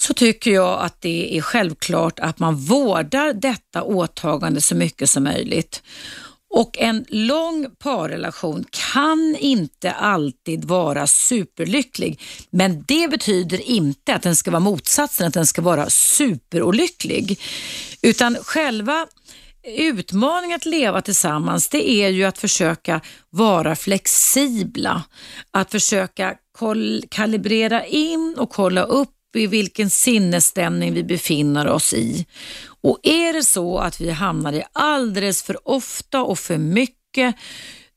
[0.00, 5.24] så tycker jag att det är självklart att man vårdar detta åtagande så mycket som
[5.24, 5.82] möjligt.
[6.50, 12.20] Och en lång parrelation kan inte alltid vara superlycklig.
[12.50, 17.40] Men det betyder inte att den ska vara motsatsen, att den ska vara superolycklig.
[18.02, 19.06] Utan själva
[19.76, 23.00] utmaningen att leva tillsammans det är ju att försöka
[23.30, 25.02] vara flexibla.
[25.50, 26.34] Att försöka
[27.08, 32.26] kalibrera in och kolla upp i vilken sinnesstämning vi befinner oss i.
[32.80, 37.34] Och är det så att vi hamnar i alldeles för ofta och för mycket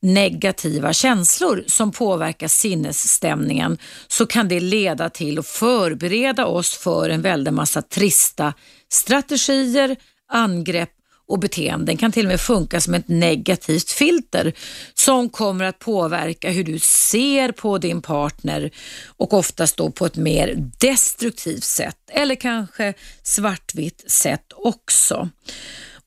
[0.02, 3.78] negativa känslor som påverkar sinnesstämningen
[4.08, 8.54] så kan det leda till att förbereda oss för en väldig massa trista
[8.92, 9.96] strategier,
[10.28, 10.90] angrepp
[11.28, 14.52] och beteenden kan till och med funka som ett negativt filter
[14.94, 18.70] som kommer att påverka hur du ser på din partner
[19.06, 25.28] och oftast då på ett mer destruktivt sätt eller kanske svartvitt sätt också.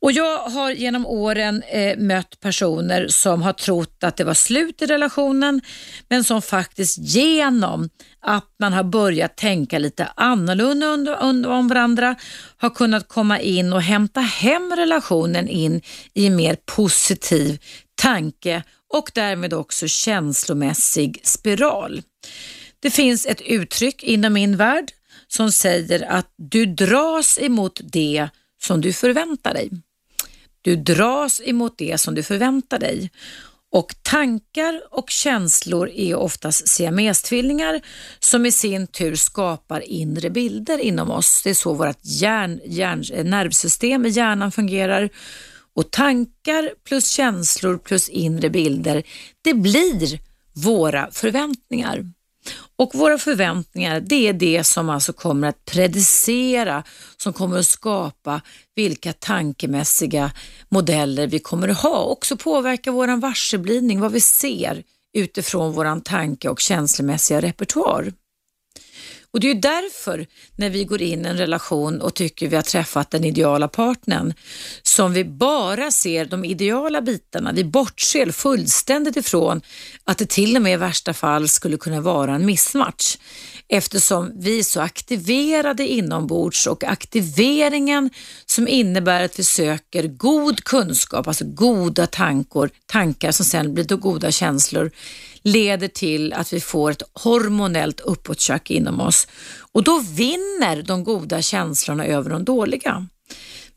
[0.05, 4.81] Och Jag har genom åren eh, mött personer som har trott att det var slut
[4.81, 5.61] i relationen
[6.09, 12.15] men som faktiskt genom att man har börjat tänka lite annorlunda under, under, om varandra
[12.57, 15.81] har kunnat komma in och hämta hem relationen in
[16.13, 17.59] i en mer positiv
[17.95, 18.63] tanke
[18.93, 22.01] och därmed också känslomässig spiral.
[22.79, 24.91] Det finns ett uttryck inom min värld
[25.27, 28.29] som säger att du dras emot det
[28.63, 29.69] som du förväntar dig.
[30.65, 33.11] Du dras emot det som du förväntar dig.
[33.71, 37.81] Och tankar och känslor är oftast siamestvillingar
[38.19, 41.41] som i sin tur skapar inre bilder inom oss.
[41.43, 45.09] Det är så vårt hjärn, hjärn, nervsystem i hjärnan fungerar.
[45.75, 49.03] Och tankar plus känslor plus inre bilder,
[49.41, 50.19] det blir
[50.53, 52.05] våra förväntningar.
[52.77, 56.83] Och våra förväntningar, det är det som alltså kommer att predicera,
[57.17, 58.41] som kommer att skapa
[58.75, 60.31] vilka tankemässiga
[60.69, 62.03] modeller vi kommer att ha.
[62.03, 64.83] Också påverka vår varseblivning, vad vi ser
[65.17, 68.13] utifrån vår tanke och känslomässiga repertoar.
[69.35, 70.25] Och Det är ju därför
[70.55, 74.33] när vi går in i en relation och tycker vi har träffat den ideala partnern
[74.83, 77.51] som vi bara ser de ideala bitarna.
[77.51, 79.61] Vi bortser fullständigt ifrån
[80.03, 83.17] att det till och med i värsta fall skulle kunna vara en missmatch
[83.67, 88.09] eftersom vi är så aktiverade inombords och aktiveringen
[88.45, 93.97] som innebär att vi söker god kunskap, alltså goda tankar, tankar som sen blir då
[93.97, 94.91] goda känslor
[95.45, 99.27] leder till att vi får ett hormonellt uppåttjack inom oss
[99.71, 103.07] och då vinner de goda känslorna över de dåliga.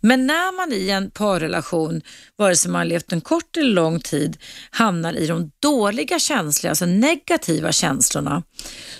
[0.01, 2.03] Men när man i en parrelation,
[2.37, 4.37] vare sig man levt en kort eller lång tid,
[4.71, 8.43] hamnar i de dåliga känslorna, alltså negativa känslorna,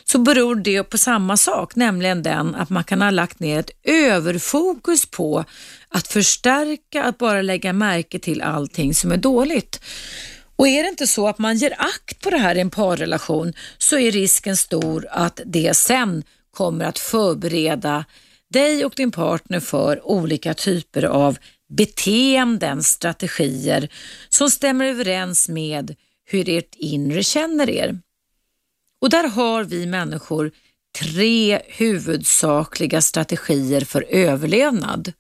[0.05, 3.71] så beror det på samma sak, nämligen den att man kan ha lagt ner ett
[3.85, 5.45] överfokus på
[5.89, 9.81] att förstärka, att bara lägga märke till allting som är dåligt.
[10.59, 13.53] Och är det inte så att man ger akt på det här i en parrelation
[13.79, 18.05] så är risken stor att det sen kommer att förbereda
[18.51, 23.89] dig och din partner för olika typer av beteenden, strategier
[24.29, 27.99] som stämmer överens med hur ert inre känner er.
[29.01, 30.51] Och där har vi människor
[30.99, 35.13] tre huvudsakliga strategier för överlevnad.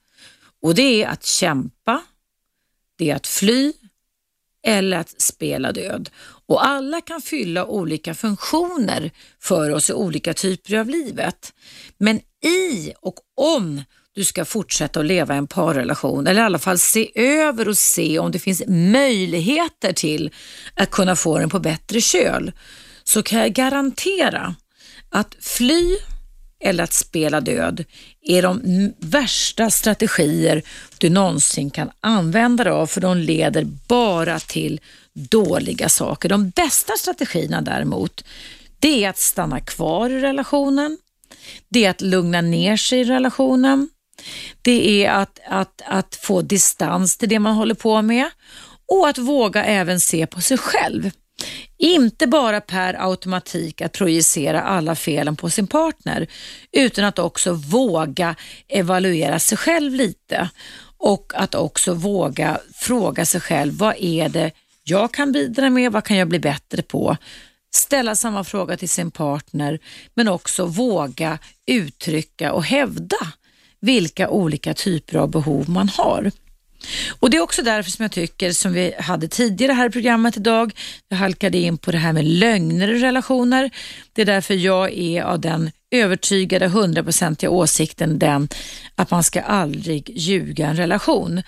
[0.63, 2.03] Och det är att kämpa,
[2.99, 3.73] det är att fly
[4.67, 6.11] eller att spela död.
[6.47, 9.11] Och alla kan fylla olika funktioner
[9.41, 11.53] för oss i olika typer av livet.
[11.99, 13.83] Men i och om
[14.15, 17.79] du ska fortsätta att leva i en parrelation eller i alla fall se över och
[17.79, 20.31] se om det finns möjligheter till
[20.75, 22.53] att kunna få den på bättre köl
[23.05, 24.55] så kan jag garantera
[25.11, 25.97] att fly
[26.61, 27.85] eller att spela död
[28.23, 28.63] är de
[28.99, 30.63] värsta strategier
[30.99, 34.81] du någonsin kan använda dig av för de leder bara till
[35.15, 36.29] dåliga saker.
[36.29, 38.25] De bästa strategierna däremot,
[38.79, 40.99] det är att stanna kvar i relationen,
[41.69, 43.89] det är att lugna ner sig i relationen,
[44.63, 48.31] det är att, att, att få distans till det man håller på med
[48.89, 51.11] och att våga även se på sig själv.
[51.79, 56.27] Inte bara per automatik att projicera alla felen på sin partner,
[56.73, 58.35] utan att också våga
[58.69, 60.51] evaluera sig själv lite
[60.99, 64.51] och att också våga fråga sig själv, vad är det
[64.85, 67.17] jag kan bidra med, vad kan jag bli bättre på?
[67.75, 69.79] Ställa samma fråga till sin partner,
[70.15, 73.17] men också våga uttrycka och hävda
[73.81, 76.31] vilka olika typer av behov man har.
[77.21, 80.37] Och Det är också därför som jag tycker, som vi hade tidigare här i programmet
[80.37, 80.73] idag,
[81.09, 83.71] vi halkade in på det här med lögner i relationer.
[84.13, 88.49] Det är därför jag är av den övertygade hundraprocentiga åsikten den
[88.95, 91.43] att man ska aldrig ljuga en relation.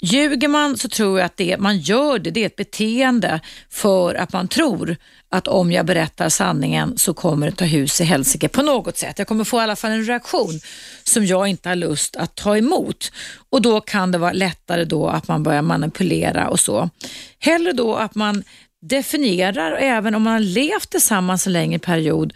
[0.00, 3.40] Ljuger man så tror jag att det man gör det, det är ett beteende
[3.70, 4.96] för att man tror
[5.28, 9.18] att om jag berättar sanningen så kommer det ta hus i helsike på något sätt.
[9.18, 10.60] Jag kommer få i alla fall en reaktion
[11.04, 13.12] som jag inte har lust att ta emot
[13.50, 16.90] och då kan det vara lättare då att man börjar manipulera och så.
[17.38, 18.44] Hellre då att man
[18.82, 22.32] definierar och även om man har levt tillsammans en längre period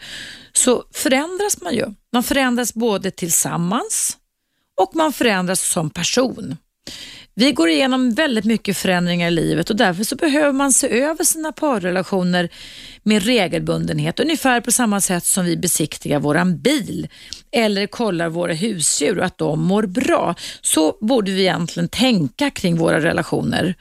[0.52, 1.86] så förändras man ju.
[2.12, 4.16] Man förändras både tillsammans
[4.80, 6.56] och man förändras som person.
[7.40, 11.24] Vi går igenom väldigt mycket förändringar i livet och därför så behöver man se över
[11.24, 12.48] sina parrelationer
[13.02, 17.08] med regelbundenhet, ungefär på samma sätt som vi besiktigar våran bil
[17.52, 20.34] eller kollar våra husdjur och att de mår bra.
[20.60, 23.74] Så borde vi egentligen tänka kring våra relationer.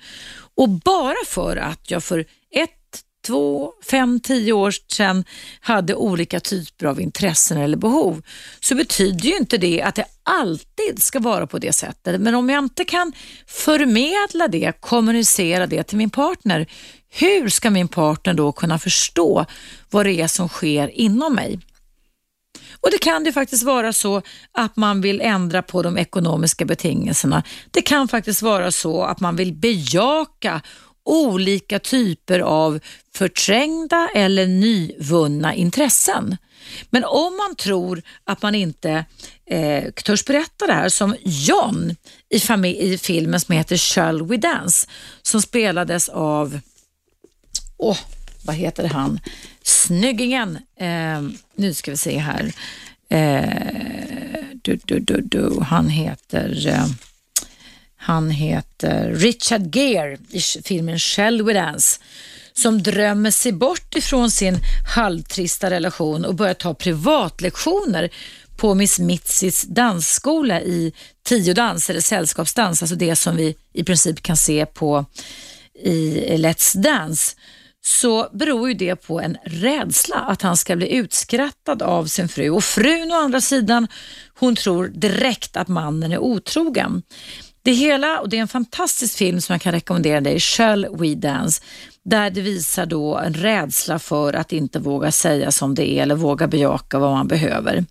[0.56, 2.20] Och bara för att jag för
[2.56, 2.79] ett
[3.28, 5.24] två, fem, tio år sedan
[5.60, 8.22] hade olika typer av intressen eller behov
[8.60, 12.22] så betyder ju inte det att det alltid ska vara på det sättet.
[12.22, 13.14] Men om jag inte kan
[13.48, 16.68] förmedla det, kommunicera det till min partner,
[17.10, 19.46] hur ska min partner då kunna förstå
[19.90, 21.60] vad det är som sker inom mig?
[22.82, 24.22] Och Det kan ju faktiskt vara så
[24.52, 27.44] att man vill ändra på de ekonomiska betingelserna.
[27.72, 30.62] Det kan faktiskt vara så att man vill bejaka
[31.04, 32.80] olika typer av
[33.16, 36.38] förträngda eller nyvunna intressen.
[36.90, 39.06] Men om man tror att man inte
[39.46, 41.96] eh, törs berätta det här som John
[42.30, 44.88] i, i filmen som heter Shall We Dance
[45.22, 46.60] som spelades av,
[47.78, 47.98] åh,
[48.46, 49.20] vad heter han,
[49.64, 51.22] snyggingen, eh,
[51.56, 52.54] nu ska vi se här,
[53.10, 56.86] eh, du, du, du, du, han heter eh,
[58.10, 62.00] han heter Richard Gere i filmen Shall We Dance
[62.54, 64.58] som drömmer sig bort ifrån sin
[64.96, 68.10] halvtrista relation och börjar ta privatlektioner
[68.58, 70.94] på Miss Mitsis dansskola i
[71.26, 75.06] tio dans eller sällskapsdans, alltså det som vi i princip kan se på
[75.84, 77.36] i Let's Dance
[77.82, 82.50] så beror ju det på en rädsla att han ska bli utskrattad av sin fru
[82.50, 83.88] och frun å andra sidan
[84.40, 87.02] hon tror direkt att mannen är otrogen.
[87.70, 91.16] Det hela, och det är en fantastisk film som jag kan rekommendera dig, Shall We
[91.16, 91.64] Dance,
[92.04, 96.16] där det visar då en rädsla för att inte våga säga som det är eller
[96.16, 97.86] våga bejaka vad man behöver.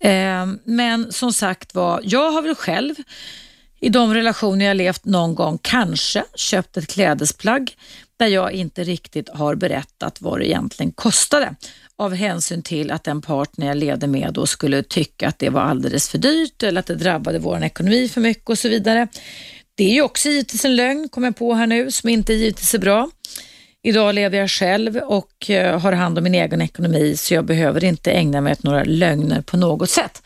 [0.00, 2.94] Ehm, men som sagt var, jag har väl själv
[3.80, 7.76] i de relationer jag levt någon gång kanske köpt ett klädesplagg
[8.16, 11.54] där jag inte riktigt har berättat vad det egentligen kostade
[11.98, 15.60] av hänsyn till att den partner jag levde med då skulle tycka att det var
[15.60, 19.08] alldeles för dyrt eller att det drabbade vår ekonomi för mycket och så vidare.
[19.74, 22.74] Det är ju också givetvis en lögn, kommer jag på här nu, som inte givetvis
[22.74, 23.10] är bra.
[23.82, 27.84] Idag lever jag själv och eh, har hand om min egen ekonomi så jag behöver
[27.84, 30.22] inte ägna mig åt några lögner på något sätt.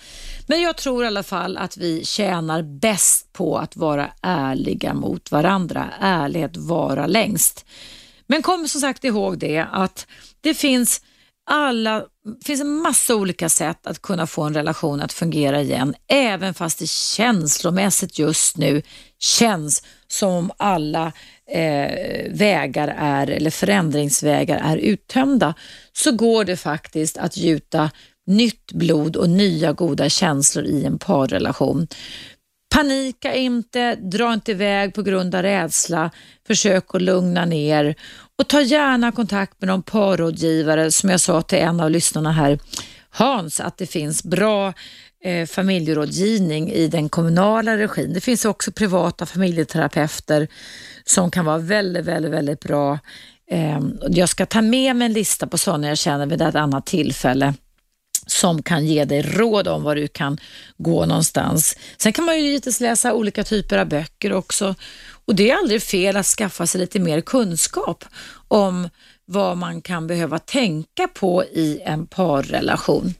[0.46, 5.30] Men jag tror i alla fall att vi tjänar bäst på att vara ärliga mot
[5.30, 5.90] varandra.
[6.00, 7.66] Ärlighet vara längst.
[8.26, 10.06] Men kom som sagt ihåg det att
[10.40, 11.02] det finns
[11.50, 12.04] alla,
[12.44, 16.78] finns en massa olika sätt att kunna få en relation att fungera igen, även fast
[16.78, 18.82] det känslomässigt just nu
[19.18, 21.12] känns som om alla
[21.50, 25.54] eh, vägar är, eller förändringsvägar är uttömda,
[25.92, 27.90] så går det faktiskt att gjuta
[28.26, 31.86] nytt blod och nya goda känslor i en parrelation.
[32.74, 36.10] Panika inte, dra inte iväg på grund av rädsla,
[36.46, 37.94] försök att lugna ner
[38.40, 42.58] och ta gärna kontakt med någon parrådgivare som jag sa till en av lyssnarna här,
[43.10, 44.72] Hans, att det finns bra
[45.24, 48.12] eh, familjerådgivning i den kommunala regin.
[48.12, 50.48] Det finns också privata familjeterapeuter
[51.04, 52.98] som kan vara väldigt, väldigt, väldigt bra.
[53.50, 56.86] Eh, jag ska ta med mig en lista på sådana jag känner vid ett annat
[56.86, 57.54] tillfälle
[58.30, 60.38] som kan ge dig råd om var du kan
[60.78, 61.76] gå någonstans.
[61.98, 64.74] Sen kan man ju givetvis läsa olika typer av böcker också
[65.24, 68.04] och det är aldrig fel att skaffa sig lite mer kunskap
[68.48, 68.88] om
[69.24, 73.14] vad man kan behöva tänka på i en parrelation.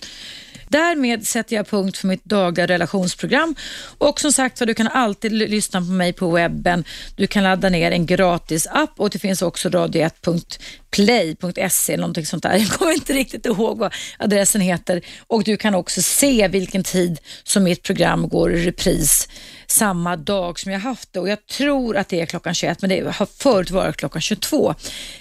[0.71, 3.55] Därmed sätter jag punkt för mitt dagliga relationsprogram
[3.99, 6.85] och som sagt du kan alltid lyssna på mig på webben.
[7.17, 12.43] Du kan ladda ner en gratis app och det finns också radio1.play.se eller någonting sånt
[12.43, 12.55] där.
[12.59, 17.19] Jag kommer inte riktigt ihåg vad adressen heter och du kan också se vilken tid
[17.43, 19.29] som mitt program går i repris
[19.71, 22.91] samma dag som jag haft det och jag tror att det är klockan 21 men
[22.91, 24.75] det har förut varit klockan 22.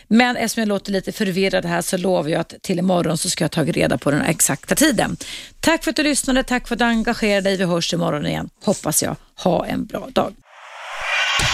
[0.08, 3.44] Men eftersom jag låter lite förvirrad här så lovar jag att till imorgon så ska
[3.44, 5.18] jag ta reda på den exakta tiden.
[5.60, 7.58] Tack för att du lyssnade, tack för att du engagerade dig.
[7.58, 9.16] Vi hörs imorgon igen, hoppas jag.
[9.36, 10.34] Ha en bra dag.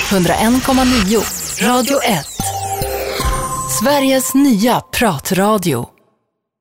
[0.10, 2.26] 101,9 Radio 1
[3.80, 5.95] Sveriges nya pratradio